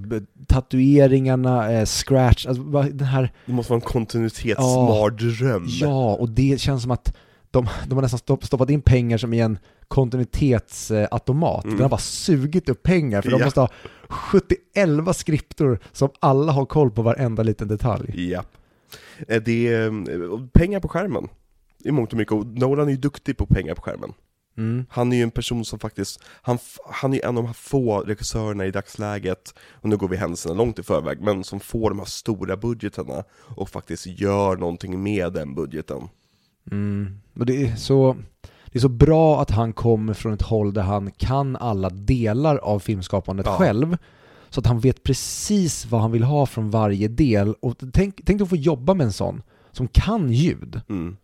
[0.48, 5.64] tatueringarna, eh, scratch, alltså den här, Det måste vara en kontinuitetsmardröm.
[5.68, 7.16] ja, och det känns som att
[7.50, 9.58] de, de har nästan stopp, stoppat in pengar som i en
[9.88, 11.64] kontinuitetsautomat.
[11.64, 11.76] Mm.
[11.76, 13.44] Den har bara sugit upp pengar, för de Ja.
[13.46, 13.68] måste ha
[14.08, 18.30] 71 skriptor som alla har koll på varenda liten detalj.
[18.30, 18.42] Ja.
[19.28, 21.28] Eh, Det är eh, pengar på skärmen.
[21.84, 24.12] I mångt och mycket, och Nolan är ju duktig på pengar på skärmen.
[24.56, 24.86] Mm.
[24.90, 26.58] Han är ju en person som faktiskt, han,
[26.90, 30.16] han är ju en av de här få regissörerna i dagsläget, och nu går vi
[30.16, 35.02] händelserna långt i förväg, men som får de här stora budgeterna och faktiskt gör någonting
[35.02, 36.08] med den budgeten.
[36.70, 37.20] Mm.
[37.38, 38.16] Och det är så...
[38.66, 42.56] Det är så bra att han kommer från ett håll där han kan alla delar
[42.56, 43.56] av filmskapandet Ja.
[43.56, 43.96] själv.
[44.50, 47.54] Så att han vet precis vad han vill ha från varje del.
[47.60, 50.80] Och tänk, tänk att få jobba med en sån som kan ljud.
[50.88, 51.16] Mm.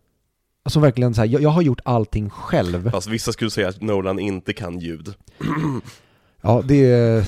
[0.63, 2.91] Alltså verkligen så här, jag, jag har gjort allting själv.
[2.91, 5.13] Fast vissa skulle säga att Nolan inte kan ljud.
[6.43, 7.25] Ja, det är,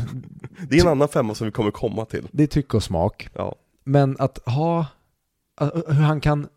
[0.69, 2.27] Det är en annan femma som vi kommer komma till.
[2.31, 3.29] det är tycke och smak.
[3.33, 3.55] Ja.
[3.83, 4.85] Men att ha,
[5.87, 6.47] hur han kan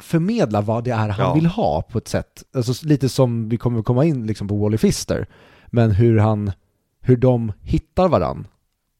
[0.00, 1.34] förmedla vad det är han Ja.
[1.34, 2.44] vill ha på ett sätt.
[2.54, 5.26] Alltså lite som vi kommer komma in liksom på Wally Fister.
[5.66, 6.52] Men hur han,
[7.00, 8.46] hur de hittar varann.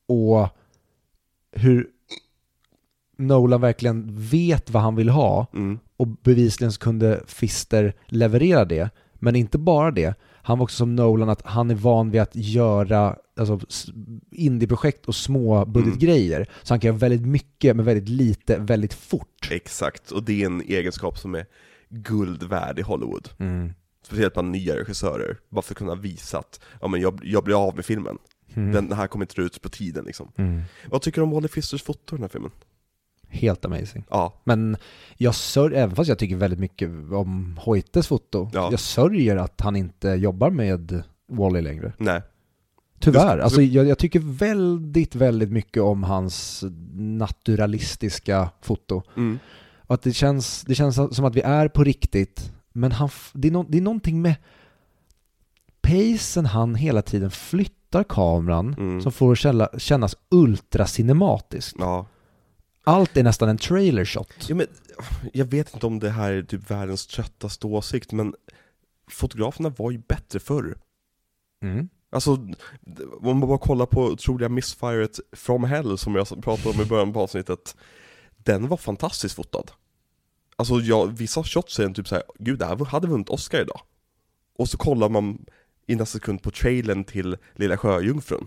[0.08, 0.48] Och
[1.52, 1.86] hur
[3.20, 5.78] Nolan verkligen vet vad han vill ha Mm.
[5.96, 8.90] och bevisligen så kunde Fister leverera det.
[9.14, 12.34] Men inte bara det, han var också som Nolan att han är van vid att
[12.36, 13.60] göra alltså,
[14.30, 16.46] indieprojekt och små budgetgrejer.
[16.62, 19.48] Så han kan göra väldigt mycket med väldigt lite, väldigt fort.
[19.50, 21.46] Exakt, och det är en egenskap som är
[21.88, 23.28] guld värd i Hollywood.
[24.06, 27.66] Speciellt bland nya regissörer, bara för att kunna visa att ja, men jag, jag blir
[27.66, 28.18] av med filmen.
[28.54, 28.72] Mm.
[28.72, 30.32] Den här kommer inte ut på tiden liksom.
[30.36, 30.62] Mm.
[30.90, 32.50] Vad tycker du om Wally Fisters foto i den här filmen?
[33.30, 34.04] Helt amazing.
[34.10, 34.76] Ja, Men
[35.16, 38.68] jag sörjer, även fast jag tycker väldigt mycket om Hoytes foto, Ja.
[38.70, 41.92] jag sörjer att han inte jobbar med Wally längre.
[41.98, 42.22] nej.
[43.02, 43.36] Tyvärr.
[43.36, 49.02] Du- Alltså, jag, jag tycker väldigt, väldigt mycket om hans naturalistiska foto.
[49.16, 49.38] Mm.
[49.86, 53.48] Och att det känns, det känns som att vi är på riktigt, men han, det,
[53.48, 54.34] är no, det är någonting med
[55.80, 59.00] pacen han hela tiden flyttar kameran Mm.
[59.02, 61.76] som får det kännas ultracinematiskt.
[61.78, 62.06] Ja.
[62.84, 64.48] Allt är nästan en trailer shot.
[64.48, 64.66] ja men,
[65.32, 68.34] jag vet inte om det här är typ världens tröttaste åsikt, men
[69.10, 70.78] fotograferna var ju bättre förr.
[71.62, 71.88] Mm.
[72.12, 72.30] Alltså,
[73.20, 77.12] om man bara kollar på otroliga Missfiret From Hell som jag pratade om i början
[77.12, 77.76] på avsnittet
[78.36, 79.70] Den var fantastiskt fotad
[80.56, 83.80] Alltså jag, vissa shots är typ såhär, gud det här hade vunnit Oscar idag
[84.54, 85.44] Och så kollar man
[85.86, 88.46] i nästa sekund på trailern till Lilla Sjöjungfrun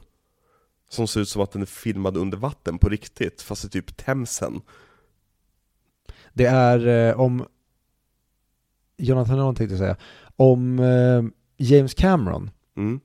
[0.93, 3.97] Som ser ut som att den är filmad under vatten på riktigt, fast i typ
[3.97, 4.61] Themsen.
[6.33, 7.45] Det är eh, om,
[8.97, 9.95] Jonathan Nolan tänkte säga,
[10.35, 11.23] om eh,
[11.57, 12.99] James Cameron Mm.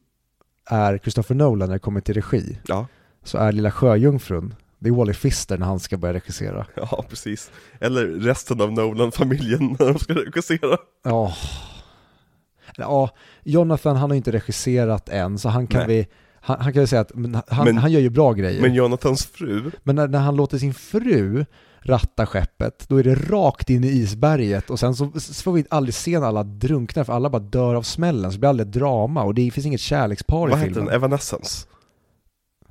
[0.64, 2.86] är Christopher Nolan när det kommer till regi, Ja.
[3.24, 6.66] så är Lilla Sjöjungfrun, det är Wally Pfister när han ska börja regissera.
[6.76, 7.50] ja, precis.
[7.80, 10.76] Eller resten av Nolan-familjen när de ska regissera.
[11.02, 11.34] Ja.
[12.76, 13.10] Ja,
[13.42, 15.96] Jonathan han har inte regisserat än, så han kan Nej.
[15.96, 16.06] vi,
[16.48, 18.62] han, han kan ju säga att men han, Men- han gör ju bra grejer.
[18.62, 21.44] Men Jonathans fru, Men när, när han låter sin fru
[21.80, 25.64] ratta skeppet, då är det rakt in i isberget och sen så, så får vi
[25.70, 28.68] aldrig se när alla drunknar för alla bara dör av smällen, så det blir aldrig
[28.68, 30.84] ett drama och det finns inget kärlekspar i vad heter filmen.
[30.86, 30.94] den?
[30.94, 31.66] Evanescence?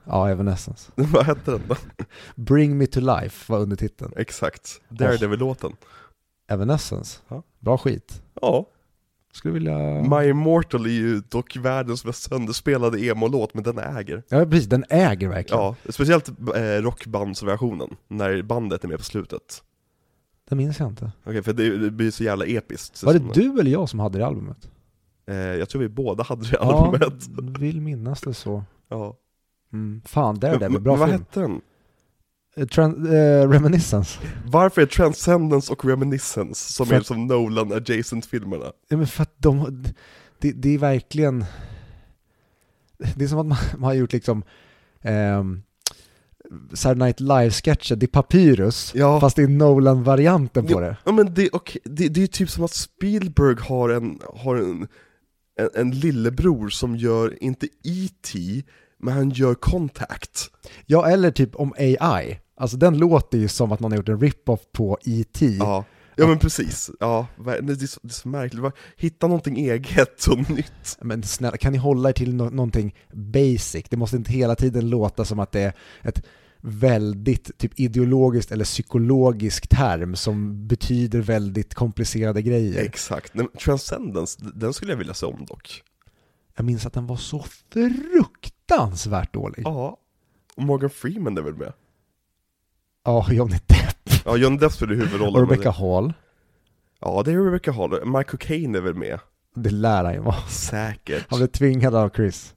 [0.05, 0.91] Ja, Evanescence.
[0.95, 1.75] vad hette den då?
[2.35, 4.11] Bring Me To Life var undertiteln.
[4.17, 4.81] Exakt.
[4.89, 5.71] Daredevil-låten.
[6.51, 7.19] Evanescence.
[7.27, 7.43] Ja.
[7.59, 8.21] Bra skit.
[8.41, 8.65] Ja.
[9.37, 9.77] Skulle vilja...
[10.01, 14.23] My Immortal är ju dock världens mest sönderspelade emo-låt, men den äger.
[14.29, 14.67] Ja, precis.
[14.69, 15.63] Den äger verkligen.
[15.63, 19.63] Ja, speciellt eh, rockbandsversionen, när bandet är med på slutet.
[20.49, 21.11] Det minns jag inte.
[21.23, 23.03] Okej, för det, det blir så jävla episkt.
[23.03, 24.69] Var det Som- du eller jag som hade det albumet?
[25.27, 27.27] Eh, jag tror vi båda hade det Ja, albumet.
[27.59, 28.63] vill minnas det så.
[28.89, 29.17] Ja.
[29.73, 30.01] Mm.
[30.05, 30.69] Fan, där är det.
[30.69, 31.21] Men- Bra men vad film.
[31.21, 31.61] hette den?
[32.57, 34.19] Eh, Tran- eh, Reminiscence.
[34.45, 38.71] Varför är Transcendence och Reminiscence, som För är som Nolan-adjacent-filmerna?
[38.89, 39.83] Ja, men för att de,
[40.39, 41.45] det, det är verkligen,
[43.15, 44.43] det är som att man, man har gjort liksom
[45.03, 45.63] um,
[46.73, 49.19] Saturday Night Live-sketcher, det är Papyrus, Ja.
[49.19, 50.97] fast det är Nolan-varianten på det.
[51.05, 54.87] Ja men det, och det, det är typ som att Spielberg har en, har en,
[55.59, 58.63] en, en lillebror som gör, inte E.T.,
[58.99, 60.51] men han gör Contact.
[60.85, 62.39] Ja, eller typ om AI.
[62.57, 65.45] Alltså den låter ju som att man har gjort en rip-off på E.T.
[65.59, 65.85] Ja,
[66.15, 66.91] ja men precis.
[66.99, 68.63] Ja, det är så, det är så märkligt.
[68.97, 70.97] Hitta någonting eget och nytt.
[71.01, 73.85] Men snälla, kan ni hålla er till no- någonting basic?
[73.89, 75.73] Det måste inte hela tiden låta som att det är
[76.03, 76.23] ett
[76.61, 82.83] väldigt typ ideologiskt eller psykologisk term som betyder väldigt komplicerade grejer.
[82.83, 83.33] Exakt.
[83.33, 85.83] Nej, Transcendence, den skulle jag vilja se om dock.
[86.55, 89.61] Jag minns att den var så fruktansvärt dålig.
[89.65, 89.97] Ja.
[90.55, 91.73] Och Morgan Freeman är väl med?
[93.07, 95.43] Ja, Johnny Depp Ja, John Depp spelar huvudrollen.
[95.43, 96.13] och Rebecca Hall.
[96.99, 98.05] Ja, det är Rebecca Hall.
[98.05, 99.19] Michael Caine är väl med?
[99.55, 100.41] Det lär han ju vara.
[100.49, 101.25] Säkert.
[101.29, 102.55] Han blev tvingad av Chris.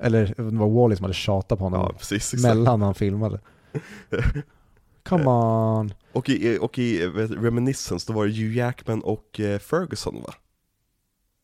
[0.00, 2.34] Eller det var Wally som hade tjatat på honom Ja, precis.
[2.34, 2.42] Exakt.
[2.42, 3.40] mellan han filmade.
[5.08, 5.94] Come on.
[6.12, 10.34] Och i, och i Reminiscence, då var det Hugh Jackman och eh, Ferguson va?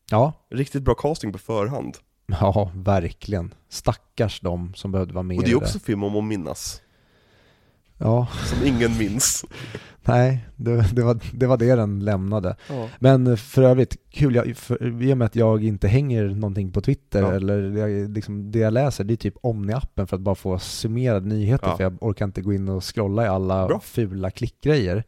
[0.09, 1.97] Ja, Riktigt bra casting på förhand.
[2.27, 3.53] ja, verkligen.
[3.69, 6.81] Stackars de som behövde vara med Och det är också film om att minnas,
[8.03, 9.45] Ja, som ingen minns.
[10.01, 12.55] nej, det, det, var, det var det den lämnade.
[12.69, 12.87] Ja.
[12.99, 16.81] Men för övrigt, kul, jag, för, i och med att jag inte hänger någonting på
[16.81, 17.33] Twitter Ja.
[17.33, 21.27] eller jag, liksom, det jag läser det är typ Omni-appen för att bara få summerade
[21.27, 21.77] nyheter Ja.
[21.77, 23.79] för jag orkar inte gå in och scrolla i alla Bra.
[23.79, 25.03] fula klickgrejer.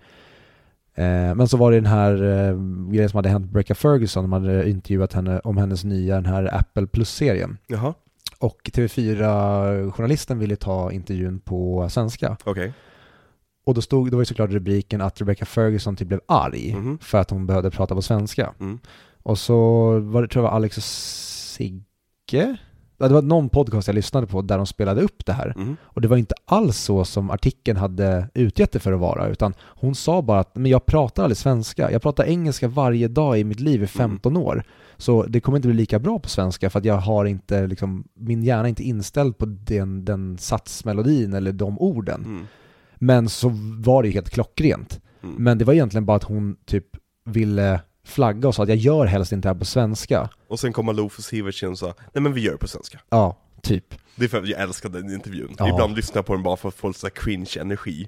[0.95, 2.57] Eh, men så var det den här eh,
[2.91, 6.55] grejen som hade hänt Rebecca Ferguson, de hade intervjuat henne om hennes nya, den här
[6.55, 7.57] Apple Plus-serien.
[8.39, 12.37] Och TV4-journalisten ville ta intervjun på svenska.
[12.43, 12.73] okej.
[13.65, 16.97] Och då, stod, då var ju såklart rubriken att Rebecca Ferguson typ blev arg Mhm.
[17.01, 18.53] för att hon behövde prata på svenska.
[18.59, 18.79] Mm.
[19.23, 19.55] Och så
[19.99, 22.57] var det, tror jag var Alex och Sigge?
[22.97, 25.53] Ja, det var någon podcast jag lyssnade på där de spelade upp det här.
[25.55, 25.77] Mm.
[25.83, 29.53] Och det var inte alls så som artikeln hade utgett det för att vara, utan
[29.61, 31.91] hon sa bara att men jag pratar aldrig svenska.
[31.91, 34.63] Jag pratar engelska varje dag i mitt liv i 15 år.
[34.97, 38.03] Så det kommer inte bli lika bra på svenska för att jag har inte, liksom,
[38.13, 42.47] min hjärna är inte inställd på den, den satsmelodin eller de orden.
[43.05, 44.99] Men så var det ju helt klockrent.
[45.23, 45.35] Mm.
[45.35, 46.85] Men det var egentligen bara att hon typ
[47.25, 50.29] ville flagga och sa att jag gör helst inte det här på svenska.
[50.47, 52.99] Och sen kom Malou Sivertsen och sa, nej men vi gör det på svenska.
[53.09, 53.95] Ja, typ.
[54.15, 55.55] Det är för att jag älskade den intervjun.
[55.57, 55.69] Ja.
[55.69, 58.07] Ibland lyssnar jag på den bara för att få lite cringe-energi.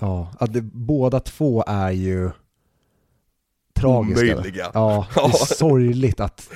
[0.00, 2.30] Ja, att det, båda två är ju
[3.74, 4.36] tragiska.
[4.36, 4.70] Omöjliga.
[4.74, 6.50] Ja, det är sorgligt att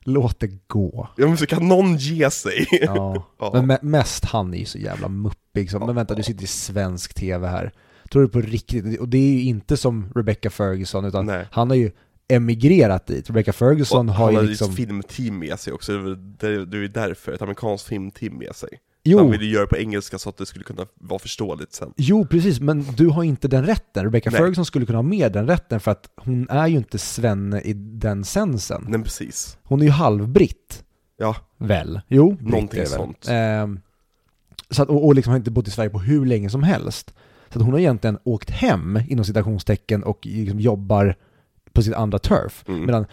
[0.00, 1.08] låt det gå.
[1.16, 2.68] Ja men så kan någon ge sig?
[2.70, 3.26] Ja.
[3.38, 3.50] Ja.
[3.54, 5.08] Men me- mest han är ju så jävla
[5.54, 5.70] muppig.
[5.70, 7.72] Som, men vänta, du sitter i svensk tv här.
[8.10, 9.00] Tror du på riktigt?
[9.00, 11.46] Och det är ju inte som Rebecca Ferguson, utan Nej.
[11.50, 11.90] han har ju
[12.28, 13.30] emigrerat dit.
[13.30, 14.70] Rebecca Ferguson Och har han ju hade liksom...
[14.70, 18.68] ett filmteam med sig också, det är ju därför, ett amerikanskt filmteam med sig.
[18.72, 21.92] Han Jo, ville göra det på engelska så att det skulle kunna vara förståeligt sen.
[21.96, 24.04] jo, precis, men du har inte den rätten.
[24.04, 24.40] Rebecca Nej.
[24.40, 27.72] Ferguson skulle kunna ha med den rätten för att hon är ju inte svenne i
[27.72, 28.84] den sensen.
[28.88, 29.58] Nej precis.
[29.62, 30.84] Hon är ju halvbritt.
[31.16, 32.00] Ja, Väl?
[32.08, 33.26] Jo, Någonting sånt.
[33.28, 33.80] Ehm,
[34.70, 37.14] så att, och, och liksom har inte bott i Sverige på hur länge som helst.
[37.52, 41.14] Så att hon har egentligen åkt hem, inom citationstecken, och liksom jobbar
[41.72, 42.64] på sitt andra turf.
[42.68, 42.86] Mm.
[42.86, 43.06] Medan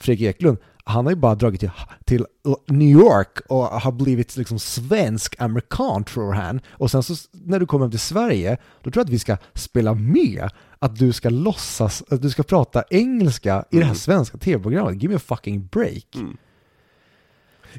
[0.00, 1.70] Fredrik Eklund, han har ju bara dragit till,
[2.04, 2.24] till
[2.66, 6.60] New York och har blivit liksom svensk amerikan tror han.
[6.70, 9.36] Och sen så när du kommer hem till Sverige, då tror jag att vi ska
[9.54, 10.48] spela med.
[10.78, 13.96] Att du ska låtsas, att du ska prata engelska i det här Mm.
[13.96, 15.02] svenska tv-programmet.
[15.02, 16.14] Give me a fucking break.
[16.14, 16.36] Mm.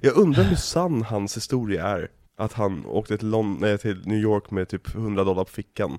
[0.01, 2.07] Jag undrar hur sann hans historia är.
[2.39, 5.97] Att han åkte till, Lon- nej, till New York med typ 100 dollar på fickan.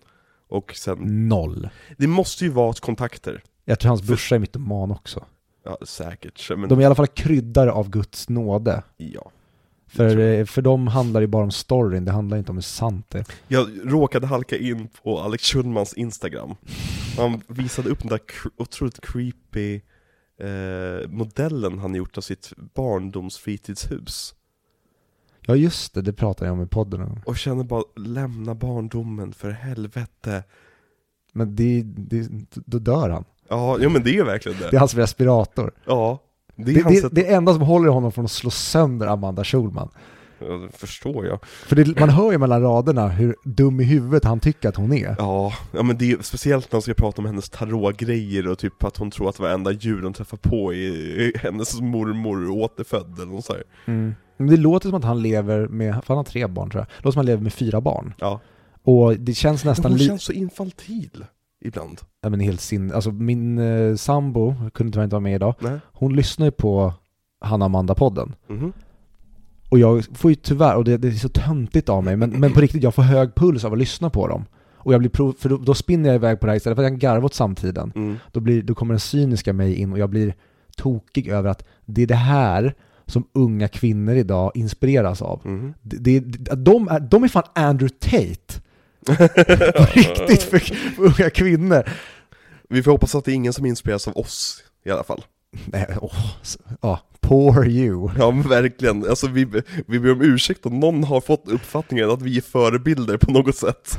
[0.49, 1.69] Och sen, Noll.
[1.99, 3.43] det måste ju vara kontakter.
[3.65, 5.25] Jag tror hans brorsa är mytoman också.
[5.65, 6.51] Ja, säkert.
[6.57, 8.83] Men, De är i alla fall kryddare av Guds nåde.
[8.97, 9.31] ja.
[9.87, 13.07] För, eh, för dem handlar det bara om storyn, det handlar inte om hur sant
[13.11, 13.27] det är.
[13.49, 16.55] Jag råkade halka in på Alex Schulmans Instagram.
[17.19, 18.21] Han visade upp den där
[18.57, 19.75] otroligt creepy
[20.41, 24.35] eh, modellen han gjort av sitt barndomsfritidshus.
[25.47, 27.01] Ja just det, det pratade jag om i podden.
[27.03, 27.21] om.
[27.27, 30.43] Och känner bara, lämna barndomen för helvete.
[31.33, 32.29] Men det, det,
[32.67, 33.25] då dör han.
[33.49, 34.79] Ja, jo men det är verkligen Det är det.
[34.79, 35.73] hans respirator.
[35.85, 36.23] Ja,
[36.57, 38.51] det är Det, hans det, sätt det är enda som håller honom från att slå
[38.51, 39.89] sönder Amanda Schulman.
[40.39, 41.39] Ja, det förstår jag.
[41.45, 44.93] För det, man hör ju mellan raderna hur dum i huvudet han tycker att hon
[44.93, 45.15] är.
[45.19, 48.85] Ja, ja men det är speciellt när han ska prata om hennes tarotgrejer och typ
[48.85, 53.45] att hon tror att varenda djur hon träffar på är hennes mormor återfödd eller något
[53.45, 53.63] så här.
[54.45, 56.87] Men det låter som att han lever med, för han har tre barn tror jag,
[56.87, 58.15] det låter som att han lever med fyra barn.
[58.19, 58.41] Ja.
[58.83, 61.25] Och det känns Men nästan hon lite, känns så infantil
[61.65, 62.01] ibland.
[62.23, 65.79] ja men helt sin, alltså min eh, sambo, kunde tyvärr inte vara med idag, Nej.
[65.93, 66.93] hon lyssnar ju på
[67.41, 68.33] Hanna Amanda-podden.
[68.47, 68.73] Mhm.
[69.71, 72.53] Och jag får ju tyvärr, och det, det är så töntigt av mig, men, men
[72.53, 74.45] på riktigt, jag får hög puls av att lyssna på dem.
[74.83, 76.83] Och jag blir prov, för då, då spinner jag iväg på det här istället för
[76.83, 77.93] att jag kan garva åt samtiden.
[77.97, 78.17] Mm.
[78.33, 80.35] Då, blir, då kommer den cyniska mig in och jag blir
[80.77, 82.75] tokig över att det är det här
[83.11, 85.41] som unga kvinnor idag inspireras av.
[85.45, 85.75] Mhm.
[85.83, 88.61] Det, det, de, är, de är fan Andrew Tate.
[89.95, 91.83] Riktigt för, för unga kvinnor.
[92.69, 95.25] Vi får hoppas att det är ingen som inspireras av oss i alla fall.
[95.67, 95.87] Nej,
[96.43, 98.11] s- ja, poor you.
[98.19, 99.45] Ja men verkligen, alltså vi,
[99.87, 103.57] vi ber om ursäkt om någon har fått uppfattningen att vi är förebilder på något
[103.57, 103.99] sätt.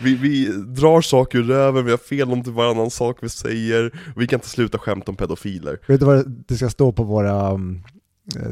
[0.00, 3.98] Vi, vi drar saker ur röven, vi har fel om till varannan sak vi säger,
[4.16, 5.78] vi kan inte sluta skämta om pedofiler.
[5.88, 7.82] Vet du vad det ska stå på våra um,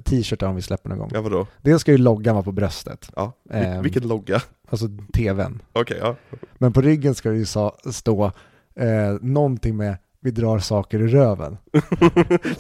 [0.05, 1.11] t-shirtar om vi släpper någon gång?
[1.15, 1.47] Ja vadå?
[1.63, 3.83] Dels ska ju loggan vara på bröstet, Ja, Vil- Ehm.
[3.83, 4.43] vilken logga?
[4.69, 5.63] alltså tvn.
[5.73, 6.17] Okej, ja.
[6.59, 7.47] Men på ryggen ska det ju
[7.93, 8.33] stå
[8.75, 11.57] eh, någonting med vi drar saker ur röven.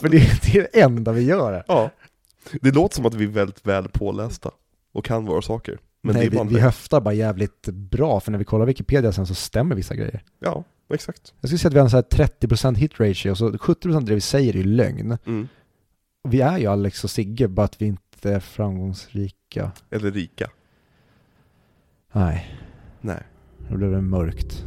[0.00, 1.64] För det, är- det enda vi gör.
[1.68, 1.90] ja.
[2.60, 4.50] Det låter som att vi är väldigt väl pålästa
[4.92, 5.78] och kan våra saker.
[6.02, 9.34] Men Nej, vi, vi höftar bara jävligt bra, för när vi kollar Wikipedia sen så
[9.34, 10.22] stämmer vissa grejer.
[10.40, 10.64] Ja,
[10.94, 11.34] exakt.
[11.40, 14.04] Jag skulle säga att vi har en så här 30% hit ratio, så 70% av
[14.04, 15.18] det vi säger är lögn.
[15.26, 15.48] Mm.
[16.22, 19.72] Vi är ju Alex och Sigge, bara att vi inte är framgångsrika.
[19.90, 20.50] Eller rika.
[22.12, 22.58] Nej,
[23.00, 23.22] Nej.
[23.70, 24.64] då blev det mörkt.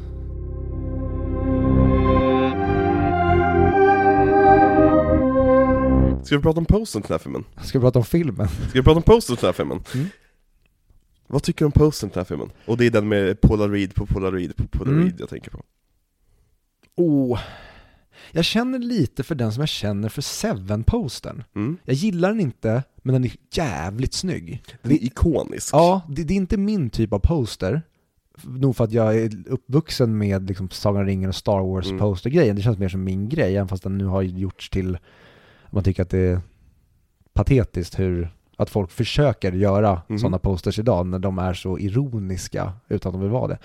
[6.24, 7.44] Ska vi prata om posten till den här filmen?
[7.64, 8.48] Ska vi prata om filmen?
[8.48, 9.84] Ska vi prata om posten till den här filmen?
[9.94, 10.08] Mm.
[11.28, 12.50] Vad tycker du om posten till den här filmen?
[12.66, 15.16] Och det är den med polaroid på polaroid på polaroid Mm.
[15.20, 15.64] jag tänker på.
[16.96, 17.40] Oh.
[18.32, 21.44] Jag känner lite för den som jag känner för Seven-postern.
[21.56, 21.78] Mm.
[21.86, 24.64] Jag gillar den inte, men den är jävligt snygg.
[24.82, 25.74] Den är ikonisk.
[25.74, 27.82] Ja, det, det är inte min typ av poster.
[28.44, 32.56] Nog för att jag är uppvuxen med liksom Sagan om ringen och Star Wars Mm.
[32.56, 34.98] Det känns mer som min grej, även fast den nu har gjorts till,
[35.70, 36.42] man tycker att det är
[37.34, 40.20] patetiskt hur, att folk försöker göra Mhm.
[40.20, 43.58] sådana posters idag när de är så ironiska utan att de vill vara det.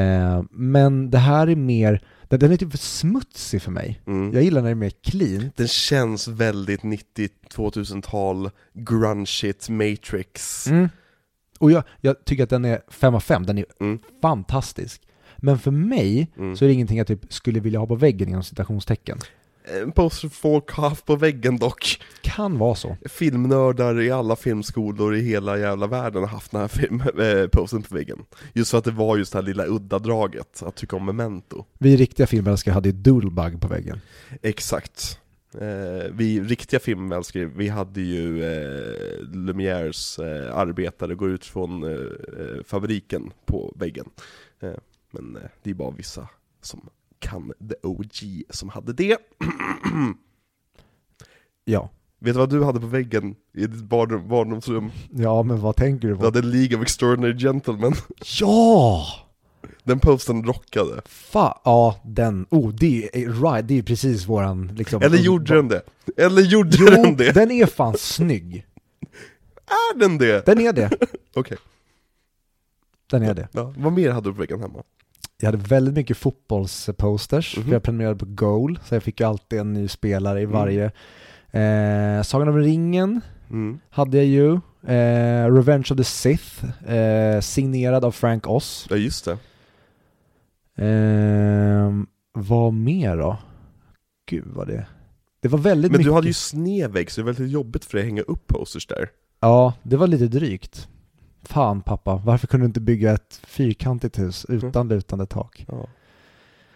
[0.00, 4.00] Eh, men det här är mer, den, den är typ för smutsig för mig.
[4.06, 4.32] Mm.
[4.32, 5.50] Jag gillar när det är mer clean.
[5.56, 10.66] Den känns väldigt 90-2000-tal, grungeigt, Matrix.
[11.58, 13.98] Och jag, jag tycker att den är 5 av 5, den är Mm.
[14.22, 15.02] fantastisk.
[15.36, 16.56] Men för mig Mm.
[16.56, 19.18] så är det ingenting jag typ skulle vilja ha på väggen inom citationstecken.
[19.64, 22.02] En poster folk har haft på väggen dock.
[22.20, 22.96] Kan vara så.
[23.04, 27.82] Filmnördar i alla filmskolor i hela jävla världen har haft den här film, äh, postern
[27.82, 28.18] på väggen.
[28.52, 31.64] Just för att det var just det här lilla udda draget, att tycka om Memento.
[31.78, 34.00] Vi riktiga filmälskare hade ju Doodlebug på väggen.
[34.42, 35.18] Exakt.
[35.60, 41.90] Eh, vi riktiga filmälskare, vi hade ju eh, Lumières eh, arbetare går ut från eh,
[41.90, 44.10] eh, fabriken på väggen.
[44.60, 44.70] Eh,
[45.10, 46.28] men eh, det är bara vissa
[46.60, 46.88] som
[47.22, 49.16] kan the OG som hade det.
[51.64, 51.90] Ja.
[52.18, 54.90] Vet du vad du hade på väggen i ditt barndom, barndomsrum?
[55.10, 56.24] Ja, men vad tänker du Du på?
[56.24, 57.92] hade League of Extraordinary Gentlemen.
[58.40, 59.06] Ja!
[59.84, 61.02] Den posten rockade.
[61.04, 62.46] Fa ja, den.
[62.50, 63.68] Oh, det är right.
[63.68, 65.02] Det är precis våran liksom...
[65.02, 65.82] Eller gjorde den det?
[66.16, 67.32] Eller gjorde Jo, den det?
[67.32, 68.66] den är fan snygg.
[69.66, 70.46] Är den det?
[70.46, 70.90] Den är det.
[71.34, 71.56] Okej.
[73.10, 73.48] Den är det.
[73.52, 74.82] Ja, vad mer hade du på väggen hemma?
[75.42, 77.64] Jag hade väldigt mycket fotbollsposters, Mhm.
[77.66, 80.52] för jag prenumererade på Goal, så jag fick ju alltid en ny spelare i Mm.
[80.54, 80.90] varje
[81.54, 83.20] Eh, Sagan om ringen
[83.50, 83.78] Mm.
[83.90, 84.52] hade jag ju.
[84.94, 88.86] Eh, Revenge of the Sith, eh, signerad av Frank Oz.
[88.90, 89.38] Ja, just det.
[90.86, 91.92] Eh,
[92.32, 93.38] vad mer då?
[94.26, 94.86] Gud vad det...
[95.40, 96.10] Det var väldigt Men mycket.
[96.10, 98.86] du hade ju snedvägg, så det var väldigt jobbigt för dig att hänga upp posters
[98.86, 99.08] där.
[99.40, 100.88] Ja, det var lite drygt.
[101.52, 105.64] Fan pappa, varför kunde du inte bygga ett fyrkantigt hus utan lutande tak?
[105.68, 105.86] Ja.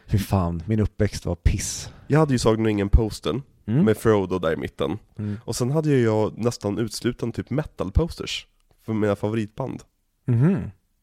[0.07, 1.91] Fy fan, min uppväxt var piss.
[2.07, 3.85] Jag hade ju Sagan om ringen-postern, Mm.
[3.85, 4.99] med Frodo där i mitten.
[5.19, 5.37] Mm.
[5.45, 8.47] Och sen hade ju jag nästan utslutande typ metal-posters,
[8.83, 9.83] för mina favoritband.
[10.25, 10.57] Mhm.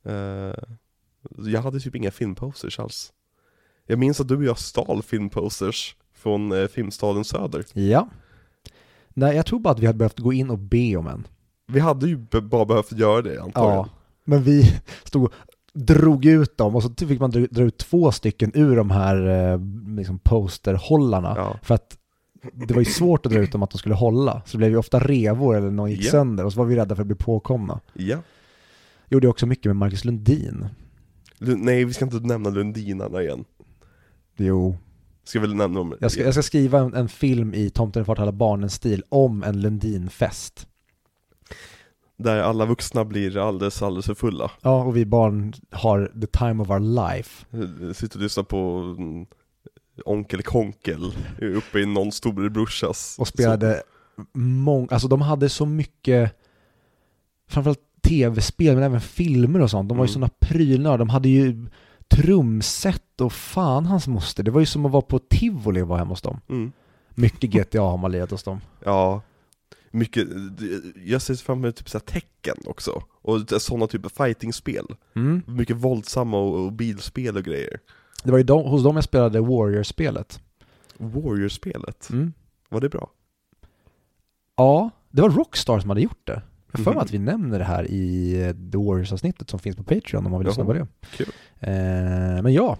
[0.05, 0.53] Eh,
[1.45, 3.13] jag hade typ inga filmposters alls.
[3.85, 7.65] Jag minns att du och jag stal filmposters från eh, Filmstaden Söder.
[7.73, 8.09] Ja.
[9.09, 11.27] Nej, jag tror bara att vi hade behövt gå in och be om en.
[11.73, 13.77] Vi hade ju bara behövt göra det antagligen.
[13.77, 13.89] Ja.
[14.25, 15.31] Men vi stod och
[15.73, 19.59] drog ut dem och så fick man dra ut två stycken ur de här eh,
[19.97, 21.33] liksom posterhållarna.
[21.37, 21.59] Ja.
[21.63, 21.97] För att
[22.53, 24.41] det var ju svårt att dra ut dem att de skulle hålla.
[24.45, 26.11] Så det blev ju ofta revor eller någon gick Ja.
[26.11, 27.79] sönder och så var vi rädda för att bli påkomna.
[27.93, 28.17] ja.
[29.09, 30.65] Gjorde också mycket med Marcus Lundin.
[31.39, 33.45] Lu- Nej, vi ska inte nämna Lundinarna igen.
[34.37, 34.77] Jo.
[35.23, 35.95] Ska väl nämna dem?
[35.99, 39.03] Jag ska, jag ska skriva en, en film i Tomten far till alla barnens stil
[39.09, 40.67] om en Lundin-fest.
[42.17, 44.51] Där alla vuxna blir alldeles, alldeles för fulla.
[44.61, 47.45] Ja, och vi barn har the time of our life.
[47.93, 48.57] Sitter och lyssnar på
[48.97, 49.25] mm,
[50.05, 53.15] Onkel Konkel uppe i någon storebrorsas.
[53.19, 53.83] Och spelade
[54.33, 56.31] många, alltså de hade så mycket,
[57.49, 59.89] framförallt tv-spel men även filmer och sånt.
[59.89, 60.13] De var ju Mm.
[60.13, 61.65] sådana prylnördar, de hade ju
[62.07, 64.43] trumset och fan hans moster.
[64.43, 66.39] Det var ju som att vara på tivoli och vara hemma hos dem.
[66.49, 66.71] Mm.
[67.15, 68.61] Mycket GTA har man lirat hos dem.
[68.85, 69.21] Ja,
[69.93, 70.27] mycket,
[71.05, 73.03] jag ser fram emot typ så tecken också.
[73.11, 74.85] Och sådana typer av fightingspel.
[75.15, 75.41] Mm.
[75.47, 77.79] Mycket våldsamma och, och bilspel och grejer.
[78.23, 80.39] Det var ju de, hos dem jag spelade Warrior-spelet.
[80.97, 82.33] Warrior-spelet, Mm.
[82.69, 83.09] var det bra?
[84.55, 86.41] Ja, det var Rockstar som hade gjort det.
[86.71, 87.03] Jag för mig Mhm.
[87.03, 90.39] att vi nämner det här i eh, The Warriors-avsnittet som finns på Patreon om man
[90.39, 90.87] vill lyssna på det.
[91.17, 91.27] kul.
[91.59, 91.71] Eh,
[92.43, 92.77] men ja,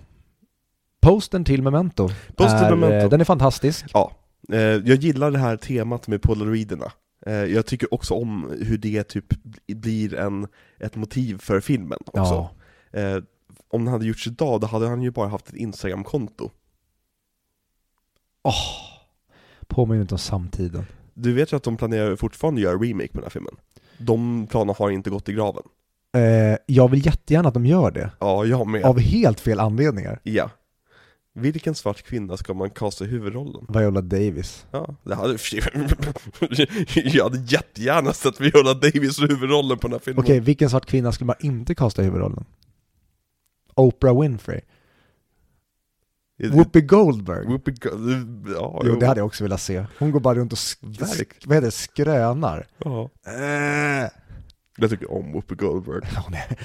[1.01, 2.95] posten till Memento, Posten är, Memento.
[3.05, 3.85] eh, den är fantastisk.
[3.93, 4.11] Ja,
[4.49, 6.91] eh, jag gillar det här temat med polaroiderna.
[7.25, 9.25] Eh, jag tycker också om hur det typ
[9.67, 10.47] blir en,
[10.79, 12.19] ett motiv för filmen också.
[12.33, 12.51] Ja,
[12.99, 13.17] Eh,
[13.67, 16.51] om den hade gjorts idag, då hade han ju bara haft ett Instagram-konto.
[19.67, 20.85] påminner inte om samtiden.
[21.13, 23.55] Du vet ju att de planerar fortfarande att göra remake på den här filmen.
[23.97, 25.63] De planerna har inte gått i graven.
[26.15, 28.83] Eh, jag vill jättegärna att de gör det, Ja, jag med.
[28.83, 30.19] av helt fel anledningar.
[30.23, 30.49] Ja.
[31.35, 33.65] Vilken svart kvinna ska man kasta i huvudrollen?
[33.69, 34.65] Viola Davis.
[34.71, 35.37] Ja, det hade...
[36.95, 40.23] jag hade jättegärna sett Viola Davis i huvudrollen på den här filmen.
[40.23, 42.45] Okej, vilken svart kvinna skulle man inte kasta i huvudrollen?
[43.75, 44.61] Oprah Winfrey.
[46.51, 47.47] Whoopi Goldberg.
[47.47, 47.89] Whoopi Go-
[48.55, 49.85] Ja, Jo, det hade jag också velat se.
[49.99, 50.77] Hon går bara runt och sk-
[51.45, 52.67] vad heter det, skrönar.
[52.77, 53.09] Ja.
[53.25, 54.09] Äh.
[54.77, 56.01] Jag tycker om Whoopi Goldberg.
[56.05, 56.57] Är,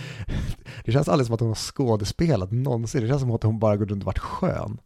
[0.85, 3.03] det känns aldrig som att hon har skådespelat någonsin.
[3.03, 4.81] Det känns som att hon bara går runt och varit skön.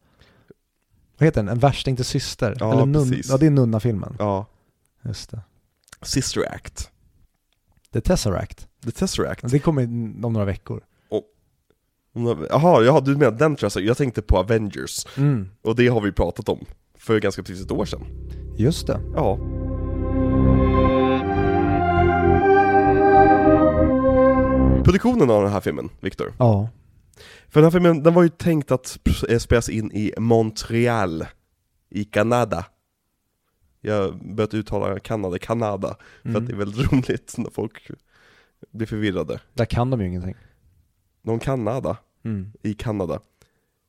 [1.18, 1.48] Vad heter den?
[1.48, 2.56] En värsting till syster?
[2.60, 3.30] Ja, Eller nun, precis.
[3.30, 4.16] ja, det är Nunna-filmen.
[4.18, 4.46] Ja.
[5.04, 5.40] Just det.
[6.02, 6.90] Sister Act.
[7.92, 8.68] The Tesseract.
[8.84, 9.50] The Tesseract.
[9.50, 10.82] Det kommer om några veckor.
[12.50, 15.06] Jaha, ja, du menar den tror jag, jag tänkte på Avengers.
[15.16, 15.50] Mm.
[15.62, 18.04] Och det har vi pratat om för ganska precis ett år sedan.
[18.56, 19.00] Just det.
[19.14, 19.38] Ja.
[24.84, 26.32] Produktionen av den här filmen, Viktor.
[26.38, 26.68] Ja.
[27.48, 28.98] För den här filmen, den var ju tänkt att
[29.28, 31.26] eh, spelas in i Montreal,
[31.90, 32.66] i Kanada.
[33.80, 36.42] Jag börjat uttala Kanada, Kanada, för Mm.
[36.42, 37.90] att det är väldigt roligt när folk
[38.70, 39.40] blir förvirrade.
[39.54, 40.34] Där kan de ju ingenting.
[41.22, 42.52] Någon Kanada, Mm.
[42.62, 43.20] i Kanada.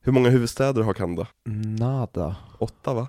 [0.02, 1.28] Hur många huvudstäder har Kanada?
[1.80, 2.36] Nada.
[2.60, 3.08] Åtta va?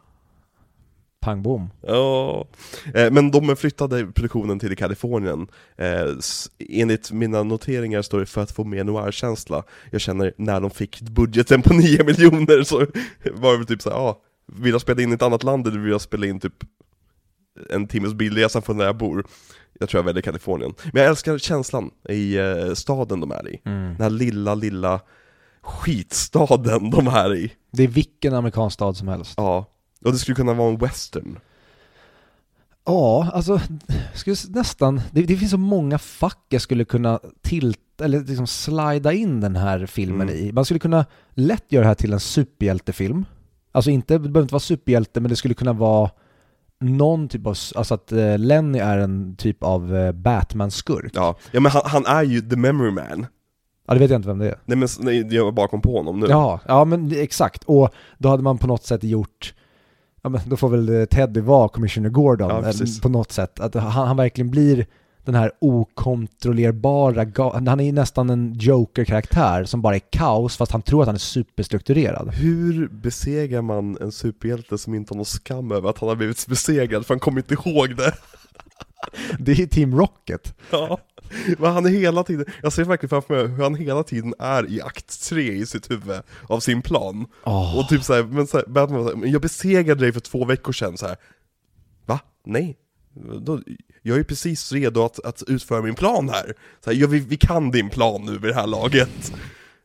[1.25, 1.71] Pang bom.
[1.81, 2.47] Ja,
[2.95, 5.47] eh, men de flyttade produktionen till Kalifornien.
[5.77, 6.07] Eh,
[6.59, 9.63] enligt mina noteringar står det för att få mer noir-känsla.
[9.91, 12.79] Jag känner när de fick budgeten på 9 miljoner så
[13.35, 15.79] var det väl typ såhär, ja, vill jag spela in i ett annat land eller
[15.79, 16.65] vill jag spela in typ
[17.71, 19.27] en timmes bilresa från där jag bor?
[19.81, 20.75] Jag tror jag väljer Kalifornien.
[20.93, 23.61] Men jag älskar känslan i eh, staden de är i.
[23.65, 23.83] Mm.
[23.83, 25.01] Den här lilla, lilla
[25.63, 27.53] skitstaden de är i.
[27.71, 29.35] Det är vilken amerikansk stad som helst.
[29.37, 29.67] Ja,
[30.05, 31.39] och det skulle kunna vara en western.
[32.87, 33.61] Ja, alltså,
[34.15, 39.13] skulle nästan, det, det finns så många fack jag skulle kunna tilt, eller liksom slida
[39.13, 40.41] in den här filmen Mm.
[40.41, 40.53] i.
[40.53, 43.25] Man skulle kunna lätt göra det här till en superhjältefilm.
[43.73, 46.11] Alltså inte, det behöver inte vara superhjälte, men det skulle kunna vara
[46.81, 51.11] någon typ av, alltså att eh, Lenny är en typ av eh, Batman-skurk.
[51.15, 53.27] Ja, ja men han, han är ju the memory man.
[53.87, 54.59] Ja, det vet jag inte vem det är.
[54.65, 56.27] Nej men nej, jag bara kom på honom nu.
[56.31, 57.65] Ja, ja men exakt.
[57.65, 59.55] Och då hade man på något sätt gjort
[60.25, 63.61] ja, men då får väl eh, Teddy vara Commissioner Gordon Ja, eh, på något sätt.
[63.61, 64.87] Att han, han verkligen blir
[65.25, 70.83] den här okontrollerbara, han är ju nästan en Joker-karaktär som bara är kaos fast han
[70.83, 72.35] tror att han är superstrukturerad.
[72.35, 76.47] Hur besegrar man en superhjälte som inte har någon skam över att han har blivit
[76.47, 78.15] besegrad, för han kommer inte ihåg det?
[79.39, 80.55] Det är Team Rocket.
[80.71, 80.99] Ja,
[81.59, 84.71] men han är hela tiden, jag ser verkligen framför mig hur han hela tiden är
[84.71, 87.27] i akt 3 i sitt huvud av sin plan.
[87.45, 87.79] Åh.
[87.79, 91.07] Och typ såhär, men såhär, Batman såhär, jag besegrade dig för två veckor sedan så
[91.07, 91.17] här.
[92.07, 92.21] Va?
[92.45, 92.79] Nej?
[93.41, 93.61] Då,
[94.03, 96.55] jag är ju precis redo att, att utföra min plan här.
[96.85, 99.33] Så här ja, vi, vi kan din plan nu vid det här laget.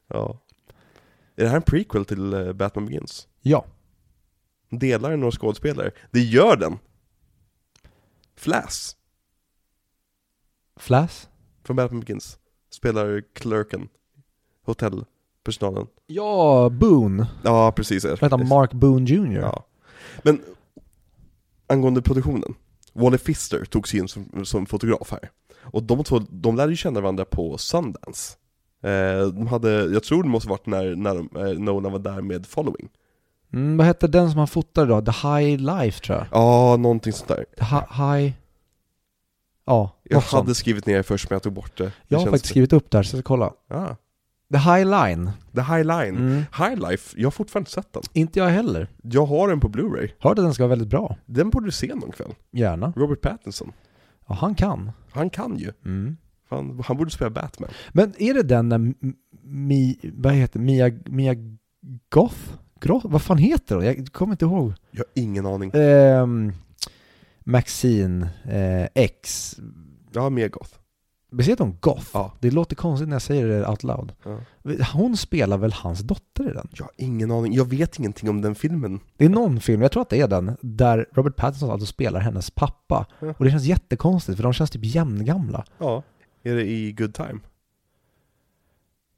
[0.08, 0.40] Ja.
[1.36, 3.28] Är det här en prequel till eh, Batman Begins?
[3.42, 3.66] Ja.
[4.70, 5.92] Delar den några skådespelare?
[6.12, 6.78] Det gör den!
[8.36, 8.96] Flash,
[10.80, 11.28] Flash?
[11.64, 12.38] från Batman Begins,
[12.72, 13.88] spelar clerken,
[14.66, 15.88] hotellpersonalen.
[16.08, 17.28] Ja, Boone.
[17.44, 18.04] Ja, precis.
[18.04, 18.38] Vad heter?
[18.38, 19.40] Mark Boone Jr.
[19.42, 19.66] Ja.
[20.24, 20.42] Men
[21.68, 22.54] angående produktionen,
[22.94, 25.30] Wally Pfister tog sig in som, som fotograf här.
[25.62, 28.38] Och de två, de lärde ju känna varandra på Sundance.
[28.84, 32.22] Eh, de hade, jag tror det måste varit när, när de, eh, Nolan var där
[32.22, 32.90] med Following.
[33.54, 35.02] Mm, vad hette den som han fotade då?
[35.02, 36.28] The High Life tror jag.
[36.32, 37.46] Ja, någonting sånt där.
[37.58, 38.34] The hi- High...
[39.66, 40.58] Ja, Jag hade sånt.
[40.58, 41.84] skrivit ner först men jag tog bort det.
[41.84, 43.54] det Jag har faktiskt skrivit upp där, så jag ska kolla.
[43.70, 43.98] Ja.
[44.54, 45.32] The High Line.
[45.56, 46.18] The High Line.
[46.18, 46.44] Mm.
[46.58, 48.04] High Life, jag har fortfarande inte sett den.
[48.14, 48.88] Inte jag heller.
[49.02, 50.10] Jag har den på Blu-ray.
[50.20, 51.18] Hörde att den ska vara väldigt bra.
[51.26, 52.34] Den borde du se någon kväll.
[52.52, 52.94] Gärna.
[52.96, 53.72] Robert Pattinson.
[54.28, 54.92] Ja, han kan.
[55.12, 55.72] Han kan ju.
[55.86, 56.18] Mm.
[56.50, 57.70] Han, han borde spela Batman.
[57.92, 58.96] Men är det den när M-
[59.44, 61.36] Mi, vad heter Mia, Mia
[62.10, 62.38] Goth?
[62.82, 63.08] Groth?
[63.08, 63.86] Vad fan heter hon?
[63.86, 64.74] Jag kommer inte ihåg.
[64.92, 65.72] Jag har ingen aning.
[65.74, 66.54] Ehm,
[67.44, 69.56] Maxine eh, X.
[70.14, 70.72] Ja, mer goth.
[71.40, 72.08] Heter hon Goth?
[72.14, 72.34] Ja.
[72.40, 74.14] Det låter konstigt när jag säger det out loud.
[74.24, 74.40] Ja.
[74.94, 76.68] Hon spelar väl hans dotter i den?
[76.74, 77.54] Jag har ingen aning.
[77.54, 79.00] Jag vet ingenting om den filmen.
[79.18, 82.20] Det är någon film, jag tror att det är den, där Robert Pattinson alltså spelar
[82.20, 83.06] hennes pappa.
[83.20, 83.34] Ja.
[83.38, 85.66] Och det känns jättekonstigt för de känns typ jämngamla.
[85.78, 86.04] Ja.
[86.44, 87.40] Är det i Good Time?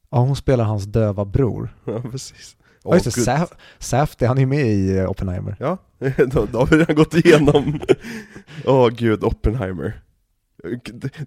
[0.09, 1.75] Ja, hon spelar hans döva bror.
[1.85, 2.57] Ja, precis.
[2.83, 5.55] Ja just det, Saf- Safdie, han är med i eh, Oppenheimer.
[5.59, 5.77] Ja,
[6.31, 7.79] då, då har vi redan gått igenom.
[8.65, 10.01] Åh gud, Oppenheimer.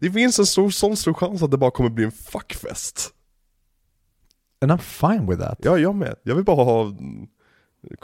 [0.00, 3.14] Det, finns en stor, sån stor chans att det bara kommer bli en fuckfest.
[4.60, 5.58] And I'm fine with that.
[5.62, 6.14] Ja, jag med.
[6.22, 7.26] Jag vill bara ha mm,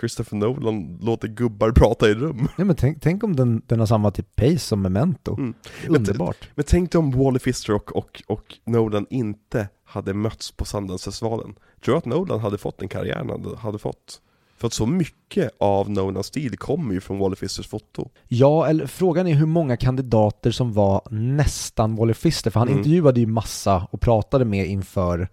[0.01, 2.49] Christopher Nolan låter gubbar prata i rum.
[2.57, 5.37] Nej, men tänk, tänk om den, den har samma typ pace som Memento.
[5.39, 5.55] Mm.
[5.89, 6.51] Underbart.
[6.55, 11.55] Men tänk dig om Wally Pfister och, och, och Nolan inte hade mötts på Sundance-festivalen.
[11.85, 14.21] Tror du att Nolan hade fått den karriären han hade fått?
[14.61, 18.09] För att så mycket av Nolans stil kommer ju från Wally Pfisters foto.
[18.29, 22.79] Ja, eller frågan är hur många kandidater som var nästan Wally Pfister, för han Mm.
[22.79, 25.29] intervjuade ju massa och pratade med inför,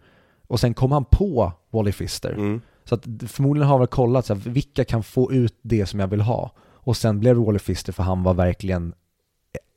[0.47, 2.33] och sen kom han på Wally Pfister.
[2.33, 2.61] Mm.
[2.83, 5.99] Så att förmodligen har han väl kollat så här, vilka kan få ut det som
[5.99, 6.51] jag vill ha.
[6.59, 8.93] Och sen blev det Wally Pfister för han var verkligen,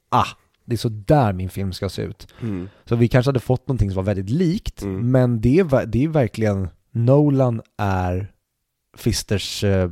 [0.08, 0.26] ah,
[0.64, 2.26] det är så där min film ska se ut.
[2.42, 2.68] Mm.
[2.84, 5.10] Så vi kanske hade fått någonting som var väldigt likt, Mm.
[5.10, 8.32] men det det är verkligen, Nolan är
[8.96, 9.90] Pfisters eh,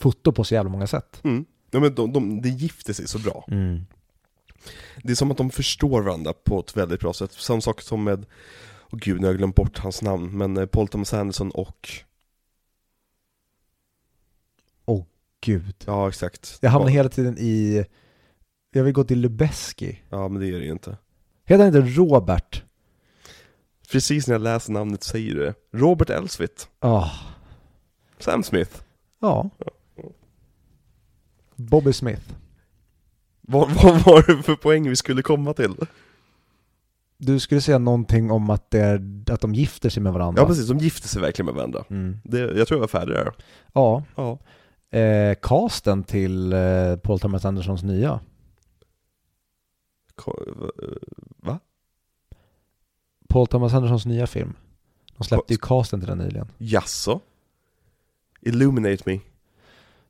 [0.00, 1.20] foto på så jävla många sätt.
[1.24, 1.44] Mm.
[1.70, 3.44] Ja, men de, de, det gifter sig så bra.
[5.02, 7.32] Det är som att de förstår varandra på ett väldigt bra sätt.
[7.32, 8.26] Samma sak som med,
[8.92, 11.88] åh gud nu har jag glömt bort hans namn, men eh, Paul Thomas Anderson och,
[15.40, 15.74] Gud.
[15.86, 16.58] ja exakt.
[16.60, 17.84] Jag hamnar ja, hela tiden i,
[18.72, 20.02] jag vill gå till Lubeski.
[20.08, 20.96] ja men det är det ju inte.
[21.44, 22.62] Heter han inte Robert?
[23.90, 25.54] Precis när jag läser namnet säger du det.
[25.72, 26.68] Robert Elswit.
[26.78, 27.10] Ah,
[28.18, 28.82] Sam Smith.
[29.20, 29.50] ja.
[31.56, 32.22] Bobby Smith.
[33.40, 35.74] Vad, vad var det för poäng vi skulle komma till?
[37.16, 40.42] Du skulle säga någonting om att, det är, att de gifter sig med varandra.
[40.42, 41.84] Ja precis, de gifte sig verkligen med varandra.
[41.90, 42.20] Mm.
[42.24, 43.32] Det, jag tror jag var färdig där.
[43.72, 44.38] Ja, Ja.
[44.98, 48.20] eh, casten till eh, Paul Thomas Andersons nya.
[50.26, 50.32] Eh,
[51.36, 51.58] Va?
[53.28, 54.52] Paul Thomas Andersons nya film.
[55.16, 56.48] De släppte ju casten till den nyligen.
[56.58, 57.20] Jaså?
[58.40, 59.20] Illuminate me.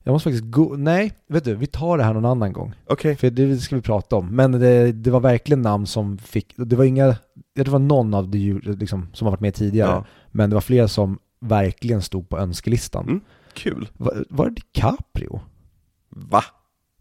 [0.03, 2.75] Jag måste faktiskt gå, nej, vet du, vi tar det här någon annan gång.
[2.87, 3.17] Okej.
[3.17, 4.27] För det ska vi prata om.
[4.37, 7.17] Men det, det var verkligen namn som fick, det var inga, jag
[7.55, 9.91] tror det var någon av de ju- liksom, som har varit med tidigare.
[9.91, 10.05] Ja.
[10.31, 13.05] Men det var flera som verkligen stod på önskelistan.
[13.09, 13.21] Mm.
[13.53, 13.89] Kul.
[13.97, 15.41] Var, var det DiCaprio?
[16.09, 16.45] Va?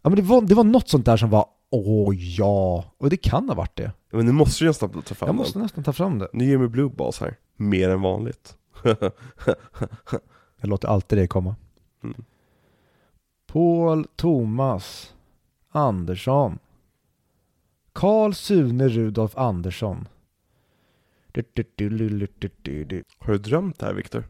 [0.02, 3.16] Ja men det var, det var något sånt där som var, åh ja, och det
[3.16, 3.92] kan ha varit det.
[4.12, 5.62] Men nu måste du nästan ta fram Jag måste den.
[5.62, 6.28] nästan ta fram det.
[6.32, 7.36] Nu ger mig Blue Balls här.
[7.56, 8.54] Mer än vanligt.
[10.60, 11.56] Jag låter alltid det komma.
[12.02, 12.24] Mm.
[13.46, 15.14] Paul Thomas
[15.68, 16.58] Andersson.
[17.92, 20.08] Karl Sune Rudolf Andersson.
[21.32, 23.04] Du, du, du.
[23.18, 24.24] Har du drömt det här Viktor?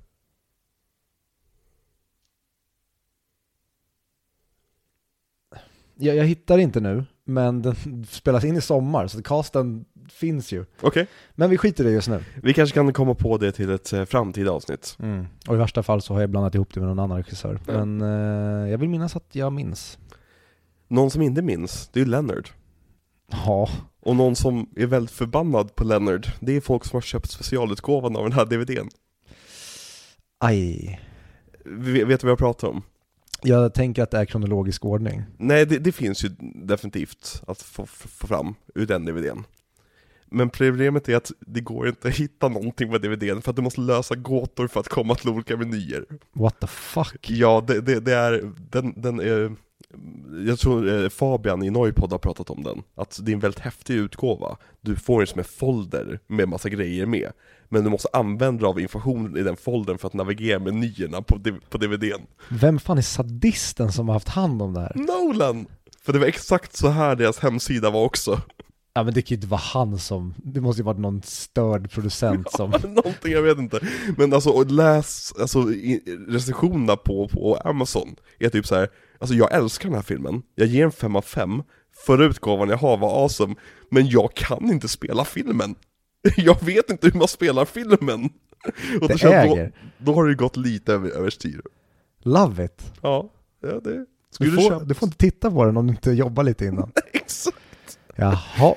[5.98, 10.64] jag, jag hittar inte nu, men den spelas in i sommar, så casten finns ju.
[10.80, 12.24] Okej, Men vi skiter i det just nu.
[12.42, 14.96] vi kanske kan komma på det till ett eh, framtida avsnitt.
[15.48, 17.60] Och i värsta fall så har jag blandat ihop det med någon annan regissör.
[17.66, 17.84] Ja.
[17.84, 18.00] Men
[18.64, 19.98] eh, jag vill minnas att jag minns.
[20.88, 22.48] Någon som inte minns, det är Leonard.
[23.30, 23.68] Ja,
[24.00, 28.16] Och någon som är väldigt förbannad på Leonard, det är folk som har köpt specialutgåvan
[28.16, 28.88] av den här DVDn.
[30.38, 31.00] aj.
[31.64, 32.82] Vi- Vet du vad jag pratar om?
[33.43, 35.23] Jag tänker att det är kronologisk ordning.
[35.36, 39.44] Nej, det, det finns ju definitivt att få, få fram ur den DVDn.
[40.31, 43.62] Men problemet är att det går inte att hitta någonting med DVDn för att du
[43.62, 46.05] måste lösa gåtor för att komma till olika menyer.
[46.32, 47.31] What the fuck?
[47.31, 49.52] Ja, det, det, det är, den, den är,
[50.47, 53.60] jag tror eh, Fabian i Noipod har pratat om den, att det är en väldigt
[53.60, 54.56] häftig utgåva.
[54.81, 57.32] Du får den som en folder med massa grejer med,
[57.69, 61.40] men du måste använda dig av information i den foldern för att navigera menyerna på,
[61.70, 62.23] på DVDn.
[62.49, 64.93] Vem fan är sadisten som har haft hand om det här?
[64.95, 65.66] Nolan!
[66.03, 68.40] För det var exakt så här deras hemsida var också.
[68.99, 71.90] Ja men det kan ju inte vara han som, det måste ju varit någon störd
[71.90, 72.70] producent som...
[72.85, 73.81] Någonting, jag vet inte.
[74.16, 75.66] Men alltså, och läs alltså,
[76.28, 78.89] recensionerna på, på Amazon, är typ så här.
[79.19, 81.62] alltså jag älskar den här filmen, jag ger en 5 av 5,
[82.07, 83.55] förra utgåvan jag har var awesome,
[83.90, 85.74] men jag kan inte spela filmen.
[86.36, 88.30] Jag vet inte hur man spelar filmen.
[89.00, 89.72] Och Det då, äger.
[89.98, 91.60] då, då har det gått lite över, överstyr.
[92.22, 92.92] Love it!
[93.02, 93.30] Ja,
[93.62, 93.90] ja det...
[93.90, 96.64] Du Skulle du, får, du får inte titta på den om du inte jobbar lite
[96.66, 96.92] innan.
[97.12, 97.56] Exakt!
[98.16, 98.74] Jaha.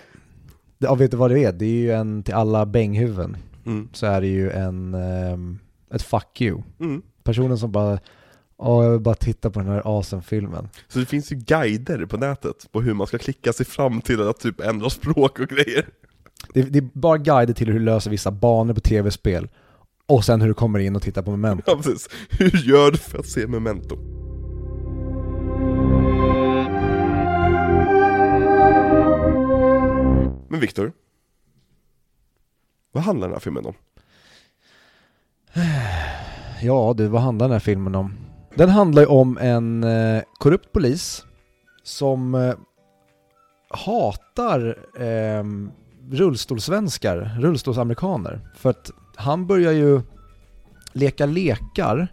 [0.77, 1.51] Ja, vet du vad det är?
[1.51, 3.89] Det är ju en, till alla bänghuvuden, Mm.
[3.93, 5.59] så är det ju en, ehm,
[5.93, 6.61] ett fuck you.
[6.79, 7.01] Mm.
[7.23, 7.99] Personen som bara,
[8.57, 10.69] ja jag vill bara titta på den här awesome-filmen.
[10.87, 14.29] Så det finns ju guider på nätet på hur man ska klicka sig fram till
[14.29, 15.85] att typ ändra språk och grejer.
[16.53, 19.49] Det, det är bara guider till hur du löser vissa banor på tv-spel,
[20.07, 21.63] och sen hur du kommer in och tittar på Memento.
[21.67, 22.09] Ja precis.
[22.29, 23.97] Hur gör du för att se Memento?
[30.49, 30.91] Men Viktor,
[32.91, 33.73] vad handlar den här filmen om?
[36.63, 38.13] Ja du, vad handlar den här filmen om?
[38.55, 41.25] Den handlar ju om en eh, korrupt polis
[41.83, 42.53] som eh,
[43.69, 45.43] hatar eh,
[46.09, 48.39] rullstolsvenskar, rullstolsamerikaner.
[48.55, 50.01] För att han börjar ju
[50.93, 52.07] leka lekar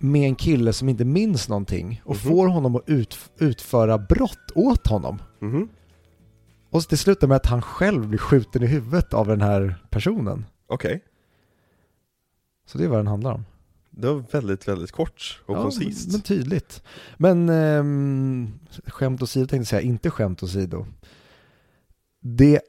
[0.00, 2.18] med en kille som inte minns någonting och Mhm.
[2.22, 5.22] får honom att ut, utföra brott åt honom.
[5.38, 5.68] Mhm,
[6.70, 9.76] Och så till slut med att han själv blir skjuten i huvudet av den här
[9.90, 10.44] personen.
[10.66, 11.04] okej.
[12.66, 13.44] Så det är vad den handlar om.
[13.90, 16.12] Det var väldigt, väldigt kort och Ja, koncist.
[16.12, 16.82] Men tydligt.
[17.16, 18.52] Men ehm,
[18.86, 20.86] skämt åsido tänkte jag säga, inte skämt åsido.
[22.36, 22.60] Det...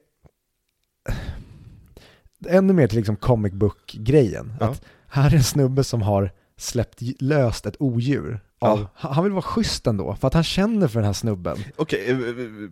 [2.47, 4.53] Ännu mer till liksom comic book-grejen.
[4.59, 4.65] Ja.
[4.65, 8.39] Att här är en snubbe som har släppt löst ett odjur.
[8.59, 9.09] Av, Ja.
[9.09, 11.57] Han vill vara schysst ändå, för att han känner för den här snubben.
[11.75, 12.69] Okej, eh, eh, eh,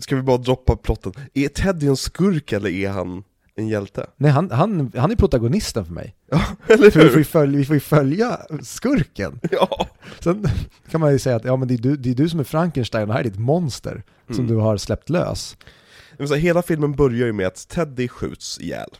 [0.00, 1.12] ska vi bara droppa plotten?
[1.34, 3.24] Är Teddy en skurk eller är han
[3.54, 4.06] en hjälte?
[4.16, 6.16] Nej, han, han, han är protagonisten för mig.
[6.30, 6.42] Ja,
[6.74, 9.40] eller För vi får, följa, vi får ju följa skurken.
[9.50, 9.86] Ja!
[10.20, 10.46] Sen
[10.90, 12.44] kan man ju säga att ja, men det, är du, det är du som är
[12.44, 14.46] Frankenstein och här är ditt monster som Mm.
[14.46, 15.56] du har släppt lös.
[16.26, 18.90] Så här, hela filmen börjar ju med att Teddy skjuts ihjäl.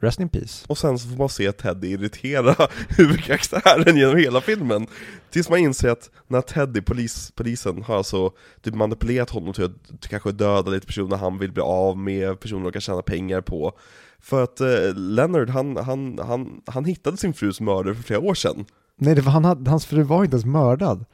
[0.00, 0.64] Rest in peace.
[0.68, 2.54] Och sen så får man se Teddy irritera
[2.88, 4.86] huvudkaraktären genom hela filmen.
[5.30, 8.32] Tills man inser att när Teddy, polis, polisen, har alltså
[8.62, 12.64] typ manipulerat honom till att kanske döda lite personer han vill bli av med, personer
[12.64, 13.72] de kan tjäna pengar på.
[14.18, 18.34] För att eh, Leonard, han, han, han, han hittade sin frus mördare för flera år
[18.34, 18.64] sedan.
[18.98, 21.04] Nej, det var, han hans fru var inte ens mördad.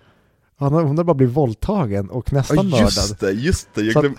[0.62, 2.80] Han, hon hade bara blivit våldtagen och nästan Ja mördad.
[2.82, 4.16] just det, just det, jag Så att glöm...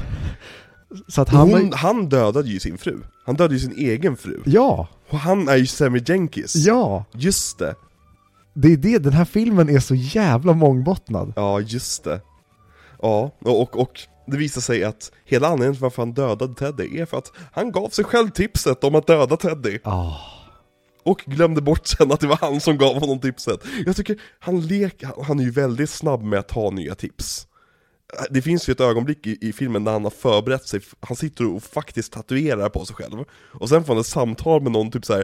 [1.07, 2.99] Så att han hon, Han dödade ju sin fru.
[3.25, 4.41] Han dödade ju sin egen fru.
[4.45, 6.55] Ja, Och han är ju Sammy Jenkins.
[6.55, 7.05] ja!
[7.11, 7.75] Just det.
[8.53, 11.33] Det är det, den här filmen är så jävla mångbottnad.
[11.35, 12.21] Ja, just det.
[13.01, 16.99] Ja, och, och, och det visar sig att hela anledningen till varför han dödade Teddy
[16.99, 19.79] är för att han gav sig själv tipset om att döda Teddy.
[19.83, 20.13] Ah.
[21.05, 23.59] Och glömde bort sen att det var han som gav honom tipset.
[23.85, 27.47] Jag tycker, han lek, han- är ju väldigt snabb med att ta nya tips.
[28.29, 31.55] Det finns ju ett ögonblick i, i filmen när han har förberett sig, han sitter
[31.55, 33.23] och faktiskt tatuerar på sig själv.
[33.51, 35.23] Och sen får han ett samtal med någon typ så här.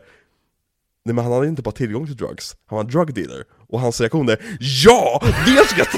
[1.05, 3.43] Nej men han hade inte bara tillgång till drugs, han var en drug dealer.
[3.67, 5.21] Och hans reaktion är Ja!
[5.45, 5.91] Det ska jag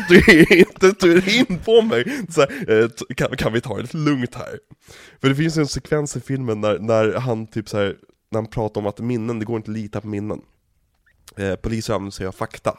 [0.80, 2.26] tatuera, in på mig!
[2.30, 4.60] Så här, eh, kan, kan vi ta det lite lugnt här?
[5.22, 7.96] För det finns ju en sekvens i filmen när, när han typ så här,
[8.32, 10.42] när han pratar om att minnen, det går inte att lita på minnen.
[11.38, 12.78] Eh, poliser använder sig av fakta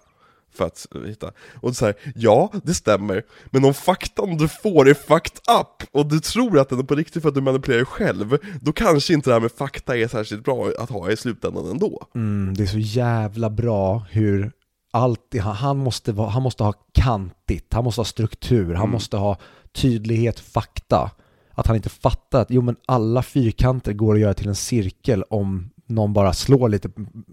[0.55, 1.31] för att hitta.
[1.61, 6.07] Och så här, ja, det stämmer, men om faktan du får är fucked up och
[6.07, 9.15] du tror att den är på riktigt för att du manipulerar dig själv, då kanske
[9.15, 12.07] inte det här med fakta är särskilt bra att ha i slutändan ändå.
[12.15, 14.53] Mm, det är så jävla bra hur
[14.91, 18.91] allt, han, måste han måste ha kantigt, han måste ha struktur, han Mm.
[18.91, 19.39] måste ha
[19.73, 21.11] tydlighet, fakta.
[21.55, 25.25] Att han inte fattar att jo men alla fyrkanter går att göra till en cirkel
[25.31, 26.89] om någon bara slår lite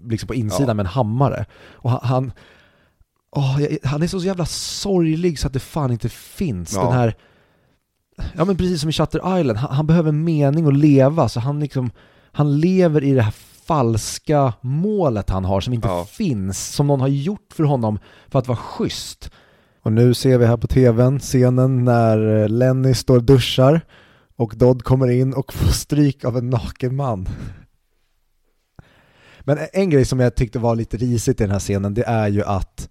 [0.08, 0.74] liksom på insidan Ja.
[0.74, 1.44] med en hammare.
[1.72, 2.32] Och han,
[3.58, 6.72] jag- han är så jävla sorglig så att det fan inte finns.
[6.74, 6.82] Ja.
[6.84, 7.14] Den här,
[8.34, 11.60] ja men precis som i Shutter Island, han, han behöver mening att leva så han
[11.60, 11.90] liksom,
[12.32, 13.34] han lever i det här
[13.64, 16.04] falska målet han har som inte Ja.
[16.04, 17.98] finns, som någon har gjort för honom
[18.28, 19.30] för att vara schysst.
[19.82, 23.80] Och nu ser vi här på tvn scenen när Lenny står och duschar
[24.40, 27.28] och Dodd kommer in och får stryk av en naken man.
[29.40, 32.28] Men en grej som jag tyckte var lite risigt i den här scenen, det är
[32.28, 32.88] ju att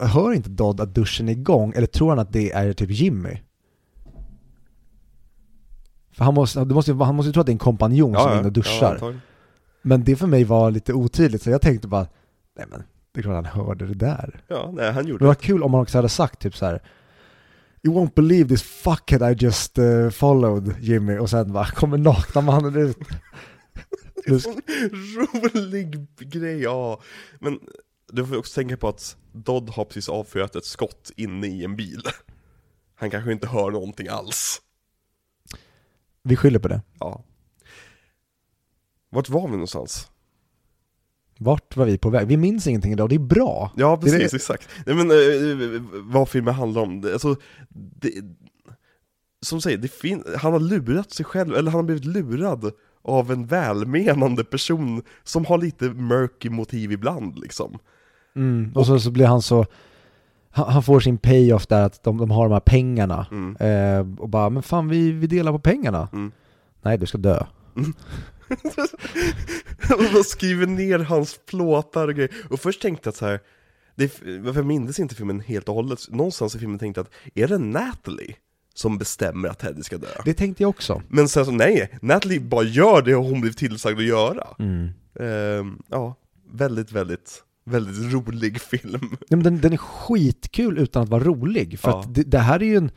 [0.00, 3.38] Hör inte Dodd att duschen är igång, eller tror han att det är typ Jimmy?
[6.10, 8.30] För han måste, det måste, han måste ju tro att det är en kompanjon som
[8.30, 8.92] är inne och duschar.
[8.92, 9.20] antagligen.
[9.82, 12.06] men det för mig var lite otydligt, så jag tänkte bara,
[12.56, 14.44] nej men det är klart han hörde det där.
[14.48, 16.66] ja, nej han Men gjorde det var kul om han också hade sagt typ så
[16.66, 16.82] här.
[17.84, 22.40] You won't believe this fuckhead I just uh, followed Jimmy och sen bara kommer nakna
[22.40, 22.98] mannen ut.
[24.24, 24.60] Det är sån
[25.16, 27.00] rolig grej, ja.
[27.40, 27.60] Men
[28.12, 31.76] du får också tänka på att Dodd har precis avfyrat ett skott inne i en
[31.76, 32.02] bil.
[32.94, 34.60] Han kanske inte hör någonting alls.
[36.22, 36.82] Vi skyller på det.
[36.98, 37.24] Ja.
[39.10, 40.11] Vart var vi någonstans?
[41.42, 42.26] Vart var vi på väg?
[42.26, 43.70] Vi minns ingenting idag, det är bra.
[43.76, 44.68] Ja, Det precis, det- exakt.
[44.86, 47.36] Nej men, eh, vad filmen handlar om, det- alltså,
[48.00, 48.10] det,
[49.42, 52.70] som säger, det fin- han har lurat sig själv, eller han har blivit lurad
[53.04, 57.78] av en välmenande person som har lite murky motiv ibland liksom.
[58.36, 58.72] Mm.
[58.74, 59.66] Och så, så blir han så,
[60.50, 63.26] han, han får sin payoff där att de, de har de här pengarna.
[63.30, 63.56] Mm.
[63.56, 66.08] Eh, och bara, men fan vi, vi delar på pengarna.
[66.12, 66.32] Mm.
[66.82, 67.44] Nej, du ska dö.
[69.96, 72.30] och de skriver ner hans plåtar och grejer.
[72.50, 73.40] Och först tänkte jag så här.
[73.94, 77.38] Det, varför jag minns inte filmen helt och hållet, någonstans i filmen tänkte jag att,
[77.38, 78.36] är det Natalie
[78.74, 80.06] som bestämmer att Teddy ska dö?
[80.24, 81.02] Det tänkte jag också.
[81.08, 84.46] Men sen så, nej, Natalie bara gör det hon blev tillsagd att göra.
[84.58, 84.88] Mm.
[85.20, 86.14] Ehm, ja,
[86.52, 89.16] väldigt, väldigt, väldigt rolig film.
[89.28, 91.78] Ja, men den, den är skitkul utan att vara rolig.
[91.80, 92.00] För Ja.
[92.00, 92.90] att det, det här är ju en,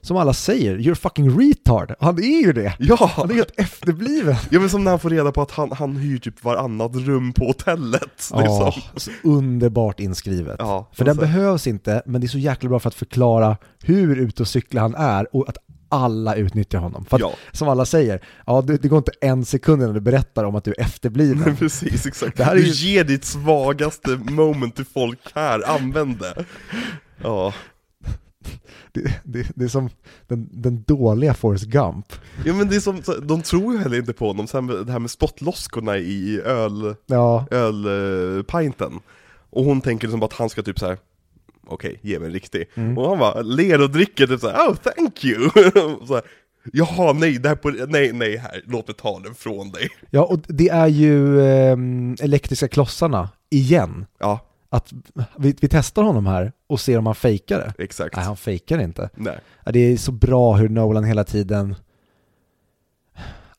[0.00, 1.94] som alla säger, you're fucking retard.
[2.00, 2.74] Han är ju det.
[2.78, 3.10] Ja!
[3.16, 4.36] Han är helt efterbliven.
[4.50, 7.32] ja men som när han får reda på att han, han hyr typ varannat rum
[7.32, 8.30] på hotellet.
[8.32, 8.82] Ja, Liksom.
[8.96, 10.56] så underbart inskrivet.
[10.58, 14.16] Ja, för den behövs inte, men det är så jäkla bra för att förklara hur
[14.18, 15.56] ute och cykla han är och att
[15.90, 17.04] alla utnyttjar honom.
[17.04, 17.32] För att, Ja.
[17.52, 20.64] som alla säger, ja, det, det går inte en sekund innan du berättar om att
[20.64, 21.56] du är efterbliven.
[21.58, 22.36] Precis, exakt.
[22.36, 26.44] Det här är du ju- ger ditt svagaste moment till folk här, använd det.
[27.22, 27.52] Ja.
[28.92, 29.90] Det, det, det är som
[30.26, 32.06] den, den dåliga Forrest Gump.
[32.44, 34.98] ja men det är som, de tror ju heller inte på honom, sen det här
[34.98, 39.00] med spottloskorna i öl, Ja, ölpinten.
[39.50, 40.98] Och hon tänker liksom bara att han ska typ så här.
[41.66, 42.68] okej, ge mig en riktig.
[42.74, 42.98] Mm.
[42.98, 45.50] Och han bara ler och dricker typ såhär, oh thank you!
[46.06, 46.22] så här,
[46.72, 49.88] Jaha, nej, det här på, nej, nej här, låt mig ta den från dig.
[50.10, 54.06] ja och det är ju ehm, elektriska klossarna igen.
[54.18, 54.92] Ja, Att
[55.38, 57.82] vi, vi testar honom här och ser om han fejkar det.
[57.84, 58.16] exakt.
[58.16, 59.10] Nej, han fejkar inte.
[59.14, 59.38] Nej.
[59.72, 61.74] Det är så bra hur Nolan hela tiden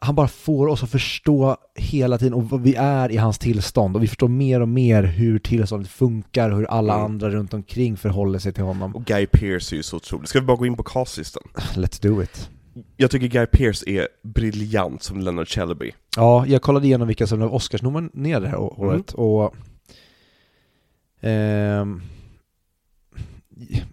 [0.02, 3.95] han bara får oss att förstå hela tiden och vad vi är i hans tillstånd
[3.95, 7.06] och vi förstår mer och mer hur tillståndet funkar och hur alla Mm.
[7.06, 8.95] andra runt omkring förhåller sig till honom.
[8.95, 10.27] Och Guy Pearce är ju så otrolig.
[10.30, 11.44] Ska vi bara gå in på castlistan?
[11.76, 12.49] Let's do it.
[12.98, 15.91] Jag tycker Guy Pearce är briljant som Leonard Shelby.
[16.15, 18.69] Ja, jag kollade igenom vilka som blev Oscarsnominerade det här Mm.
[18.90, 19.61] året och ehm,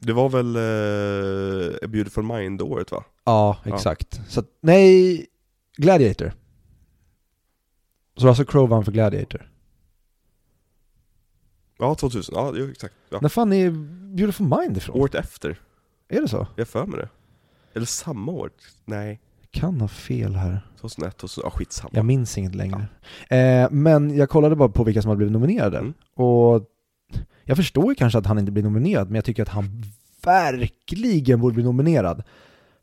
[0.00, 3.04] Det var väl uh, A Beautiful Mind-året va?
[3.24, 3.74] ja, Ja.
[3.74, 4.20] exakt.
[4.28, 5.26] Så att, nej,
[5.76, 6.32] Gladiator.
[8.16, 9.50] Så Russell Crowe vann för Gladiator.
[11.78, 12.94] Ja, 2000, ja exakt.
[13.10, 13.18] Ja.
[13.22, 13.70] När fan är
[14.16, 15.00] Beautiful Mind ifrån?
[15.00, 15.60] Året efter,
[16.08, 16.46] Är det så?
[16.56, 17.08] jag för mig det.
[17.74, 18.50] Eller samma år?
[18.84, 19.20] Nej,
[19.50, 20.60] Kan ha fel här.
[20.80, 21.90] 2001, 2000, ja skitsamma.
[21.92, 22.86] Jag minns inget längre.
[23.30, 25.78] Eh, men jag kollade bara på vilka som hade blivit nominerade.
[25.78, 25.94] Mm.
[26.14, 26.62] Och
[27.48, 29.82] jag förstår ju kanske att han inte blir nominerad, men jag tycker att han
[30.24, 32.22] verkligen borde bli nominerad.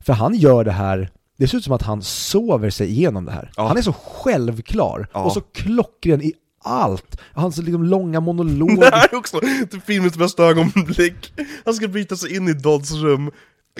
[0.00, 3.32] För han gör det här, det ser ut som att han sover sig igenom det
[3.32, 3.50] här.
[3.56, 3.68] Ja.
[3.68, 5.24] Han är så självklar Ja.
[5.24, 6.32] och så klockren i
[6.62, 7.20] allt.
[7.32, 8.90] Hans liksom långa Det monologer.
[8.92, 9.40] här är också
[9.86, 11.32] filmens bästa ögonblick.
[11.64, 13.30] Han ska bryta sig in i Dodds rum,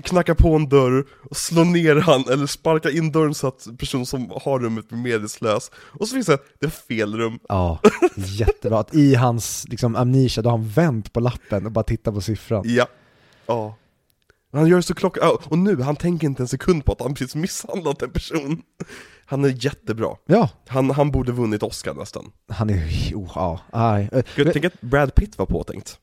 [0.02, 4.06] knacka på en dörr, och slå ner han, eller sparka in dörren så att personen
[4.06, 5.70] som har rummet blir medvetslös.
[5.76, 7.38] Och så finns det, det är fel rum.
[7.48, 7.78] Ja,
[8.16, 8.78] jättebra.
[8.78, 12.20] Att I hans liksom, amnesia, då har han vänt på lappen och bara tittar på
[12.20, 12.62] siffran.
[12.66, 12.86] Ja.
[13.46, 13.76] Ja.
[14.52, 15.16] Han gör det så klock...
[15.44, 18.62] Och nu, han tänker inte en sekund på att han precis misshandlat en person.
[19.26, 20.08] Han är jättebra.
[20.26, 22.32] Ja, Han, han borde vunnit Oscar nästan.
[22.48, 22.76] han är,
[23.14, 23.60] oh, ja,
[24.34, 25.98] tänker att Brad Pitt var påtänkt.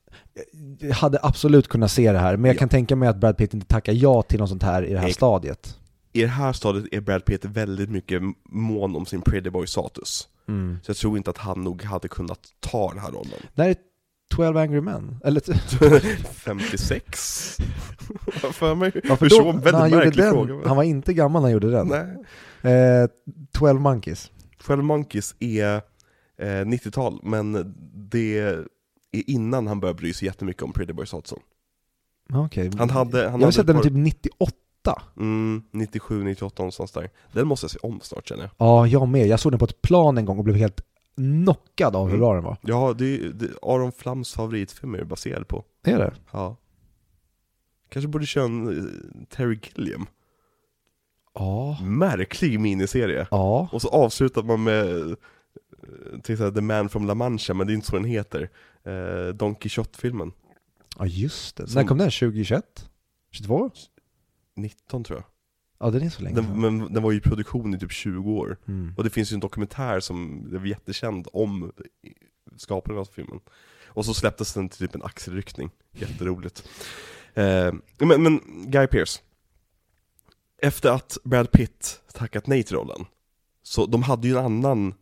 [0.78, 2.58] Jag hade absolut kunnat se det här, men jag Ja.
[2.58, 4.98] kan tänka mig att Brad Pitt inte tackar ja till något sånt här i det
[4.98, 5.14] här Nej.
[5.14, 5.78] stadiet.
[6.12, 10.28] I det här stadiet är Brad Pitt väldigt mycket mån om sin pretty boy status.
[10.48, 10.78] Mm.
[10.82, 13.40] Så jag tror inte att han nog hade kunnat ta den här rollen.
[13.54, 13.76] Det här är
[14.34, 15.40] 12 Angry Men, eller
[16.32, 17.56] 56?
[18.42, 18.92] Vad för mig?
[19.04, 20.68] Ja, för då- väldigt han gjorde den, fråga.
[20.68, 21.88] Han var inte gammal när han gjorde den.
[22.62, 22.72] Nej.
[23.02, 23.08] Eh,
[23.52, 24.30] 12 Monkeys.
[24.66, 25.74] 12 Monkeys är
[26.38, 27.74] eh, 90-tal, men
[28.10, 28.58] det
[29.20, 31.38] innan han började bry sig jättemycket om Pretty Boy Status.
[32.34, 32.70] Okej.
[32.78, 35.02] Han hade, han jag har sett den typ par- 98.
[35.16, 37.10] Mm, 97, 98 någonstans där.
[37.32, 38.50] Den måste jag se om snart känner jag.
[38.56, 39.26] Ja, jag med.
[39.26, 40.80] Jag såg den på ett plan en gång och blev helt
[41.16, 42.20] knockad av hur Mm.
[42.20, 42.56] bra den var.
[42.60, 45.64] Ja, det är, det är Aron Flams favoritfilm är baserad på.
[45.84, 46.12] Är det?
[46.30, 46.56] Ja.
[47.88, 50.06] Kanske borde köra en eh, Terry Gilliam.
[51.34, 51.78] Ja.
[51.82, 53.26] Märklig miniserie.
[53.30, 53.68] Ja.
[53.72, 55.14] Och så avslutar man med eh,
[56.22, 58.50] till exempel The Man from La Mancha, men det är inte så den heter.
[58.84, 60.32] Eh, Don Quijote-filmen.
[60.98, 61.66] Ja, just det.
[61.66, 62.10] Som- När kom den?
[62.10, 62.88] 2021?
[63.30, 63.70] 22?
[64.56, 65.24] 19 tror jag.
[65.86, 68.30] Ja, den är så länge Den, men den var ju i produktion i typ 20
[68.32, 68.56] år.
[68.68, 68.94] Mm.
[68.96, 71.72] Och det finns ju en dokumentär som är jättekänd om
[72.56, 73.40] skaparen av filmen.
[73.86, 75.70] Och så släpptes den till typ en axelryckning.
[75.92, 76.68] Jätteroligt.
[77.34, 78.40] Eh, men, men
[78.70, 79.20] Guy Pearce.
[80.58, 83.04] Efter att Brad Pitt tackat nej till rollen,
[83.62, 84.94] så de hade ju en annan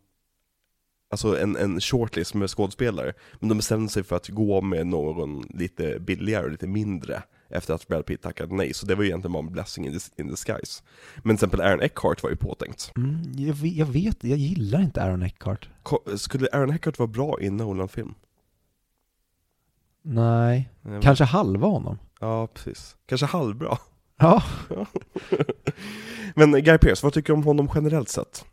[1.11, 5.41] Alltså en, en shortlist med skådespelare, men de bestämde sig för att gå med någon
[5.49, 9.09] lite billigare och lite mindre efter att Brad Pitt tackade nej, så det var ju
[9.09, 10.83] egentligen bara en blessing in, dis- in disguise.
[11.17, 12.91] Men till exempel Aaron Eckhart var ju påtänkt.
[12.97, 15.69] Mm, jag, vet, jag vet, jag gillar inte Aaron Eckhart.
[15.83, 18.13] Ko- Skulle Aaron Eckhart vara bra i en Nolan-film?
[20.03, 21.97] Nej, Eh, kanske halva honom.
[22.19, 22.95] Ja, precis.
[23.05, 23.77] Kanske halvbra.
[24.17, 24.43] Ja.
[26.35, 28.45] Men Guy Pearce, vad tycker du om honom generellt sett?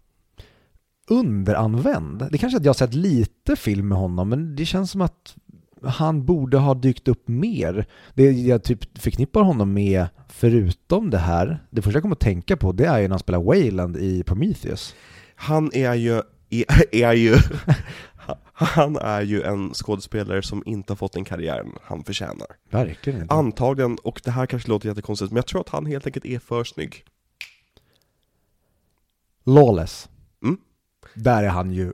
[1.09, 2.29] Underanvänd.
[2.31, 5.01] Det kanske är att jag har sett lite film med honom, men det känns som
[5.01, 5.37] att
[5.83, 7.87] han borde ha dykt upp mer.
[8.15, 12.57] Det jag typ förknippar honom med, förutom det här, det första jag kommer att tänka
[12.57, 14.95] på, det är ju när han spelar Wayland i Prometheus.
[15.35, 17.37] Han är ju, är, är ju,
[18.53, 22.47] han är ju en skådespelare som inte har fått den karriären han förtjänar.
[22.71, 23.35] Verkligen inte.
[23.35, 26.39] Antagligen, och det här kanske låter jättekonstigt, men jag tror att han helt enkelt är
[26.39, 27.05] för snygg.
[29.45, 30.09] Lawless.
[31.15, 31.93] Där är han ju...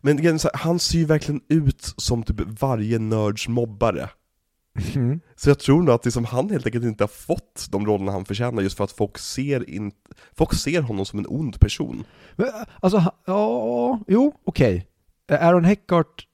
[0.00, 4.08] Men så här, han ser ju verkligen ut som typ varje nörds mobbare.
[4.94, 5.20] Mm.
[5.36, 8.24] Så jag tror nog att liksom han helt enkelt inte har fått de rollerna han
[8.24, 9.92] förtjänar just för att folk ser, in,
[10.36, 12.04] folk ser honom som en ond person.
[12.36, 12.46] Men,
[12.80, 14.86] Alltså, ha- ja, jo, okej.
[15.28, 16.26] Aaron Eckhart,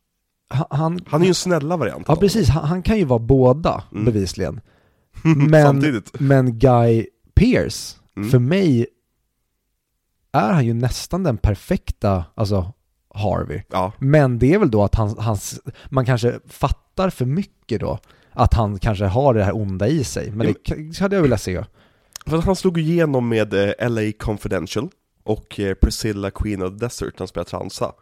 [0.50, 1.00] ha- han...
[1.06, 2.48] Han är ju en snälla variant Ja, precis.
[2.48, 4.04] Han, han kan ju vara båda, Mm.
[4.04, 4.60] bevisligen.
[5.48, 6.20] Men, Samtidigt.
[6.20, 8.30] men Guy Pearce, Mm.
[8.30, 8.86] för mig
[10.36, 12.72] är han ju nästan den perfekta, alltså
[13.14, 13.62] Harvey.
[13.70, 17.98] Ja, Men det är väl då att han, hans, man kanske fattar för mycket då.
[18.32, 20.30] Att han kanske har det här onda i sig.
[20.30, 21.64] Men det hade jag velat se.
[22.26, 24.88] för att han slog igenom med eh, LA Confidential
[25.24, 27.92] och eh, Priscilla Queen of the Desert när han spelade transa.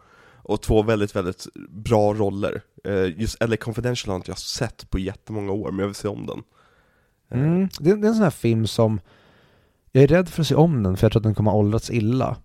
[0.47, 2.63] Och två väldigt, väldigt bra roller.
[2.85, 6.09] Eh, just LA Confidential har inte jag sett på jättemånga år, men jag vill se
[6.09, 6.43] om den.
[7.31, 7.69] Mm.
[7.81, 9.01] Det är en sån här film som,
[9.95, 11.57] jag är rädd för att se om den för jag tror att den kommer att
[11.57, 12.37] åldrats illa.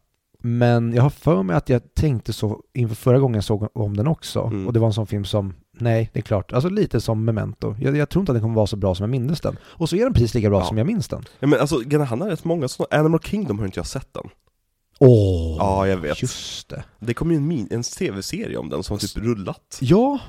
[0.42, 3.98] Men jag har för mig att jag tänkte så inför förra gången jag såg om
[3.98, 4.42] den också.
[4.42, 4.68] Mm.
[4.68, 7.76] Och det var en sån film som, nej det är klart, alltså lite som Memento.
[7.80, 9.58] Jag, jag tror inte att den kommer vara så bra som jag minns den.
[9.64, 10.66] Och så är den precis lika bra Ja.
[10.66, 11.24] som jag minns den.
[11.40, 11.76] Ja, men alltså,
[12.10, 14.30] han har rätt många sådana, Animal Kingdom har inte jag sett än.
[15.00, 16.22] Åh, Ja, jag vet.
[16.22, 16.84] just det.
[17.00, 19.78] Det kom ju en, min, en tv-serie om den som har typ rullat.
[19.82, 20.20] Ja,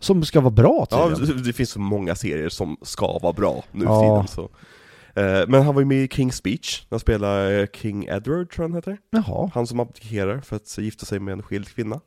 [0.00, 1.36] som ska vara bra Ja, tydligen.
[1.36, 4.00] det- det finns så många serier som ska vara bra nu för Ja.
[4.00, 4.50] tiden så.
[5.14, 8.50] Eh, Men han var ju med i King's Speech, när han spelar eh, King Edward
[8.50, 8.98] tror jag han heter.
[9.10, 9.50] Jaha.
[9.54, 12.00] Han som abdikerar för att gifta sig med en skild kvinna.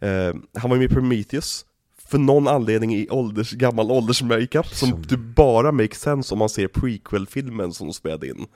[0.00, 1.64] Eh, Han var ju med i Prometheus,
[2.08, 6.48] för någon anledning i ålders, gammal åldersmakeup som Som- typ bara makes sense om man
[6.48, 8.46] ser prequel-filmen som de spelade in.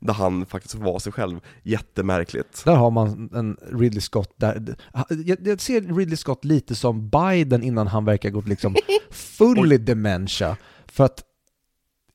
[0.00, 2.64] Där han faktiskt var sig själv, jättemärkligt.
[2.64, 4.76] Där har man en Ridley Scott där,
[5.24, 8.76] jag, jag ser Ridley Scott lite som Biden innan han verkar gått liksom
[9.10, 10.56] full i dementia.
[10.86, 11.22] För att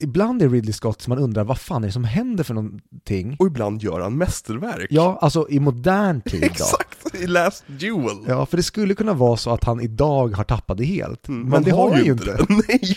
[0.03, 3.35] ibland är Ridley Scott som man undrar vad fan är det som händer för någonting?
[3.39, 4.87] Och ibland gör han mästerverk.
[4.89, 6.45] Ja, alltså i modern tid då.
[6.51, 8.17] Exakt, i Last Duel.
[8.27, 11.27] Ja, för det skulle kunna vara så att han idag har tappat det helt.
[11.27, 12.25] Mm, Men det har han ju inte.
[12.25, 12.45] det.
[12.49, 12.95] Nej!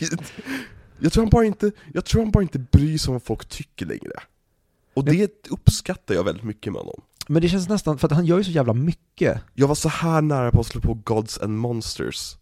[0.99, 3.49] Jag tror, han bara inte, jag tror han bara inte bryr sig om vad folk
[3.49, 4.13] tycker längre.
[4.95, 7.01] Och det uppskattar jag väldigt mycket med honom.
[7.29, 9.41] Men det känns nästan, för att han gör ju så jävla mycket.
[9.55, 12.37] Jag var så här nära på att slå på Gods and Monsters.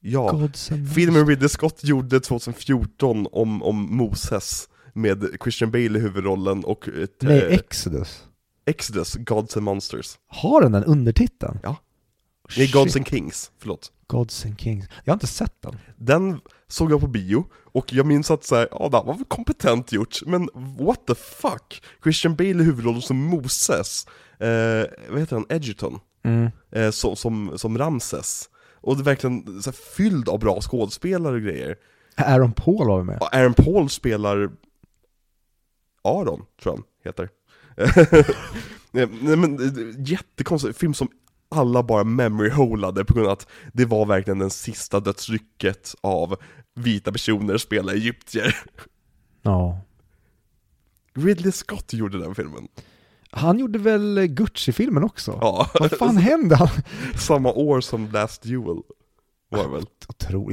[0.00, 0.48] Ja,
[0.94, 7.22] filmen Ridley Scott gjorde 2014 om, om Moses med Christian Bale i huvudrollen och ett,
[7.22, 8.24] Nej, eh, Exodus.
[8.66, 10.18] Exodus, Gods and Monsters.
[10.28, 11.58] Har den den undertiteln?
[11.62, 11.76] Ja.
[12.56, 13.92] Nej, Gods and Kings, förlåt.
[14.06, 14.86] Gods and Kings.
[15.04, 15.76] Jag har inte sett den.
[15.96, 19.92] Den såg jag på bio, och jag minns att såhär, ja det var väl kompetent
[19.92, 20.48] gjort, men
[20.78, 21.82] what the fuck?
[22.02, 24.06] Christian Bale i huvudrollen som Moses,
[24.38, 26.50] eh, vad heter han, Edgerton, Mm.
[26.72, 28.48] eh, som, som, som Ramses.
[28.80, 31.76] Och det är verkligen så här, fylld av bra skådespelare och grejer.
[32.16, 33.18] Aaron Paul var med.
[33.20, 34.50] Och Aaron Paul spelar
[36.02, 37.28] Aron, tror jag han heter.
[38.90, 39.58] Nej men,
[40.04, 41.08] jättekonstig film som
[41.48, 46.36] alla bara memory-holade på grund av att det var verkligen den sista dödsrycket av
[46.74, 48.56] vita personer spela egyptier.
[49.42, 49.80] Ja.
[51.14, 52.68] Ridley Scott gjorde den filmen.
[53.38, 55.38] Han gjorde väl Gucci-filmen också?
[55.40, 56.56] Ja, Vad fan hände?
[56.56, 56.68] Han...
[57.18, 58.82] samma år som Last Duel
[59.50, 59.84] var det väl?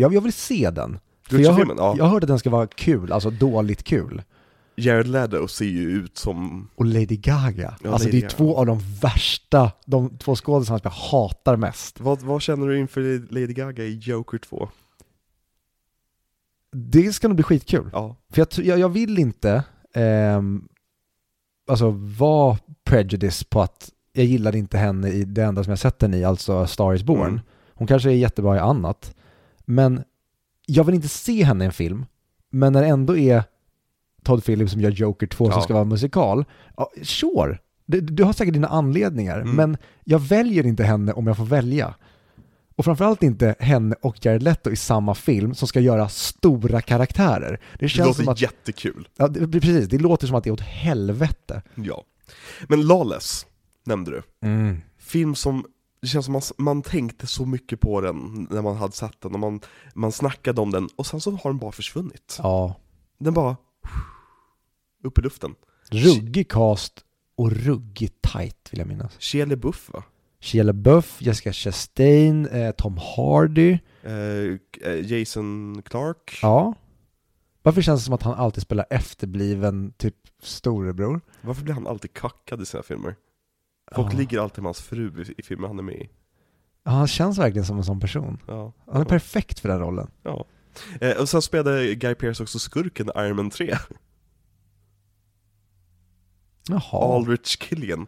[0.01, 0.99] Jag, jag vill se den.
[1.29, 1.95] Jag, Gucci-filmen, ja.
[1.97, 4.21] jag hörde att den ska vara kul, alltså dåligt kul.
[4.77, 7.75] Jared Leto ser ju ut som, Och Lady Gaga.
[7.83, 8.29] Ja, alltså Lady det är Gaga.
[8.29, 11.99] två av de värsta, de två skådespelarna jag hatar mest.
[11.99, 13.01] vad, vad känner du inför
[13.33, 14.69] Lady Gaga i Joker 2?
[16.71, 17.89] Det ska nog bli skitkul.
[17.93, 19.63] Ja, För jag, jag, jag vill inte,
[19.93, 20.67] ehm,
[21.67, 21.89] alltså
[22.19, 26.17] vara prejudice på att jag gillade inte henne i det enda som jag sett henne
[26.17, 27.27] i, alltså Star Is Born.
[27.29, 27.39] Mm.
[27.73, 29.15] Hon kanske är jättebra i annat.
[29.65, 30.03] Men
[30.65, 32.05] jag vill inte se henne i en film,
[32.51, 33.43] men när det ändå är
[34.23, 35.61] Todd Phillips som gör Joker 2 som Ja.
[35.61, 36.45] ska vara musikal,
[36.77, 37.59] ja, sure.
[37.85, 39.55] Du, du har säkert dina anledningar, Mm.
[39.55, 41.95] men jag väljer inte henne om jag får välja.
[42.75, 47.51] Och framförallt inte henne och Jared Leto i samma film som ska göra stora karaktärer.
[47.51, 49.07] Det det känns låter som att jättekul.
[49.17, 49.87] Ja, det, precis.
[49.87, 51.61] Det låter som att det är åt helvete.
[51.75, 52.03] Ja.
[52.67, 53.45] Men Lawless,
[53.85, 54.23] nämnde du.
[54.97, 55.65] Film som,
[56.01, 59.33] det känns som man, man tänkte så mycket på den när man hade sett den,
[59.33, 59.59] och man,
[59.93, 62.39] man snackade om den, och sen så har den bara försvunnit.
[62.43, 62.75] Ja.
[63.17, 63.57] Den bara,
[65.03, 65.55] upp i luften.
[65.91, 67.03] Ruggig cast
[67.37, 69.11] och ruggigt tight vill jag minnas.
[69.19, 70.03] Shia LaBeouf va?
[70.39, 73.77] Shia LaBeouf, Jessica Chastain, eh, Tom Hardy.
[74.03, 74.11] Eh,
[74.91, 76.39] eh, Jason Clark.
[76.41, 76.73] Ja.
[77.63, 81.21] Varför känns det som att han alltid spelar efterbliven, typ storebror?
[81.41, 83.15] Varför blir han alltid kackad i sina filmer?
[83.95, 84.17] Folk Ja.
[84.17, 86.09] ligger alltid med hans fru i, i filmer han är med i.
[86.83, 88.37] Ja, han känns verkligen som en sån person.
[88.47, 88.73] Ja.
[88.91, 90.07] Han är perfekt för den rollen.
[90.23, 90.45] ja.
[91.01, 93.75] Eh, och sen spelade Guy Pearce också skurken i Iron Man 3.
[96.69, 97.15] Jaha.
[97.15, 98.07] Aldrich Killian.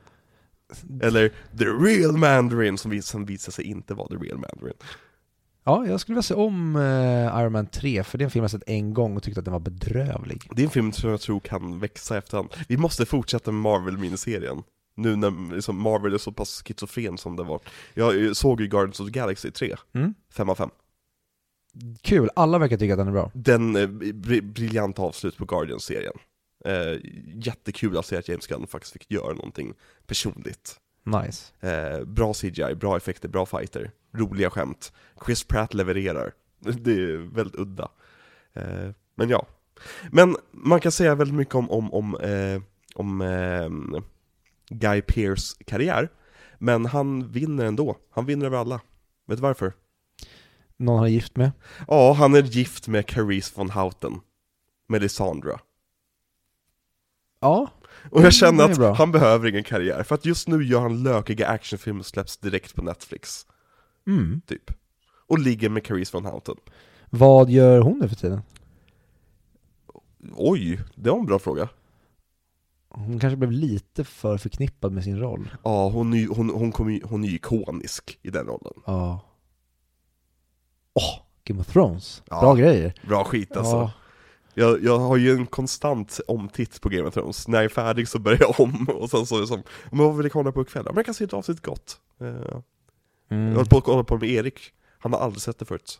[1.01, 4.73] Eller The Real Mandarin, som vis- visade sig inte vara The Real Mandarin.
[5.63, 8.43] Ja, jag skulle vilja se om eh, Iron Man 3, för det är en film
[8.43, 10.49] jag sett en gång och tyckte att den var bedrövlig.
[10.55, 12.49] Det är en film som jag tror kan växa efterhand.
[12.67, 14.63] Vi måste fortsätta med Marvel-miniserien.
[14.95, 17.59] Nu när liksom Marvel är så pass schizofren som det var.
[17.93, 20.13] Jag såg ju Guardians of the Galaxy 3, Mm.
[20.33, 20.69] 5 av 5.
[22.01, 23.31] Kul, alla verkar tycka att den är bra.
[23.33, 26.13] Den eh, br- briljanta avslut på Guardians-serien.
[26.67, 26.99] Eh,
[27.35, 29.73] jättekul att se att James Gunn faktiskt fick göra någonting
[30.07, 30.79] personligt.
[31.03, 31.53] Nice.
[31.59, 34.93] Eh, bra CGI, bra effekter, bra fighter, roliga skämt.
[35.25, 36.33] Chris Pratt levererar.
[36.59, 37.91] Det är väldigt udda.
[38.53, 39.47] Eh, men ja.
[40.11, 42.61] Men man kan säga väldigt mycket om, om, om, eh,
[42.95, 44.01] om eh,
[44.69, 46.09] Guy Pearce karriär.
[46.57, 47.97] Men han vinner ändå.
[48.11, 48.81] Han vinner över alla.
[49.27, 49.73] Vet du varför?
[50.77, 51.51] Någon han är gift med?
[51.87, 54.19] Ja, han är gift med Carice von Houten.
[54.87, 55.59] Melisandra.
[57.39, 57.67] Ja.
[58.11, 58.91] Och jag känner är bra.
[58.91, 62.37] att han behöver ingen karriär, för att just nu gör han lökiga actionfilmer och släpps
[62.37, 63.45] direkt på Netflix,
[64.07, 64.41] Mm.
[64.45, 64.71] typ.
[65.27, 66.55] Och ligger med Carice von Houten.
[67.09, 68.41] Vad gör hon nu för tiden?
[70.35, 71.69] Oj, det var en bra fråga.
[72.89, 75.49] Hon kanske blev lite för förknippad med sin roll.
[75.63, 78.73] Ja, hon, är hon, hon, ju- hon är ikonisk i den rollen.
[78.85, 79.19] Ja.
[80.93, 82.23] Åh, Game of Thrones.
[82.29, 82.39] Ja.
[82.41, 82.93] Bra grejer.
[83.07, 83.75] Bra skit alltså.
[83.75, 83.91] Ja.
[84.59, 88.07] Jag, jag har ju en konstant omtitt på Game of Thrones, när jag är färdig
[88.07, 90.51] så börjar jag om, och sen så är det som, men vad vill jag kolla
[90.51, 90.83] på ikväll?
[90.85, 91.99] Men jag kan se ett avsnitt gott.
[92.17, 92.63] Jag
[93.29, 93.53] Mm.
[93.55, 94.59] håller på att kolla på med Erik,
[94.99, 95.99] han har aldrig sett det förut.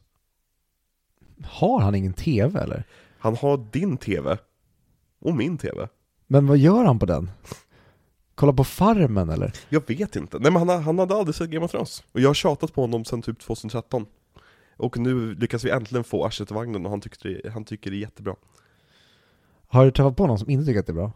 [1.45, 2.83] Har han ingen tv eller?
[3.19, 4.37] Han har din TV,
[5.19, 5.87] och min TV.
[6.27, 7.31] Men vad gör han på den?
[8.35, 9.53] Kolla på Farmen eller?
[9.69, 12.03] Jag vet inte, nej men han, han hade aldrig sett Game of Thrones.
[12.11, 14.05] Och jag har tjatat på honom sedan typ 2013.
[14.77, 17.91] Och nu lyckas vi äntligen få arslet i vagnen och han, tyckte det, han tycker
[17.91, 18.35] det är jättebra.
[19.67, 21.11] Har du träffat på någon som inte tycker att det är bra?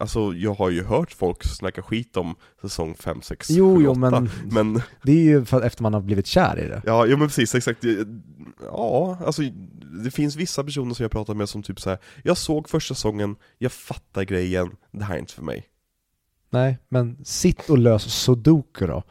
[0.00, 3.90] Alltså jag har ju hört folk snacka skit om säsong 5, 6, Jo, 7, jo,
[3.90, 4.00] 8.
[4.00, 6.82] men men det är ju för att efter man har blivit kär i det.
[6.86, 7.84] Ja, jo men precis, exakt.
[8.64, 9.42] Ja, alltså
[10.04, 11.98] det finns vissa personer som jag pratar med som typ så här.
[12.24, 15.64] jag såg första säsongen, jag fattar grejen, det här är inte för mig.
[16.50, 19.02] Nej, men sitt och lös sudoku då.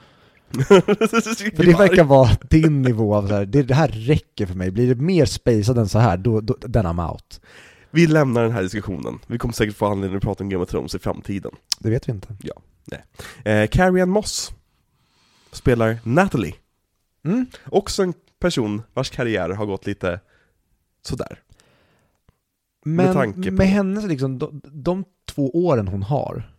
[0.52, 4.72] För det verkar vara din nivå av så här, det, det här räcker för mig,
[4.72, 7.42] blir det mer spacad än så här, då, då then I'm out.
[7.92, 9.20] Vi lämnar den här diskussionen.
[9.28, 11.52] Vi kommer säkert få anledning att prata om Game of Thrones i framtiden.
[11.80, 12.28] Det vet vi inte.
[13.46, 14.52] Eh, Carrie Ann Moss
[15.52, 16.56] spelar Natalie.
[17.26, 17.46] Mm.
[17.66, 20.20] Också en person vars karriär har gått lite
[21.02, 21.40] sådär.
[22.86, 26.52] Men med, på- hennes liksom, de, de två åren hon har,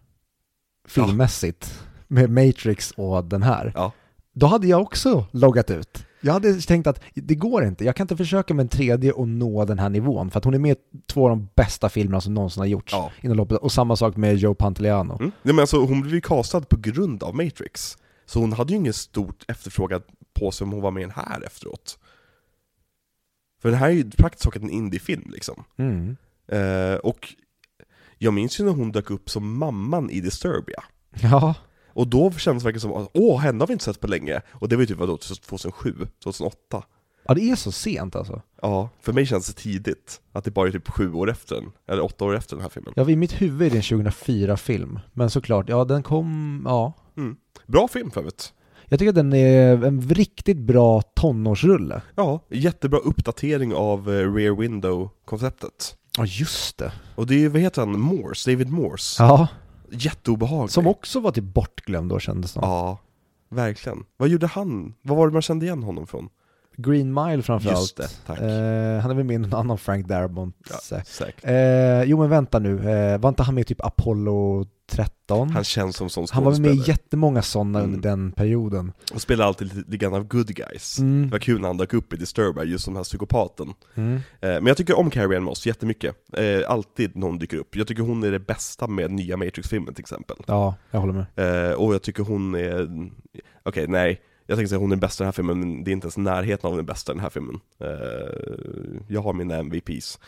[0.89, 3.93] filmmässigt, med Matrix och den här, Ja.
[4.33, 6.05] då hade jag också loggat ut.
[6.21, 9.29] Jag hade tänkt att det går inte, jag kan inte försöka med en tredje och
[9.29, 12.21] nå den här nivån, för att hon är med i två av de bästa filmerna
[12.21, 13.11] som någonsin har gjorts Ja.
[13.21, 15.13] inom loppet, och samma sak med Joe Pantoliano.
[15.21, 15.33] Mm.
[15.43, 17.99] Nej, men alltså, hon blev ju castad på grund av Matrix.
[18.27, 20.01] Så hon hade ju ingen stort efterfrågan
[20.35, 21.99] på sig om hon var med i den här efteråt.
[23.63, 25.65] För den här är ju praktiskt taget en indiefilm liksom.
[25.77, 26.17] Mm.
[26.49, 27.35] Eh, och
[28.19, 30.83] jag minns ju när hon dök upp som mamman i Disturbia.
[31.23, 31.55] Ja,
[31.99, 34.41] Och då kändes det verkligen som att åh, henne har vi inte sett på länge.
[34.53, 35.95] Och det var ju typ vadå, 2007,
[36.25, 36.83] 2008?
[37.25, 38.43] ja det är så sent alltså.
[38.62, 40.20] Ja, för mig känns det tidigt.
[40.33, 42.69] Att det bara är typ sju år efter den, eller åtta år efter den här
[42.69, 42.93] filmen.
[42.97, 46.93] Ja, i mitt huvud är det en 2004-film, men såklart, ja den kom, ja.
[47.66, 48.53] Bra film för övrigt.
[48.89, 52.03] Jag tycker att den är en riktigt bra tonårsrulle.
[52.15, 55.97] Ja, jättebra uppdatering av eh, Rear Window-konceptet.
[56.16, 56.93] Ja, just det.
[57.15, 59.23] Och det är ju, vad heter han, Morse, David Morse.
[59.23, 59.49] Ja,
[59.90, 60.70] Jätteobehaglig.
[60.70, 62.60] som också var typ bortglömd då kändes det.
[62.62, 62.98] Ja,
[63.48, 64.05] verkligen.
[64.16, 64.94] Vad gjorde han?
[65.02, 66.28] Vad var det man kände igen honom från?
[66.77, 67.81] Green Mile framförallt.
[67.81, 68.39] Just det, tack.
[68.39, 70.56] Eh, han är väl med i någon annan Frank Darabont.
[70.90, 71.44] Ja, säkert.
[71.44, 75.51] Eh, jo men vänta nu, eh, var inte han med i typ Apollo 13?
[75.51, 77.94] Han känns som sån Han var med i jättemånga sådana Mm.
[77.94, 78.93] under den perioden.
[79.15, 80.98] Och spelar alltid lite, lite grann av good guys.
[80.98, 81.23] Mm.
[81.23, 83.74] Det var kul när han dök upp i Disturber, just som den här psykopaten.
[83.94, 84.15] Mm.
[84.15, 86.16] Eh, Men jag tycker om Carrie Ann Moss jättemycket.
[86.32, 87.77] Eh, Alltid när hon dyker upp.
[87.77, 90.36] Jag tycker hon är det bästa med nya Matrix-filmen till exempel.
[90.47, 91.70] Ja, jag håller med.
[91.70, 92.89] Eh, Och jag tycker hon är...
[93.62, 94.20] Okej, nej.
[94.47, 96.16] Jag tänkte säga hon är bästa i den här filmen, men det är inte ens
[96.16, 97.60] närheten av den bästa i den här filmen.
[97.81, 100.19] Eh, Jag har mina MVPs.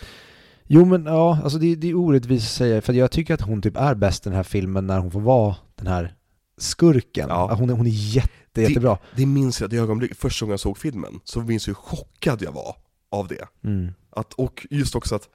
[0.72, 3.62] Jo men ja, alltså det, det är orättvist att säga, för jag tycker att hon
[3.62, 6.14] typ är bäst i den här filmen när hon får vara den här
[6.59, 7.26] skurken.
[7.28, 7.55] Ja.
[7.55, 8.98] Hon, är, hon är jätte, jättebra.
[9.16, 12.42] Det minns jag, det ögonblick, första gången jag såg filmen, så minns jag hur chockad
[12.42, 12.76] jag var
[13.10, 13.44] av det.
[13.64, 13.92] Mm.
[14.10, 15.28] Att, och just också att,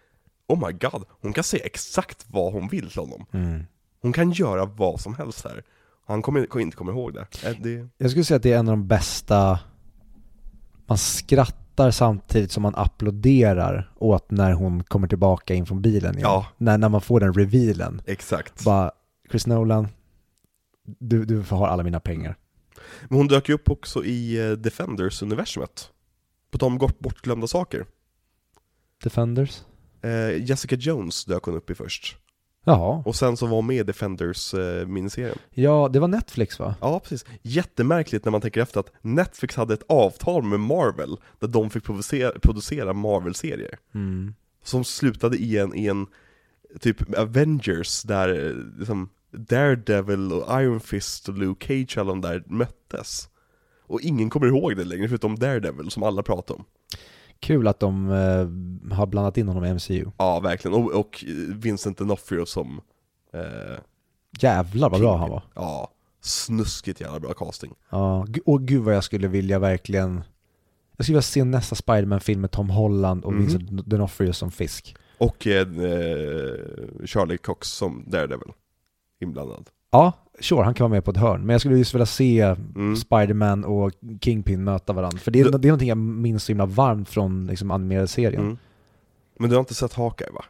[0.48, 3.26] oh my god, hon kan säga exakt vad hon vill till honom.
[3.32, 3.64] Mm.
[4.02, 5.64] Hon kan göra vad som helst här.
[6.08, 7.28] Han kommer, inte komma ihåg det.
[7.48, 9.60] Eh, det Jag skulle säga att det är en av de bästa,
[10.88, 16.22] man skrattar samtidigt som man applåderar åt när hon kommer tillbaka in från bilen igen.
[16.30, 16.46] Ja.
[16.58, 18.02] När, när man får den revealen.
[18.06, 18.64] exakt.
[18.66, 18.92] Bara,
[19.32, 19.88] Chris Nolan,
[21.00, 22.36] du, du får ha alla mina pengar.
[23.04, 25.90] Men hon dök ju upp också i eh, Defenders-universumet.
[26.52, 27.86] På de bort- bortglömda saker.
[29.04, 29.62] Defenders?
[30.02, 32.18] Eh, Jessica Jones dök hon upp i först.
[32.68, 33.04] Jaha.
[33.06, 35.38] Och sen så var med i Defenders-miniserien.
[35.52, 36.76] Ja, det var Netflix va?
[36.82, 37.26] Ja, precis.
[37.42, 41.84] Jättemärkligt när man tänker efter att Netflix hade ett avtal med Marvel, där de fick
[41.84, 43.80] producera, producera Marvel-serier.
[43.96, 44.34] Mm.
[44.64, 46.08] Som slutade i en, i en
[46.80, 52.44] typ Avengers, där eh, liksom Daredevil och Iron Fist och Luke Cage, alla de där
[52.48, 53.30] möttes.
[53.88, 56.66] Och ingen kommer ihåg det längre, förutom Daredevil, som alla pratar om.
[57.40, 60.06] Kul att de eh, har blandat in honom i MCU.
[60.18, 60.78] Ja, verkligen.
[60.84, 62.82] Och, och Vincent D'Onofrio som...
[63.34, 63.78] Eh,
[64.40, 65.44] Jävlar vad bra han var.
[65.56, 65.92] Ja,
[66.22, 67.74] snuskigt jävla bra casting.
[67.90, 70.24] Ja, och gud vad jag skulle vilja verkligen
[70.98, 73.42] Jag skulle vilja se nästa Spider-Man-film med Tom Holland och Mhm.
[73.42, 76.56] Vincent D'Onofrio som Fisk Och eh, eh,
[77.06, 78.54] Charlie Cox som Daredevil.
[79.22, 79.70] Inblandad.
[79.92, 82.42] Ja, sure, han kan vara med på ett hörn, men jag skulle just vilja se
[82.76, 82.96] Mm.
[82.96, 83.92] Spider-Man och
[84.22, 87.10] Kingpin möta varandra, för det är, Du- det är någonting jag minns så himla varmt
[87.10, 88.58] från liksom, animerade serien Mm.
[89.40, 90.46] Men du har inte sett Hawkeye va?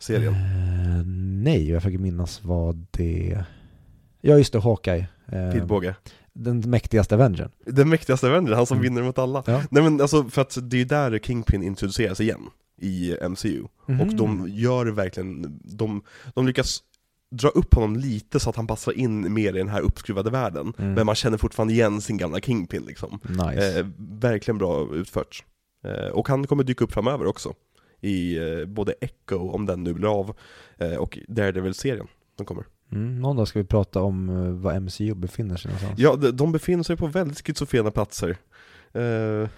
[0.00, 0.32] Serien?
[0.34, 1.04] Eh,
[1.44, 3.44] nej, jag försöker minnas vad det...
[4.20, 5.06] Ja just det, Hawkeye.
[5.26, 5.94] Eh, Pilbåge.
[6.32, 7.50] den mäktigaste Avengern.
[7.66, 8.82] Den mäktigaste Avenger, han som Mm.
[8.94, 9.42] vinner mot alla.
[9.46, 9.62] Ja.
[9.70, 12.40] Nej men alltså, för att det är ju där Kingpin introduceras igen.
[12.82, 13.62] I MCU.
[13.84, 14.16] Och Mhm.
[14.16, 16.02] de gör verkligen, de,
[16.34, 16.82] de lyckas
[17.30, 20.72] dra upp honom lite så att han passar in mer i den här uppskruvade världen.
[20.78, 20.92] Mm.
[20.94, 23.20] Men man känner fortfarande igen sin gamla Kingpin liksom.
[23.28, 23.80] Nice.
[23.80, 25.44] Eh, verkligen bra utfört.
[25.84, 27.54] Eh, och han kommer dyka upp framöver också.
[28.00, 30.36] I eh, både Echo, om den nu blir av,
[30.78, 32.64] eh, och Daredevil-serien som kommer.
[32.92, 35.98] Mm, någon dag ska vi prata om eh, var MCU befinner sig någonstans.
[35.98, 38.36] Ja, de, de befinner sig på väldigt schizofrena platser.
[38.92, 39.48] Eh,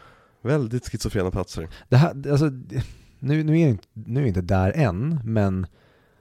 [0.42, 1.68] väldigt schizofrena platser.
[1.88, 2.50] Det här, alltså,
[3.18, 5.66] nu, nu, är inte, nu är inte där än, men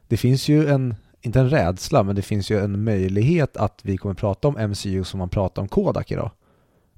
[0.08, 3.98] det finns ju en, inte en rädsla, men det finns ju en möjlighet att vi
[3.98, 6.32] kommer prata om MCU som man pratar om Kodak idag.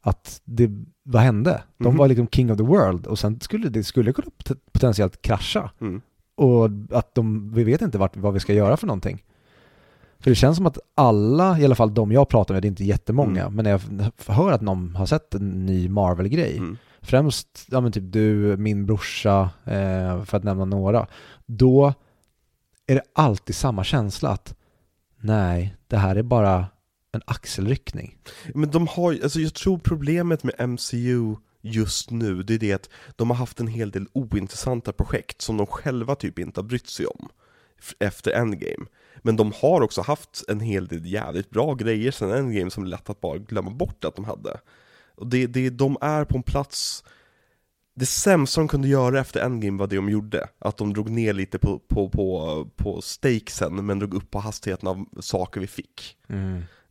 [0.01, 0.69] Att det,
[1.03, 1.61] vad hände?
[1.77, 1.97] De Mhm.
[1.97, 5.71] var liksom king of the world och sen skulle det skulle kunna pot- potentiellt krascha.
[5.81, 6.01] Mm.
[6.35, 9.23] Och att de, vi vet inte vart, vad vi ska göra för någonting.
[10.19, 12.69] För det känns som att alla, i alla fall de jag pratar med, det är
[12.69, 13.55] inte jättemånga, Mm.
[13.55, 13.81] men när jag
[14.33, 16.77] hör att någon har sett en ny Marvel-grej, Mm.
[17.01, 21.07] främst ja, men typ du, min brorsa, eh, för att nämna några,
[21.45, 21.93] då
[22.87, 24.55] är det alltid samma känsla att
[25.21, 26.65] nej, det här är bara
[27.11, 28.17] en axelryckning.
[28.53, 32.89] Men de har alltså jag tror problemet med MCU just nu, det är det att
[33.15, 36.89] de har haft en hel del ointressanta projekt som de själva typ inte har brytt
[36.89, 37.29] sig om
[37.99, 38.85] efter Endgame.
[39.21, 42.87] Men de har också haft en hel del jävligt bra grejer sen Endgame som är
[42.87, 44.59] lätt att bara glömma bort att de hade.
[45.15, 47.03] Och det, det, de är på en plats
[47.95, 51.33] det sämsta de kunde göra efter Endgame var det de gjorde, att de drog ner
[51.33, 56.17] lite på, på, på, på stakesen men drog upp på hastigheten av saker vi fick.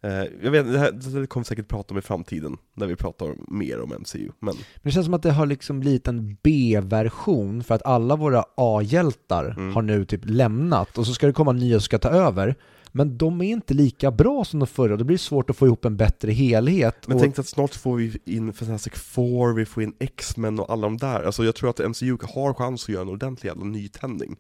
[0.05, 2.97] Eh, jag vet, det här, det kommer vi säkert prata om i framtiden, när vi
[2.97, 6.37] pratar mer om MCU, men Men det känns som att det har liksom blivit en
[6.43, 9.75] B-version för att alla våra A-hjältar Mm.
[9.75, 12.55] har nu typ lämnat och så ska det komma nya som ska ta över.
[12.93, 15.85] Men de är inte lika bra som de förra det blir svårt att få ihop
[15.85, 17.09] en bättre helhet.
[17.09, 20.71] Men och, tänk att snart får vi in Fantastic Four, vi får in X-Men och
[20.73, 21.23] alla de där.
[21.23, 24.37] Alltså jag tror att MCU har chans att göra en ordentlig jävla nytändning.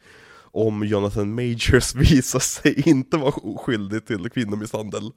[0.55, 5.11] Om Jonathan Majors visar sig inte vara skyldig till kvinnomisshandel.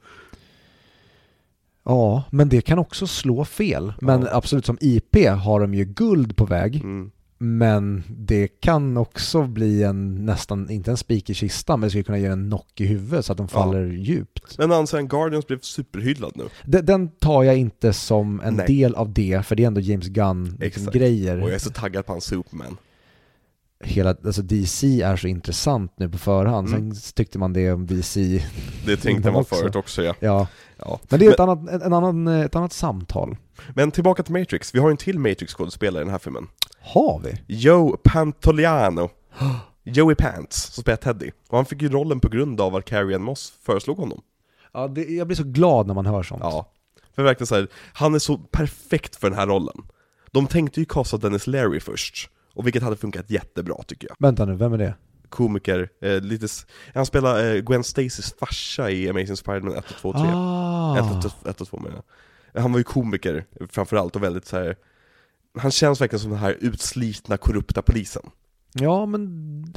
[1.84, 3.94] Ja, men det kan också slå fel.
[4.02, 4.30] Men Ja.
[4.32, 6.76] absolut, som IP har de ju guld på väg.
[6.76, 7.12] Mm.
[7.38, 12.04] Men det kan också bli en nästan, inte en spik i kistan, men det skulle
[12.04, 13.60] kunna ge en knock i huvudet så att de Ja.
[13.60, 14.58] faller djupt.
[14.58, 16.44] Men Unseen Guardians blev superhyllad nu.
[16.66, 18.68] Den, den tar jag inte som en Nej.
[18.68, 20.94] del av det, för det är ändå James Gunn Exakt.
[20.94, 21.42] grejer.
[21.42, 22.78] Och jag är så taggad på hans Superman.
[23.84, 26.94] Hela, alltså DC är så intressant nu på förhand, Mm.
[26.96, 28.44] sen tyckte man det om DC,
[28.86, 29.56] Det tänkte man också.
[29.56, 30.16] förut också ja.
[30.20, 30.48] ja.
[30.78, 31.00] ja.
[31.10, 33.38] Men det är ett, annat, en annan, ett annat samtal.
[33.74, 36.48] Men tillbaka till Matrix, vi har en till Matrix-skådespelare i den här filmen.
[36.86, 37.42] Har vi?
[37.48, 39.10] Joe Pantoliano.
[39.84, 41.32] Joey Pants, som spelar Teddy.
[41.50, 44.22] Och han fick ju rollen på grund av att Carrie Ann Moss föreslog honom.
[44.74, 46.42] Ja, det, jag blir så glad när man hör sånt.
[46.44, 46.72] Ja.
[47.16, 49.84] För verkligen så här, han är så perfekt för den här rollen.
[50.32, 54.16] De tänkte ju kasta Dennis Leary först, och vilket hade funkat jättebra tycker jag.
[54.20, 54.96] Vänta nu, vem är det?
[55.30, 56.48] Komiker, eh, lite,
[56.94, 60.24] han spelar eh, Gwen Stacys farsa i Amazing Spider-Man 1 och 2 och 3.
[60.34, 61.18] Ah.
[61.18, 62.02] 1 och 1 och 2 menar
[62.54, 62.62] jag.
[62.62, 64.76] Han var ju komiker framförallt och väldigt så här.
[65.58, 68.22] Han känns verkligen som den här utslitna, korrupta polisen.
[68.80, 69.74] Ja, men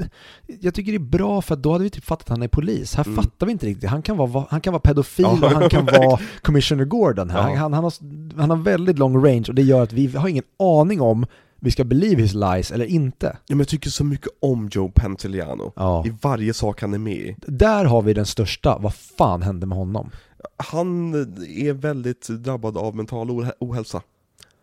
[0.60, 2.94] jag tycker det är bra för då hade vi typ fattat att han är polis.
[2.94, 3.16] Här Mm.
[3.16, 3.90] fattar vi inte riktigt.
[3.90, 7.30] Han kan vara, han kan vara pedofil Ja, och han kan vara Commissioner Gordon.
[7.30, 7.50] här.
[7.50, 7.56] Ja.
[7.56, 7.92] Han, han, har,
[8.40, 11.26] han har väldigt lång range och det gör att vi har ingen aning om
[11.60, 13.26] vi ska believe his lies eller inte.
[13.26, 15.72] Ja, men jag tycker så mycket om Joe Pantoliano.
[15.76, 16.06] Ja.
[16.06, 17.36] I varje sak han är med i.
[17.46, 20.10] Där har vi den största, vad fan hände med honom?
[20.56, 21.14] Han
[21.48, 24.02] är väldigt drabbad av mental oh- ohälsa.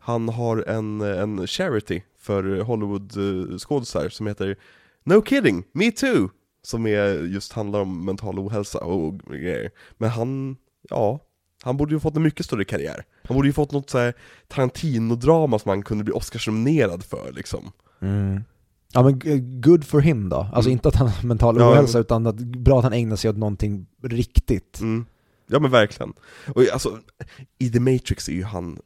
[0.05, 4.55] Han har en, en charity för Hollywood-skådisar som heter
[5.03, 6.29] No kidding, me too!
[6.61, 9.69] Som är, just handlar om mental ohälsa och grejer.
[9.97, 10.57] Men han,
[10.89, 11.19] ja,
[11.63, 13.03] han borde ju fått en mycket större karriär.
[13.23, 14.13] Han borde ju fått något så här
[14.47, 17.71] Tarantino-drama som han kunde bli Oscarsnominerad för liksom.
[18.93, 19.19] Ja men
[19.61, 20.35] good for him då.
[20.37, 20.71] Alltså Mm.
[20.71, 23.37] inte att han har mental Ja, ohälsa utan att bra att han ägnar sig åt
[23.37, 24.79] någonting riktigt.
[24.79, 25.05] Mm.
[25.47, 26.13] Ja men verkligen.
[26.55, 26.99] Och alltså,
[27.59, 28.79] i The Matrix är ju han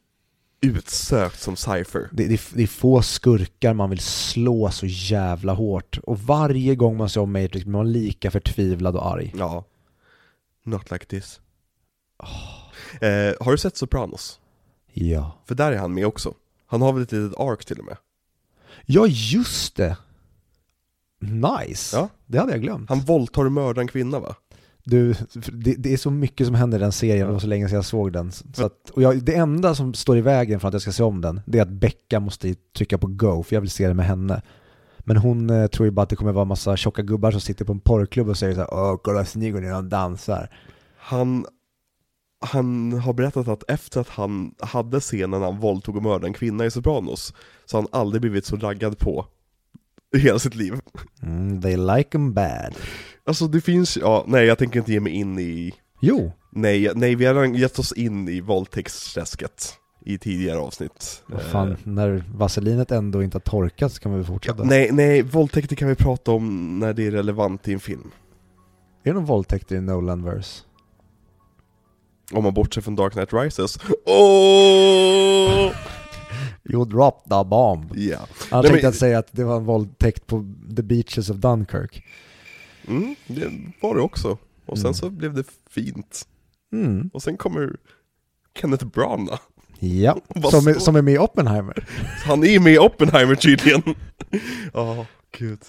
[0.60, 2.08] utsökt som Cypher.
[2.12, 5.98] Det, det, det är få skurkar man vill slå så jävla hårt.
[6.02, 9.34] Och varje gång man ser om Matrix blir man lika förtvivlad och arg.
[9.36, 9.64] Ja.
[10.64, 11.40] Not like this.
[13.00, 14.40] Eh, har du sett Sopranos?
[14.92, 15.38] Ja.
[15.44, 16.34] För där är han med också.
[16.66, 17.96] Han har väl ett litet ark till och med.
[18.86, 19.96] Ja, just det!
[21.20, 21.96] Nice!
[21.96, 22.08] Ja.
[22.26, 22.88] Det hade jag glömt.
[22.88, 24.36] Han våldtar och mördar en kvinna va?
[24.84, 25.14] Du,
[25.52, 27.76] det, det är så mycket som händer i den serien, det var så länge sedan
[27.76, 28.32] jag såg den.
[28.32, 31.02] Så att, och jag, det enda som står i vägen för att jag ska se
[31.02, 33.94] om den, det är att Becka måste trycka på go, för jag vill se det
[33.94, 34.42] med henne.
[34.98, 37.64] Men hon eh, tror ju bara att det kommer vara massa tjocka gubbar som sitter
[37.64, 40.50] på en porrklubb och säger såhär Åh, kolla snygg hon är när han dansar.
[40.96, 41.46] Han,
[42.40, 46.32] han har berättat att efter att han hade scenen när han våldtog och mördade en
[46.32, 47.34] kvinna i Sopranos,
[47.66, 49.26] så har han aldrig blivit så raggad på
[50.16, 50.74] i hela sitt liv.
[51.22, 52.74] Mm, they like 'em bad.
[53.30, 57.14] Alltså det finns, ja, nej jag tänker inte ge mig in i Jo, Nej, nej
[57.14, 59.74] vi har redan gett oss in i våldtäktsträsket
[60.04, 61.22] i tidigare avsnitt.
[61.26, 64.64] vad fan, Eh, när vaselinet ändå inte har torkat så kan vi väl fortsätta.
[64.64, 68.10] nej, nej, våldtäkter kan vi prata om när det är relevant i en film.
[69.02, 70.62] Är det någon våldtäkter i Nolan-verse?
[72.32, 73.78] Om man bortser från Dark Knight Rises.
[74.06, 75.72] Åh!
[76.72, 77.92] You dropped the bomb.
[77.96, 78.18] Ja.
[78.50, 82.04] Han tänkte men- att säga att det var en våldtäkt på the beaches of Dunkirk.
[82.90, 83.50] Mm, det
[83.80, 84.38] var det också.
[84.66, 84.94] Och sen Mm.
[84.94, 86.26] så blev det fint.
[86.72, 87.10] Mm.
[87.12, 87.76] Och sen kommer
[88.60, 89.40] Kenneth Branagh.
[89.78, 90.18] Ja,
[90.50, 91.86] som är, som är med i Oppenheimer.
[92.26, 93.82] Han är med i Oppenheimer tydligen.
[94.74, 95.06] Ja,
[95.38, 95.60] gud.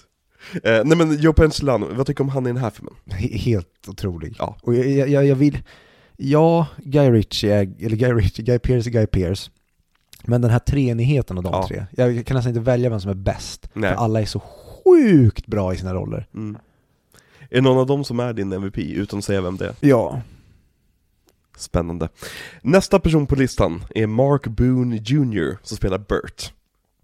[0.64, 2.94] Eh, nej men Joe Pantoliano, vad tycker du om han i den här filmen?
[3.06, 4.36] He- Helt otrolig.
[4.38, 4.56] Ja.
[4.62, 5.58] Och jag, jag- jag, vill,
[6.16, 9.50] ja, Guy Ritchie, eller Guy Ritchie, Guy Pearce Guy Pearce.
[10.24, 11.66] Men den här treenigheten av de Ja.
[11.68, 13.68] tre, jag kan nästan inte välja vem som är bäst.
[13.72, 13.90] Nej.
[13.90, 14.40] För alla är så
[14.84, 16.26] sjukt bra i sina roller.
[16.34, 16.58] Mm.
[17.52, 19.74] Är det någon av dem som är din MVP, utan att säga vem det är?
[19.80, 20.20] Ja.
[21.56, 22.08] Spännande.
[22.62, 25.56] Nästa person på listan är Mark Boone Jr.
[25.62, 26.52] som spelar Bert.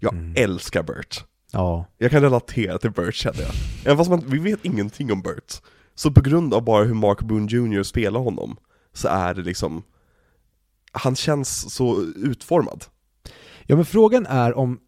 [0.01, 0.35] Jag Mm.
[0.37, 1.25] älskar Bert.
[1.53, 1.87] Ja.
[1.99, 3.51] Jag kan relatera till Bert känner jag.
[3.85, 5.55] Även fast man, vi vet ingenting om Bert.
[5.95, 7.83] Så på grund av bara hur Mark Boone Jr.
[7.83, 8.57] spelar honom,
[8.93, 9.83] så är det liksom,
[10.93, 12.85] han känns så utformad.
[13.67, 14.81] Ja men frågan är om,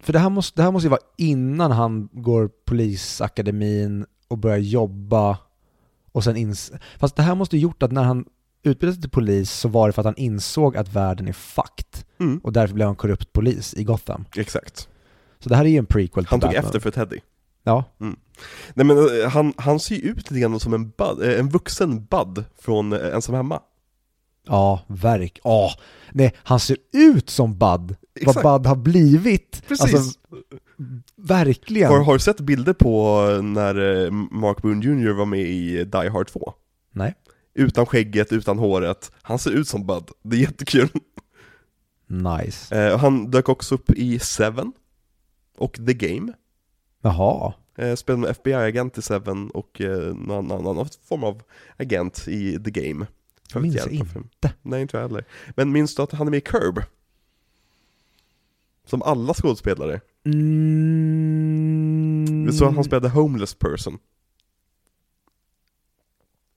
[0.00, 4.58] för det här måste, det här måste ju vara innan han går polisakademin och börjar
[4.58, 5.38] jobba
[6.12, 6.72] och sen ins...
[6.98, 8.24] Fast det här måste ju gjort att när han
[8.62, 11.86] utbildade sig till polis så var det för att han insåg att världen är fucked
[12.20, 12.38] Mm.
[12.44, 14.24] och därför blev han korrupt polis i Gotham.
[14.36, 14.88] Exakt.
[15.38, 16.64] Så det här är ju en prequel till Han tog Batman.
[16.64, 17.18] efter för Teddy.
[17.62, 17.84] Ja,
[18.74, 21.48] Nej men eh, han, han ser ju ut lite grann som en, bud, eh, en
[21.48, 23.60] vuxen Bud från eh, Ensam Hemma.
[24.46, 25.40] ja, verk.
[25.44, 25.70] Ja,
[26.12, 27.96] nej, han ser ut som Bud.
[28.20, 28.44] Exakt.
[28.44, 29.62] Vad Bud har blivit.
[29.68, 29.94] Precis.
[29.94, 30.18] Alltså,
[31.16, 31.88] verkligen.
[31.88, 35.10] Har, har du sett bilder på när eh, Mark Boone Jr.
[35.12, 36.52] var med i Die Hard 2?
[36.92, 37.14] Nej.
[37.54, 39.12] Utan skägget, utan håret.
[39.22, 40.04] Han ser ut som Bud.
[40.22, 40.88] Det är jättekul.
[42.06, 42.76] Nice.
[42.76, 44.72] Eh, han dök också upp i Seven
[45.58, 46.32] och The Game.
[47.02, 47.52] Jaha.
[47.78, 51.42] Eh, spelade med FBI-agent i Seven och eh, någon annan form av
[51.76, 53.06] agent i The Game.
[53.52, 54.12] Jag minns Jävla inte.
[54.12, 54.28] film.
[54.62, 55.24] Nej, inte jag heller.
[55.56, 56.82] Men minns du att han är med i Curb?
[58.86, 60.00] Som alla skådespelare.
[60.24, 61.64] Mm.
[62.44, 63.98] Det är så att han spelade homeless person.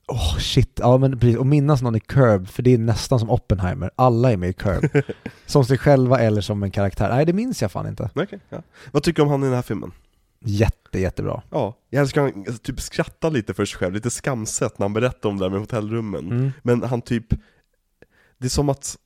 [0.07, 3.29] Åh shit, ja men precis, och minnas någon i Curb, för det är nästan som
[3.29, 5.03] Oppenheimer, alla är med i Curb.
[5.45, 7.09] som sig själva eller som en karaktär.
[7.09, 8.09] Nej det minns jag fan inte.
[8.15, 8.61] Okej, ja.
[8.91, 9.91] Vad tycker du om han i den här filmen?
[10.39, 11.41] Jätte, jättebra.
[11.49, 15.29] Ja, jag älskar han typ skratta lite för sig själv, lite skamset när han berättar
[15.29, 16.31] om det där med hotellrummen.
[16.31, 16.51] Mm.
[16.63, 17.27] Men han typ,
[18.37, 18.97] det är som att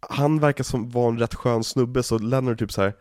[0.00, 2.94] han verkar som vara en rätt skön snubbe, så Leonard typ så här.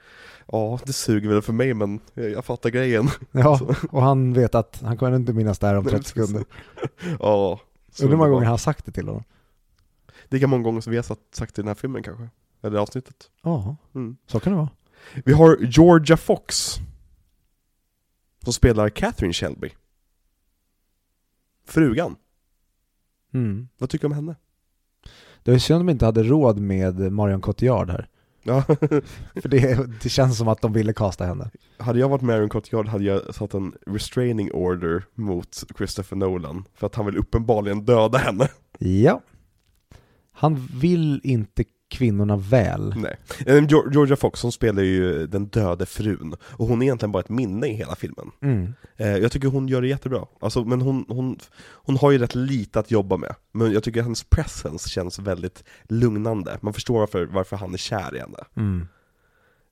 [0.51, 3.07] Ja, det suger väl för mig men jag, fattar grejen.
[3.31, 3.59] Ja,
[3.91, 6.43] och han vet att han kommer inte minnas det här om 30 sekunder.
[7.19, 7.59] Ja.
[7.91, 9.23] så Undrar hur många gånger han sagt det till honom.
[10.29, 12.29] Lika många gånger som vi har sagt, sagt i den här filmen kanske.
[12.61, 13.31] Eller avsnittet.
[13.43, 14.17] Ja, Mm.
[14.27, 14.69] så kan det vara.
[15.25, 16.75] Vi har Georgia Fox.
[18.43, 19.71] Som spelar Catherine Shelby.
[21.65, 22.15] Frugan.
[23.33, 23.67] Mm.
[23.77, 24.35] Vad tycker du om henne?
[25.43, 28.09] Det var synd att de inte hade råd med Marion Cotillard här.
[28.49, 28.61] Ja,
[29.41, 31.49] För det, det känns som att de ville kasta henne.
[31.77, 36.65] hade jag varit Marion Cotillard hade jag satt en restraining order mot Christopher Nolan.
[36.73, 38.49] För att han vill uppenbarligen döda henne.
[38.79, 39.21] Ja.
[40.31, 42.93] Han vill inte kvinnorna väl.
[42.97, 43.15] Nej.
[43.45, 46.35] Eh, Geor- Georgia Fox, hon spelar ju den döde frun.
[46.43, 48.31] Och hon är egentligen bara ett minne i hela filmen.
[48.41, 48.73] Mm.
[48.97, 50.25] Eh, jag tycker hon gör det jättebra.
[50.39, 53.35] Alltså, men hon, hon, hon har ju rätt lite att jobba med.
[53.51, 56.57] Men jag tycker hennes presence känns väldigt lugnande.
[56.61, 58.37] Man förstår varför, varför han är kär i henne.
[58.55, 58.87] Mm.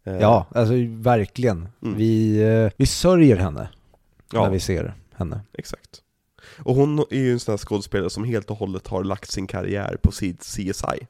[0.03, 1.67] Eh, Ja, alltså verkligen.
[1.83, 1.97] Mm.
[1.97, 3.69] Vi, eh, vi sörjer henne
[4.31, 5.41] ja när vi ser henne.
[5.53, 6.01] exakt.
[6.59, 9.47] Och hon är ju en sån här skådespelare som helt och hållet har lagt sin
[9.47, 11.07] karriär på CSI.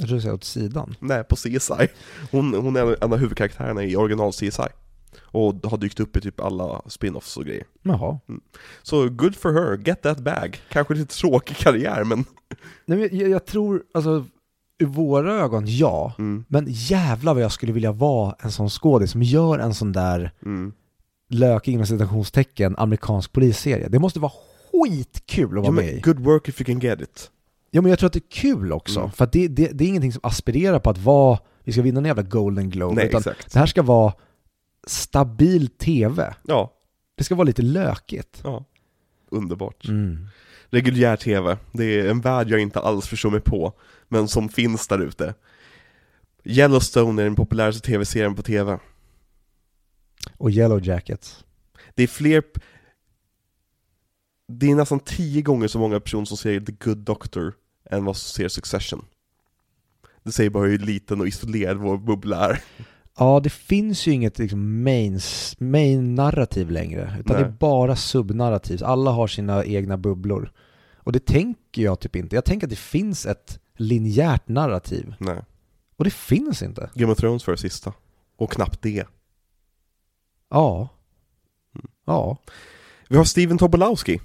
[0.00, 0.94] Jag tror jag säger åt sidan.
[1.00, 1.88] Nej, på CSI.
[2.30, 4.68] Hon, hon är en av huvudkaraktärerna i original CSI.
[5.22, 7.64] Och har dykt upp i typ alla spin-offs och grejer.
[7.82, 8.18] Jaha.
[8.82, 10.60] Så good for her, get that bag.
[10.68, 12.24] Kanske lite tråkig karriär men...
[12.86, 14.24] Nej, men jag, jag tror, alltså,
[14.78, 16.12] ur våra ögon, ja.
[16.18, 19.92] Mm, Men jävlar vad jag skulle vilja vara en sån skådis som gör en sån
[19.92, 20.72] där mm.
[21.28, 23.88] lökig inom citationstecken amerikansk polisserie.
[23.88, 24.32] Det måste vara
[24.72, 26.00] skitkul att vara Ja, med i.
[26.00, 27.30] good work if you can get it.
[27.70, 29.00] Ja men jag tror att det är kul också.
[29.00, 29.12] Mm.
[29.12, 32.04] För det, det, det är ingenting som aspirerar på att vara, vi ska vinna en
[32.06, 32.94] jävla golden globe.
[32.94, 33.52] Nej, utan exakt.
[33.52, 34.12] det här ska vara
[34.86, 36.34] stabil tv.
[36.42, 36.72] Ja,
[37.16, 38.40] Det ska vara lite lökigt.
[38.44, 38.64] ja.
[39.32, 39.88] Underbart.
[39.88, 40.26] Mm.
[40.70, 43.72] Reguljär tv, det är en värld jag inte alls förstår mig på,
[44.08, 45.34] men som finns där ute.
[46.44, 48.78] Yellowstone är den populäraste tv-serien på tv.
[50.36, 51.44] Och Yellow Jackets.
[51.94, 52.42] Det är fler...
[54.48, 57.54] Det är nästan tio gånger så många personer som ser The Good Doctor
[57.90, 59.04] än vad som ser Succession.
[60.22, 62.62] Det säger bara hur liten och isolerad vår bubbla är.
[63.18, 65.20] Ja, det finns ju inget liksom, main,
[65.58, 66.16] main
[66.54, 67.16] längre.
[67.20, 67.44] Utan Nej.
[67.44, 68.84] det är bara subnarrativ.
[68.84, 70.52] Alla har sina egna bubblor.
[70.96, 72.36] Och det tänker jag typ inte.
[72.36, 75.14] Jag tänker att det finns ett linjärt narrativ.
[75.18, 75.42] Nej.
[75.96, 76.90] Och det finns inte.
[76.94, 77.92] Game of Thrones för det sista.
[78.36, 79.06] Och knappt det.
[80.50, 80.88] Ja.
[82.06, 82.36] Ja.
[83.08, 84.20] Vi har Steven Tobolowski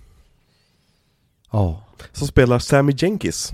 [1.51, 1.84] Ja.
[2.11, 3.53] Som spelar Sammy Jenkins.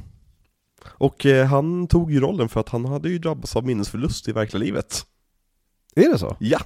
[0.85, 4.31] Och eh, han tog ju rollen för att han hade ju drabbats av minnesförlust i
[4.31, 5.05] verkliga livet.
[5.95, 6.35] Är det så?
[6.39, 6.59] Ja!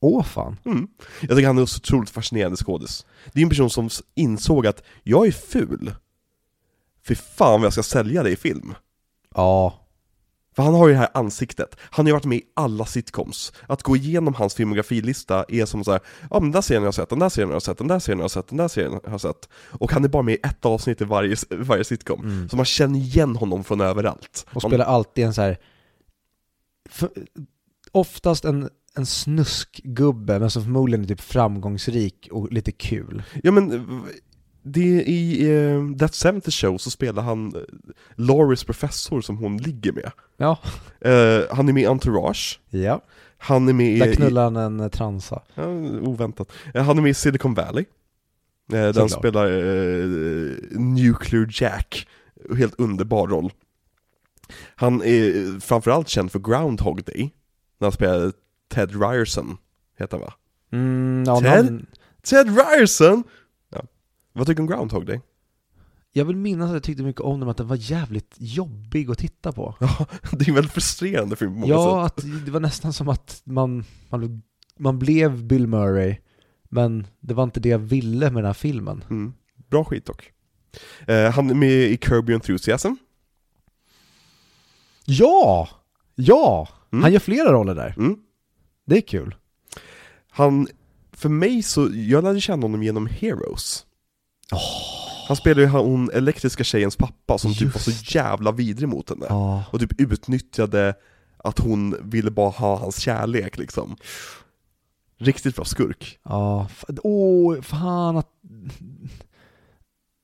[0.00, 0.56] Åh fan.
[0.64, 0.88] Mm.
[1.20, 3.06] Jag tycker han är så otroligt fascinerande skådis.
[3.32, 5.94] Det är en person som insåg att jag är ful.
[7.04, 8.74] Fy fan vad jag ska sälja det i film.
[9.34, 9.79] Ja.
[10.60, 13.52] För han har ju det här ansiktet, han har ju varit med i alla sitcoms.
[13.66, 16.00] Att gå igenom hans filmografilista är som så här,
[16.30, 17.86] ja men den där serien har jag sett, den där serien har jag sett, den
[17.88, 19.48] där serien har jag sett, den där serien har jag sett.
[19.70, 22.48] Och han är bara med i ett avsnitt i varje, varje sitcom.
[22.50, 24.46] Så man känner igen honom från överallt.
[24.46, 25.58] Och Man- spelar alltid en så här.
[26.90, 27.10] För,
[27.92, 33.22] oftast en, en snuskgubbe, men som förmodligen är typ framgångsrik och lite kul.
[33.42, 33.86] Ja men,
[34.62, 37.62] det är i uh, That 70 Show så spelar han uh,
[38.14, 40.10] Loris professor som hon ligger med.
[40.36, 40.58] Ja.
[41.00, 43.00] Eh, han är med i Entourage, Ja.
[43.38, 44.16] han är med Där i...
[44.16, 45.42] knullar han en eh, transa.
[45.54, 45.64] Ja,
[46.02, 46.52] oväntat.
[46.74, 47.84] Eh, Han är med i Silicon Valley.
[48.72, 52.06] Eh, Där han spelar eh, Nuclear Jack.
[52.58, 53.52] Helt underbar roll.
[54.76, 57.30] Han är framförallt känd för Groundhog Day.
[57.78, 58.32] När han spelar
[58.74, 59.56] Ted Ryerson,
[59.98, 60.32] heter han va?
[60.72, 61.64] Mm, ja, Ted?
[61.64, 61.86] namn-
[62.22, 63.24] Ted Ryerson!
[64.32, 64.38] Ja.
[64.38, 65.20] Vad tycker du om Groundhog Day?
[66.12, 69.18] Jag vill minnas att jag tyckte mycket om den, att den var jävligt jobbig att
[69.18, 69.74] titta på.
[69.80, 72.24] Ja, det är en väldigt frustrerande film på många Ja, sätt.
[72.24, 74.42] att det var nästan som att man, man,
[74.78, 76.16] man blev Bill Murray,
[76.68, 79.04] men det var inte det jag ville med den här filmen.
[79.10, 79.32] Mm.
[79.70, 80.32] Bra skit dock.
[81.06, 82.94] Eh, han är med i Your Enthusiasm.
[85.04, 85.68] Ja!
[86.14, 86.68] Ja!
[86.92, 87.02] Mm.
[87.02, 87.94] Han gör flera roller där.
[87.98, 88.16] Mm.
[88.86, 89.34] Det är kul.
[90.30, 90.68] Han,
[91.12, 93.86] för mig så, jag lärde känna honom genom Heroes.
[95.28, 99.10] Han spelade ju hon elektriska tjejens pappa som typ var så Just jävla vidrig mot
[99.10, 99.26] henne.
[99.28, 99.64] Ja.
[99.70, 100.94] Och typ utnyttjade
[101.36, 103.96] att hon ville bara ha hans kärlek liksom.
[105.18, 106.18] Riktigt bra skurk.
[106.22, 106.68] Ja,
[107.02, 108.28] åh, fan att...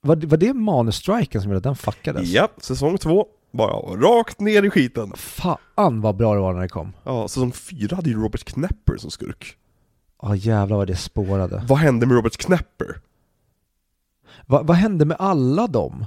[0.00, 2.28] Var, var det manusstriken som gjorde att den fuckades?
[2.28, 5.12] Ja, säsong två, bara rakt ner i skiten.
[5.16, 6.92] Fan vad bra det var när det kom.
[7.04, 9.56] Ja, säsong fyra hade ju Robert Knepper som skurk.
[10.22, 11.64] Ja jävlar vad det spårade.
[11.68, 13.00] Vad hände med Robert Knepper?
[14.46, 16.04] Va, vad hände med alla dem?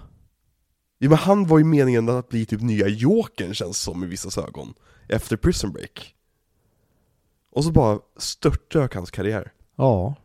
[0.99, 4.41] Jo men han var ju meningen att bli typ nya Jokern känns som i vissa
[4.41, 4.73] ögon.
[5.09, 6.15] Efter Prison Break.
[7.51, 9.51] Och så bara störtdök hans karriär.
[9.75, 10.15] Ja.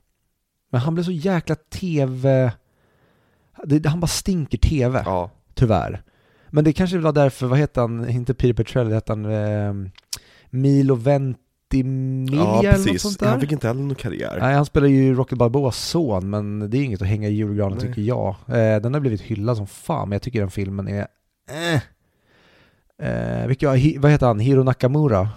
[0.70, 2.52] Men han blev så jäkla TV...
[3.84, 5.30] Han bara stinker TV, Ja.
[5.54, 6.02] tyvärr.
[6.50, 9.74] Men det kanske var därför, vad heter han, inte Peter Petrelli, hette han eh,
[10.50, 10.94] Milo
[11.70, 13.28] Ventimiglia Ja eller något precis, sånt där?
[13.28, 14.38] han fick inte heller någon karriär.
[14.40, 17.78] Nej, han spelar ju Rocky Balboas son, men det är inget att hänga i julgranen
[17.78, 17.86] Nej.
[17.88, 18.36] tycker jag.
[18.48, 21.06] Eh, den har blivit hyllad som fan, men jag tycker den filmen är...
[21.50, 21.80] Eh.
[23.08, 23.68] Eh, vilka,
[23.98, 24.38] vad heter han?
[24.40, 25.28] Hiro Nakamura?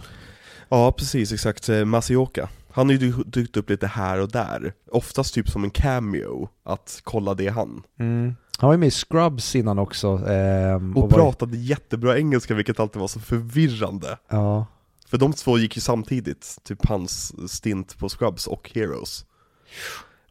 [0.69, 1.69] Ja precis, exakt.
[1.69, 2.49] Eh, Masioka.
[2.71, 4.73] Han har ju dy- dykt upp lite här och där.
[4.91, 7.83] Oftast typ som en cameo, att kolla det han.
[7.99, 8.35] Mm.
[8.59, 10.07] Han var ju med i Scrubs innan också.
[10.27, 14.17] ehm, Och, var- pratade jättebra engelska vilket alltid var så förvirrande.
[14.29, 14.65] Ja.
[15.07, 19.25] För de två gick ju samtidigt, typ hans stint på Scrubs och Heroes.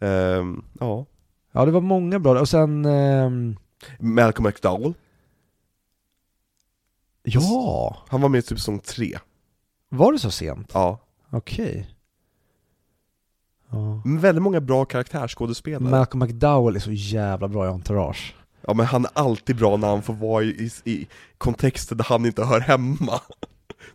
[0.01, 1.07] Ehm, ja.
[1.53, 2.41] ja, det var många bra.
[2.41, 2.85] Och sen...
[2.85, 3.57] ehm,
[3.99, 4.95] Malcolm McDowell,
[7.23, 7.97] ja!
[8.09, 9.19] han var med i typ säsong tre.
[9.89, 10.71] Var det så sent?
[10.75, 10.99] Ja.
[11.31, 11.91] Okej.
[13.71, 14.03] Ja.
[14.05, 15.91] Men väldigt många bra karaktärsskådespelare.
[15.91, 18.35] Malcolm McDowell är så jävla bra i Entourage.
[18.61, 21.09] Ja men han är alltid bra när han får vara i, i, i
[21.39, 23.21] kontexter där han inte hör hemma.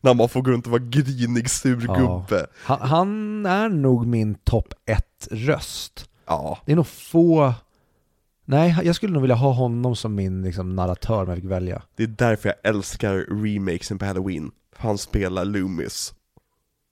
[0.02, 1.94] När man får gå runt och vara grinig, sur Ja.
[2.28, 2.48] gubbe.
[2.64, 6.10] Han, är nog min topp ett röst.
[6.26, 6.60] Ja.
[6.66, 7.54] Det är nog få...
[8.46, 11.82] Nej, jag skulle nog vilja ha honom som min liksom, narratör om jag fick välja.
[11.96, 14.52] Det är därför jag älskar remakesen på Halloween.
[14.76, 16.14] Han spelar Loomis.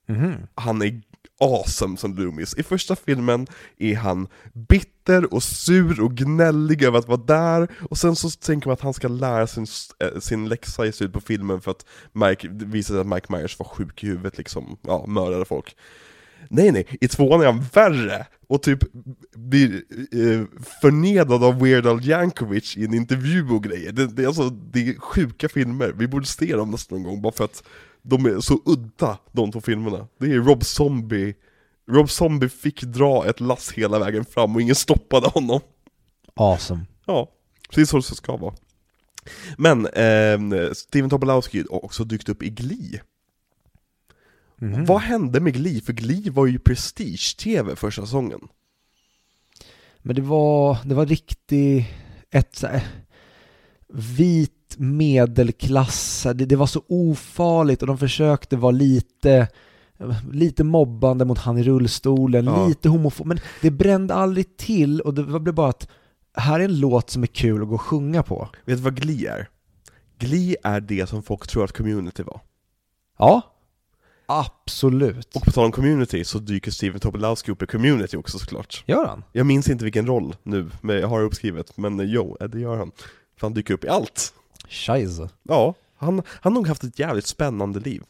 [0.07, 0.33] Mhm.
[0.55, 1.01] Han är
[1.39, 2.55] awesome som Loomis.
[2.57, 3.47] I första filmen
[3.77, 8.67] är han bitter och sur och gnällig över att vara där, och sen så tänker
[8.67, 9.65] man att han ska lära sin,
[9.99, 13.33] eh, sin läxa i slutet på filmen för att Mike, det visar sig att Mike
[13.33, 15.75] Myers var sjuk i huvudet liksom, ja, mördade folk.
[16.49, 18.79] Nej nej, i tvåan är han värre, och typ
[19.35, 19.73] blir
[20.11, 20.43] eh,
[20.81, 23.91] förnedrad av Weird Al Yankovic i en intervju och grejer.
[23.91, 27.21] Det, det, är alltså, det är sjuka filmer, vi borde se dem nästan någon gång
[27.21, 27.63] bara för att
[28.01, 30.07] de är så udda, de två filmerna.
[30.17, 31.35] Det är Rob Zombie,
[31.91, 35.59] Rob Zombie fick dra ett lass hela vägen fram och ingen stoppade honom.
[36.33, 36.85] Awesome.
[37.05, 37.31] Ja,
[37.69, 38.53] precis så det ska vara.
[39.57, 43.01] Men, eh, Steven Tobolowsky har också dykt upp i Glee.
[44.55, 44.85] Mhm.
[44.85, 45.81] Vad hände med Glee?
[45.81, 48.39] För Glee var ju prestige-tv första säsongen.
[49.99, 51.85] Men det var, det var riktigt,
[52.31, 52.87] ett så här,
[53.93, 59.47] vit medelklass, det, det var så ofarligt och de försökte vara lite,
[60.31, 62.67] lite mobbande mot han i rullstolen, Ja.
[62.67, 65.87] lite homofob, men det brände aldrig till och det blev bara att
[66.33, 68.49] här är en låt som är kul att gå och sjunga på.
[68.65, 69.49] Vet du vad Glee är?
[70.19, 72.41] Glee är det som folk tror att community var.
[73.17, 73.41] Ja,
[74.31, 75.35] Absolut.
[75.35, 78.83] Och på tal om community så dyker Steven Tobolowsky upp i community också såklart.
[78.87, 79.23] Gör han?
[79.31, 82.47] Jag minns inte vilken roll nu, men jag har det uppskrivet, men eh, jo, eh,
[82.47, 82.91] det gör han.
[83.39, 84.33] För han dyker upp i allt.
[84.69, 85.29] Scheisse.
[85.43, 88.03] Ja, han, han har nog haft ett jävligt spännande liv.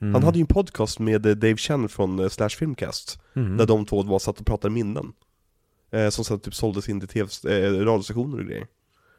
[0.00, 0.14] Mm.
[0.14, 3.56] Han hade ju en podcast med eh, Dave Chen från eh, Slash Filmcast, Mm.
[3.56, 5.12] där de två var satt och pratade minnen.
[5.90, 8.66] Eh, som sen typ såldes in till TV, eh, radiostationer och grejer.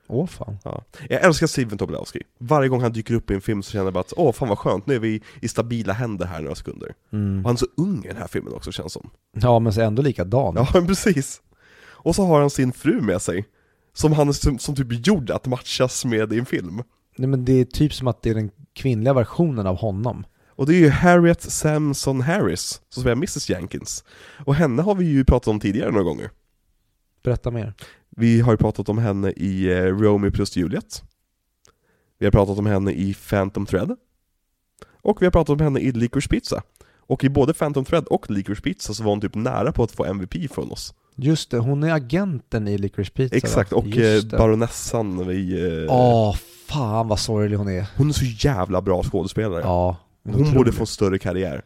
[0.07, 0.57] Åh fan.
[0.63, 0.83] Ja.
[1.09, 2.19] Jag älskar Steven Tobolowsky.
[2.37, 4.49] Varje gång han dyker upp i en film så känner jag bara att åh fan
[4.49, 6.93] vad skönt, nu är vi i stabila händer här några sekunder.
[7.11, 7.37] Mm.
[7.39, 9.09] Och han är så ung i den här filmen också känns som.
[9.33, 10.53] Ja men så ändå likadan.
[10.57, 11.41] Ja men precis.
[11.79, 13.45] Och så har han sin fru med sig.
[13.97, 16.83] Som han som, som typ gjord att matchas med i en film.
[17.15, 20.25] Nej men det är typ som att det är den kvinnliga versionen av honom.
[20.49, 24.03] Och det är ju Harriet Samson Harris som spelar Mrs Jenkins.
[24.45, 26.29] Och henne har vi ju pratat om tidigare några gånger.
[27.23, 27.73] Berätta mer.
[28.09, 31.03] Vi har ju pratat om henne i eh, Romeo plus Juliet.
[32.19, 33.95] Vi har pratat om henne i Phantom Thread.
[35.01, 36.63] Och vi har pratat om henne i Licorice Pizza.
[36.97, 39.91] Och i både Phantom Thread och Licorice Pizza så var hon typ nära på att
[39.91, 40.93] få MVP från oss.
[41.19, 43.37] Just det, hon är agenten i Licorice Pizza va?
[43.37, 45.51] Exakt, och eh, baronessan i...
[45.87, 46.35] eh, Åh,
[46.67, 47.87] fan vad sorglig hon är.
[47.97, 49.61] Hon är så jävla bra skådespelare.
[49.61, 49.97] Ja.
[50.23, 50.73] hon borde otrolig.
[50.73, 51.61] få en större karriär.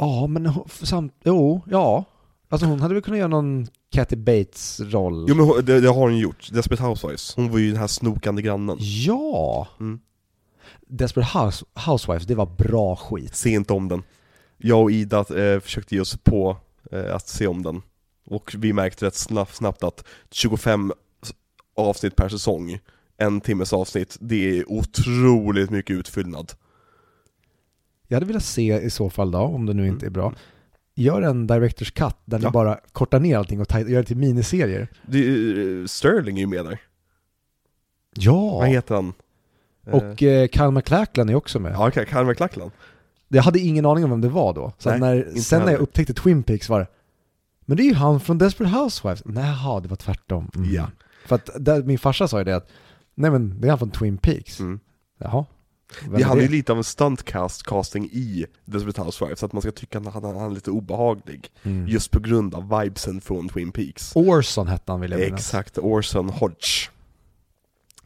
[0.00, 0.52] Ja, men
[0.82, 2.04] samt, jo, ja.
[2.48, 5.26] Alltså hon hade väl kunnat göra någon Kathy Bates-roll.
[5.28, 7.34] Jo men hon- det, det har hon gjort, Desperate Housewives.
[7.36, 8.76] Hon var ju den här snokande grannen.
[8.80, 9.68] Ja!
[9.80, 10.00] Mm.
[10.88, 13.34] Desperate House, Housewives, det var bra skit.
[13.36, 14.02] Se inte om den.
[14.58, 16.56] Jag och Ida eh, försökte ge oss på eh,
[16.92, 17.82] att se om den.
[18.26, 20.92] Och vi märkte rätt snabbt, snabbt att 25
[21.22, 21.32] s-
[21.76, 22.78] avsnitt per säsong,
[23.16, 26.52] en timmes avsnitt, det är otroligt mycket utfyllnad.
[28.08, 30.26] Jag hade velat se i så fall då, om det nu inte är bra.
[30.26, 30.38] Mm.
[30.94, 32.50] Gör en Directors Cut där ni Ja.
[32.50, 34.88] bara kortar ner allting och gör det till miniserier.
[35.06, 36.80] Det, eh, Sterling är ju med där.
[38.14, 38.50] Ja!
[38.58, 39.12] Vad heter han?
[39.86, 41.72] Eh, Och eh, Kyle MacLachlan är också med.
[41.72, 42.70] Ja, Ka- Kyle MacLachlan.
[43.36, 44.72] Jag hade ingen aning om vem det var då.
[44.78, 45.82] Så Nej, när, sen när jag heller.
[45.82, 46.86] upptäckte Twin Peaks var det
[47.64, 49.24] Men det är ju han från Desperate Housewives.
[49.24, 50.50] Näha, det var tvärtom.
[50.56, 50.74] Mm.
[50.74, 50.90] Ja.
[51.26, 52.68] För att där, min farsa sa ju det att
[53.14, 54.60] Nej men det är han från Twin Peaks.
[54.60, 54.80] Mm.
[55.18, 55.44] Jaha.
[56.02, 59.62] Vem Vi hade ju lite av en stuntcast casting i Desperate Housewives, så att man
[59.62, 61.50] ska tycka att han, han är lite obehaglig.
[61.62, 61.88] Mm.
[61.88, 64.12] Just på grund av vibesen från Twin Peaks.
[64.16, 65.40] Orson hette han vill jag minnas.
[65.40, 66.90] Exakt, Orson Hodge.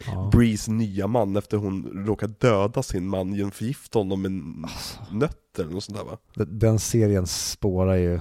[0.06, 0.28] Ja.
[0.32, 4.98] Brees nya man efter hon råkade döda sin man genom att förgifta honom med Alltså.
[5.12, 6.18] nötter eller något sånt där va?
[6.34, 8.20] Den- Den serien spårar ju.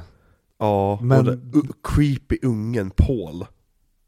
[0.59, 3.45] Ja, Men- och den creepy ungen Paul.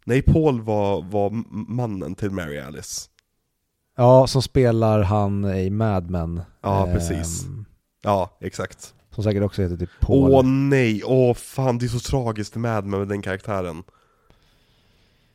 [0.06, 1.30] Nej, Paul var, var
[1.72, 3.10] mannen till Mary Alice.
[3.98, 6.42] Ja, som spelar han i Mad Men.
[6.62, 7.46] Ja, Ehm, precis.
[8.04, 8.94] Ja, exakt.
[9.16, 10.32] Som säkert också heter typ Paul.
[10.34, 13.84] Åh nej, åh fan det är så tragiskt med med den karaktären.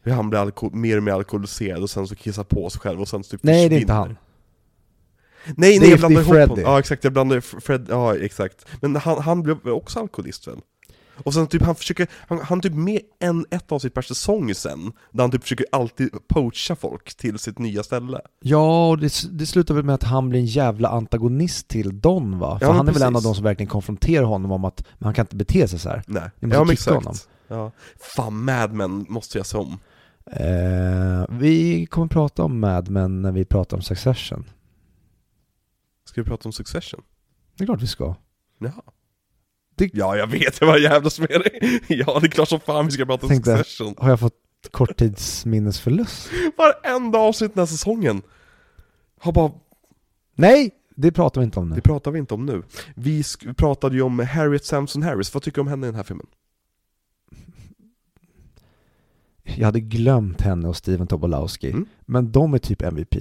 [0.05, 3.09] Hur han blir mer och mer alkoholiserad och sen så kissar på sig själv och
[3.09, 4.17] sen typ Nej, det är inte han.
[5.57, 6.49] Nej, nej jag blandar ihop Freddy.
[6.51, 6.65] honom.
[6.65, 8.67] Ja exakt, jag blandar Fred, ja exakt.
[8.81, 10.59] Men han, han blev också alkoholist väl?
[11.25, 14.93] Och sen typ han försöker, han, han typ med en, ett avsnitt per säsong sen,
[15.11, 18.21] där han typ försöker alltid poacha folk till sitt nya ställe.
[18.43, 22.39] Ja, och det, det slutar väl med att han blir en jävla antagonist till Don
[22.39, 22.59] va?
[22.59, 23.25] För Ja, han är väl en av precis.
[23.25, 26.03] de som verkligen konfronterar honom om att man kan inte bete sig så här.
[26.07, 26.95] Nej, Ni måste ja men exakt.
[26.95, 27.15] honom.
[27.49, 27.73] Ja.
[28.01, 29.79] Fan, Mad Men måste jag se om.
[30.31, 34.45] Eh, vi kommer prata om Mad Men när vi pratar om Succession.
[36.09, 37.03] Ska vi prata om Succession?
[37.57, 38.15] Det är klart vi ska.
[38.59, 38.83] Jaha.
[39.77, 41.81] Det- Ja, jag vet, jag var jävlas med dig.
[41.89, 43.95] Ja, det är klart som fan vi ska prata om Tänkte- Succession.
[43.99, 46.31] Har jag fått korttidsminnesförlust?
[46.59, 48.23] Varenda avsnitt den här säsongen.
[49.21, 49.53] Har bara,
[50.35, 51.75] Nej, det pratar vi inte om nu.
[51.75, 52.63] det pratar vi inte om nu.
[52.97, 55.97] Vi vi pratade ju om Harriet Samson Harris, vad tycker du om henne i den
[55.97, 56.27] här filmen?
[59.45, 61.71] Jag hade glömt henne och Steven Tobolowsky.
[61.71, 61.87] Mm.
[62.01, 63.15] Men de är typ MVP.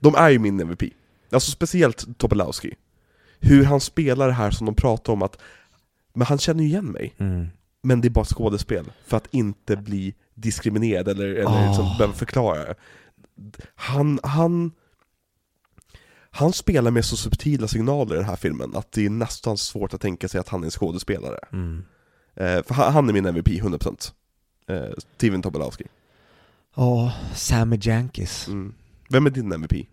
[0.00, 0.82] De är ju min MVP.
[1.30, 2.74] Alltså speciellt Topolowski.
[3.40, 5.38] Hur han spelar det här som de pratar om att,
[6.14, 7.14] men han känner ju igen mig.
[7.82, 11.66] Men det är bara skådespel, för att inte bli diskriminerad eller, eller Ah.
[11.68, 12.74] liksom behöva förklara.
[13.74, 14.72] Han, han,
[16.30, 19.94] han spelar med så subtila signaler i den här filmen att det är nästan svårt
[19.94, 21.38] att tänka sig att han är en skådespelare.
[21.52, 21.84] Mm.
[22.34, 24.12] Eh, för han, han är min MVP, 100%.
[24.68, 25.84] Eh, Steven Tobolowski.
[26.76, 28.48] Ja, Sammy Jankis.
[28.48, 28.74] Mm.
[29.10, 29.86] Vem är din MVP?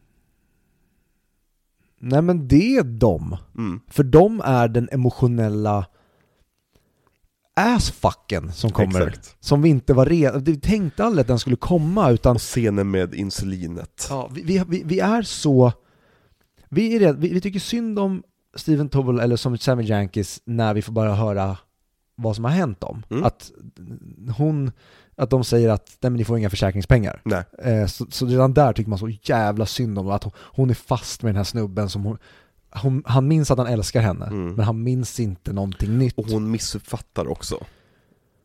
[2.00, 3.38] Nej men det är de.
[3.58, 3.80] Mm.
[3.88, 5.86] För de är den emotionella
[7.54, 9.08] assfucken som kommer.
[9.08, 9.36] Exakt.
[9.40, 12.92] Som vi inte var redo, vi tänkte aldrig att den skulle komma utan Och scenen
[12.92, 14.08] med insulinet.
[14.10, 15.72] ja, vi, vi, vi, är så,
[16.70, 18.24] vi, är rädd, vi, vi tycker synd om
[18.56, 21.58] Steven Tobel eller som Sammy Jankis när vi får bara höra
[22.16, 23.04] vad som har hänt dem.
[23.10, 23.24] Mm.
[23.24, 23.52] Att
[24.38, 24.72] hon,
[25.16, 27.22] att de säger att nej men ni får inga försäkringspengar.
[27.64, 30.74] Eh, så, så redan där tycker man så jävla synd om att hon, hon är
[30.74, 32.18] fast med den här snubben som hon,
[32.72, 34.54] hon, han minns att han älskar henne, Mm.
[34.54, 36.18] men han minns inte någonting nytt.
[36.18, 37.64] Och hon missuppfattar också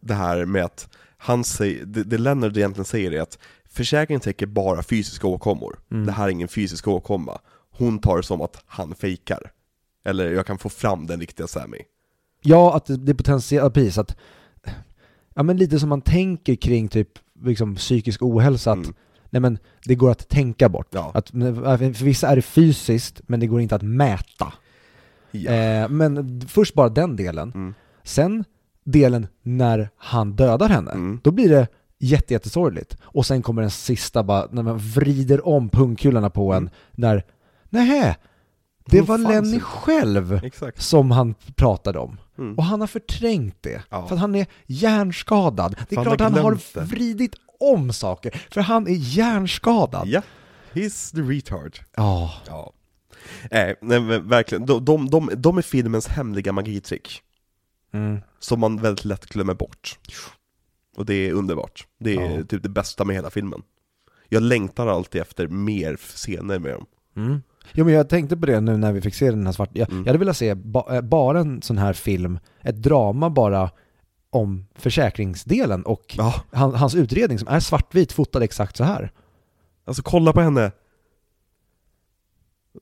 [0.01, 3.39] det här med att han säger, det, det Leonard egentligen säger är att
[3.71, 5.79] försäkringen täcker bara fysiska åkommor.
[5.91, 6.07] Mm.
[6.07, 7.39] Det här är ingen fysisk åkomma.
[7.71, 9.51] Hon tar det som att han fejkar.
[10.05, 11.79] Eller jag kan få fram den riktiga Sammy.
[12.41, 14.17] Ja, att det, är potentiellt, precis att,
[15.35, 17.09] ja men lite som man tänker kring typ
[17.45, 18.95] liksom psykisk ohälsa, att Mm.
[19.31, 20.89] nej men det går att tänka bort.
[20.91, 21.11] Ja.
[21.15, 24.53] Att, för vissa är det fysiskt, men det går inte att mäta.
[25.31, 25.51] ja.
[25.53, 27.53] Eh, men först bara den delen.
[27.55, 27.75] Mm.
[28.03, 28.45] Sen
[28.85, 31.21] delen när han dödar henne, Mm.
[31.23, 32.97] då blir det jätte, jättesorgligt.
[33.03, 36.71] Och sen kommer den sista bara, när man vrider om pungkulorna på en, Mm.
[36.93, 37.25] när,
[37.71, 38.17] nähä,
[38.91, 39.61] det var Lenny inte.
[39.65, 40.83] själv Exakt.
[40.83, 42.17] som han pratade om.
[42.39, 42.55] Mm.
[42.59, 44.07] Och han har förträngt det, Ja.
[44.07, 45.77] för att han är hjärnskadad.
[45.89, 46.81] Det är Han klart han har det.
[46.81, 50.09] vridit om saker, för han är hjärnskadad.
[50.09, 50.23] Ja.
[50.73, 51.79] He's the retard.
[51.97, 52.35] Ja.
[52.47, 52.73] Ja.
[53.51, 54.67] Nej, nej men verkligen.
[54.67, 57.23] De, de, de, de är filmens hemliga magitrick.
[57.93, 58.21] Mm.
[58.39, 59.99] Som man väldigt lätt glömmer bort.
[60.97, 61.87] Och det är underbart.
[61.99, 62.45] Det är Ja.
[62.45, 63.63] typ det bästa med hela filmen.
[64.29, 66.87] Jag längtar alltid efter mer scener med dem.
[67.17, 67.43] Mm.
[67.73, 69.89] Jo men jag tänkte på det nu när vi fick se den här svarta, jag,
[69.91, 70.03] Mm.
[70.03, 73.71] jag hade velat se ba, eh, bara en sån här film, ett drama bara
[74.31, 79.13] om försäkringsdelen och Ja, han, hans utredning som är svartvit fotad exakt så här.
[79.85, 80.73] alltså kolla på henne.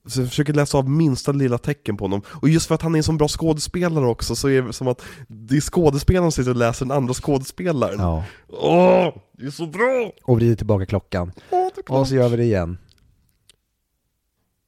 [0.07, 2.21] Så jag försöker läsa av minsta lilla tecken på honom.
[2.27, 4.87] Och just för att han är en så bra skådespelare också, så är det som
[4.87, 7.99] att det är skådespelaren som sitter och läser den andra skådespelaren.
[7.99, 8.23] Ja.
[8.47, 10.11] Åh, det är så bra!
[10.23, 11.31] Och vrider tillbaka klockan.
[11.49, 11.73] Klart.
[11.99, 12.77] Och så gör vi det igen.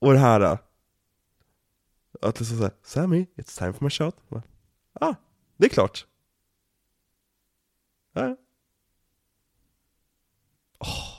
[0.02, 0.58] Och det här äh,
[2.22, 4.42] Att liksom såhär, Sammy, it's time for my shot Ja,
[4.94, 5.16] Ah,
[5.58, 6.08] det är klart
[8.14, 8.38] ja.
[10.80, 11.12] Oh.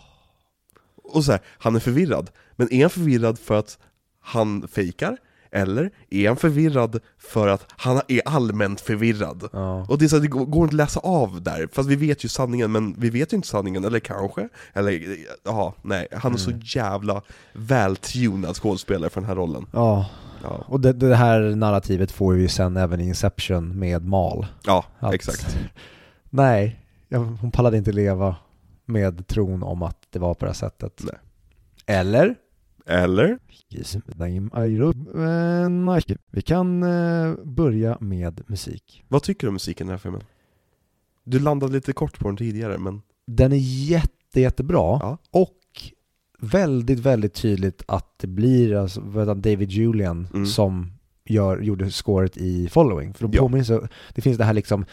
[0.97, 3.78] Och så här, han är förvirrad Men är han förvirrad för att
[4.20, 5.19] han fejkar?
[5.52, 9.48] Eller är han förvirrad för att han är allmänt förvirrad?
[9.52, 9.86] Ja.
[9.89, 12.24] Och det, är så här, det går inte att läsa av där, fast vi vet
[12.24, 16.39] ju sanningen, men vi vet ju inte sanningen, eller kanske, eller ja, nej, han är
[16.39, 17.22] så jävla
[17.52, 19.66] vältunad skådespelare för den här rollen.
[19.72, 20.06] Ja,
[20.44, 24.47] Ja, och det, det här narrativet får vi ju sen även i Inception med Mal.
[24.66, 25.56] ja Att- exakt.
[26.31, 26.81] Nej,
[27.40, 28.36] hon pallade inte leva
[28.84, 31.02] med tron om att det var på det här sättet.
[31.05, 31.14] Nej.
[31.98, 32.34] Eller?
[32.86, 33.39] Eller?
[36.31, 39.05] Vi kan eh, börja med musik.
[39.09, 40.23] Vad tycker du om musiken i den här filmen?
[41.25, 43.57] Du landade lite kort på den tidigare, men Den är
[43.91, 45.19] jätte, jättebra Ja.
[45.31, 45.59] och
[46.41, 49.01] väldigt, väldigt tydligt att det blir alltså,
[49.35, 50.47] David Julian Mm.
[50.47, 50.93] som
[51.25, 53.15] gör, gjorde scoret i Following.
[53.15, 53.41] För de Ja.
[53.42, 54.84] påminner så, det finns det här liksom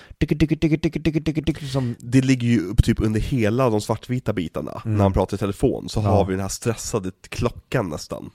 [1.71, 4.97] som det ligger ju upp typ under hela de svartvita bitarna, Mm.
[4.97, 6.03] när han pratar i telefon, så Ja.
[6.09, 8.29] har vi den här stressade klockan nästan.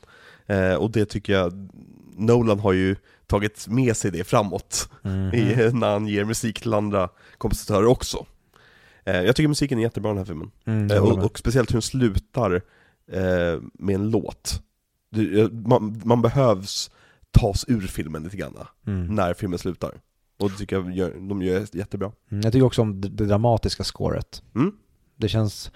[0.47, 1.69] Eh, och det tycker jag,
[2.17, 4.89] Nolan har ju tagit med sig det framåt.
[5.33, 5.39] i,
[5.73, 7.09] när han ger musik till andra
[7.39, 8.27] kompositörer också.
[9.05, 10.51] Eh, jag tycker musiken är jättebra i den här filmen.
[10.67, 12.55] Mm, Eh, och, och speciellt hur den slutar
[13.13, 14.63] eh, med en låt.
[15.11, 16.91] Det, eh, man, man behövs
[17.35, 18.55] tas ur filmen lite grann
[18.87, 19.15] Mm.
[19.15, 20.01] när filmen slutar.
[20.39, 22.13] Och det tycker jag gör, de gör jättebra.
[22.31, 24.43] Mm, Jag tycker också om det, det dramatiska scoret.
[24.55, 24.73] Mm.
[25.17, 25.71] Det känns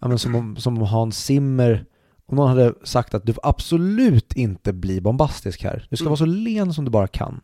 [0.00, 1.84] ja, men som, om, som om Hans Zimmer,
[2.26, 5.86] om någon hade sagt att du får absolut inte bli bombastisk här.
[5.90, 6.10] Du ska Mm.
[6.10, 7.40] vara så len som du bara kan.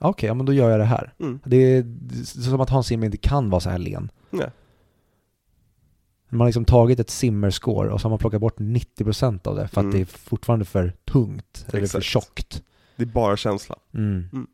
[0.00, 1.14] Okej, ja, men då gör jag det här.
[1.20, 1.40] Mm.
[1.44, 4.10] Det är, det är som att Hans Zimmer inte kan vara så här len.
[4.30, 4.50] Nej.
[6.30, 9.68] Man har liksom tagit ett Zimmer-score och så har man plockat bort 90% av det
[9.68, 9.90] för att Mm.
[9.94, 12.04] det är fortfarande för tungt, eller för Exakt.
[12.04, 12.62] tjockt.
[12.98, 13.76] Det är bara känsla.
[13.94, 14.28] Mm.
[14.32, 14.46] Mm.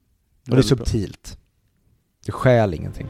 [0.48, 1.39] Och det är subtilt.
[2.26, 3.06] Det skäl ingenting.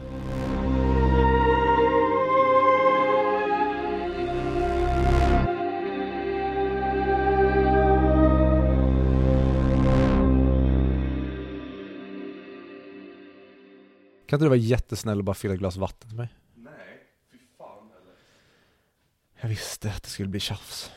[14.26, 16.28] Kan inte du vara jättesnäll och bara fylla ett glas vatten till mig?
[16.54, 16.72] Nej,
[17.32, 18.14] fy fan heller.
[19.40, 20.90] Jag visste att det skulle bli tjafs.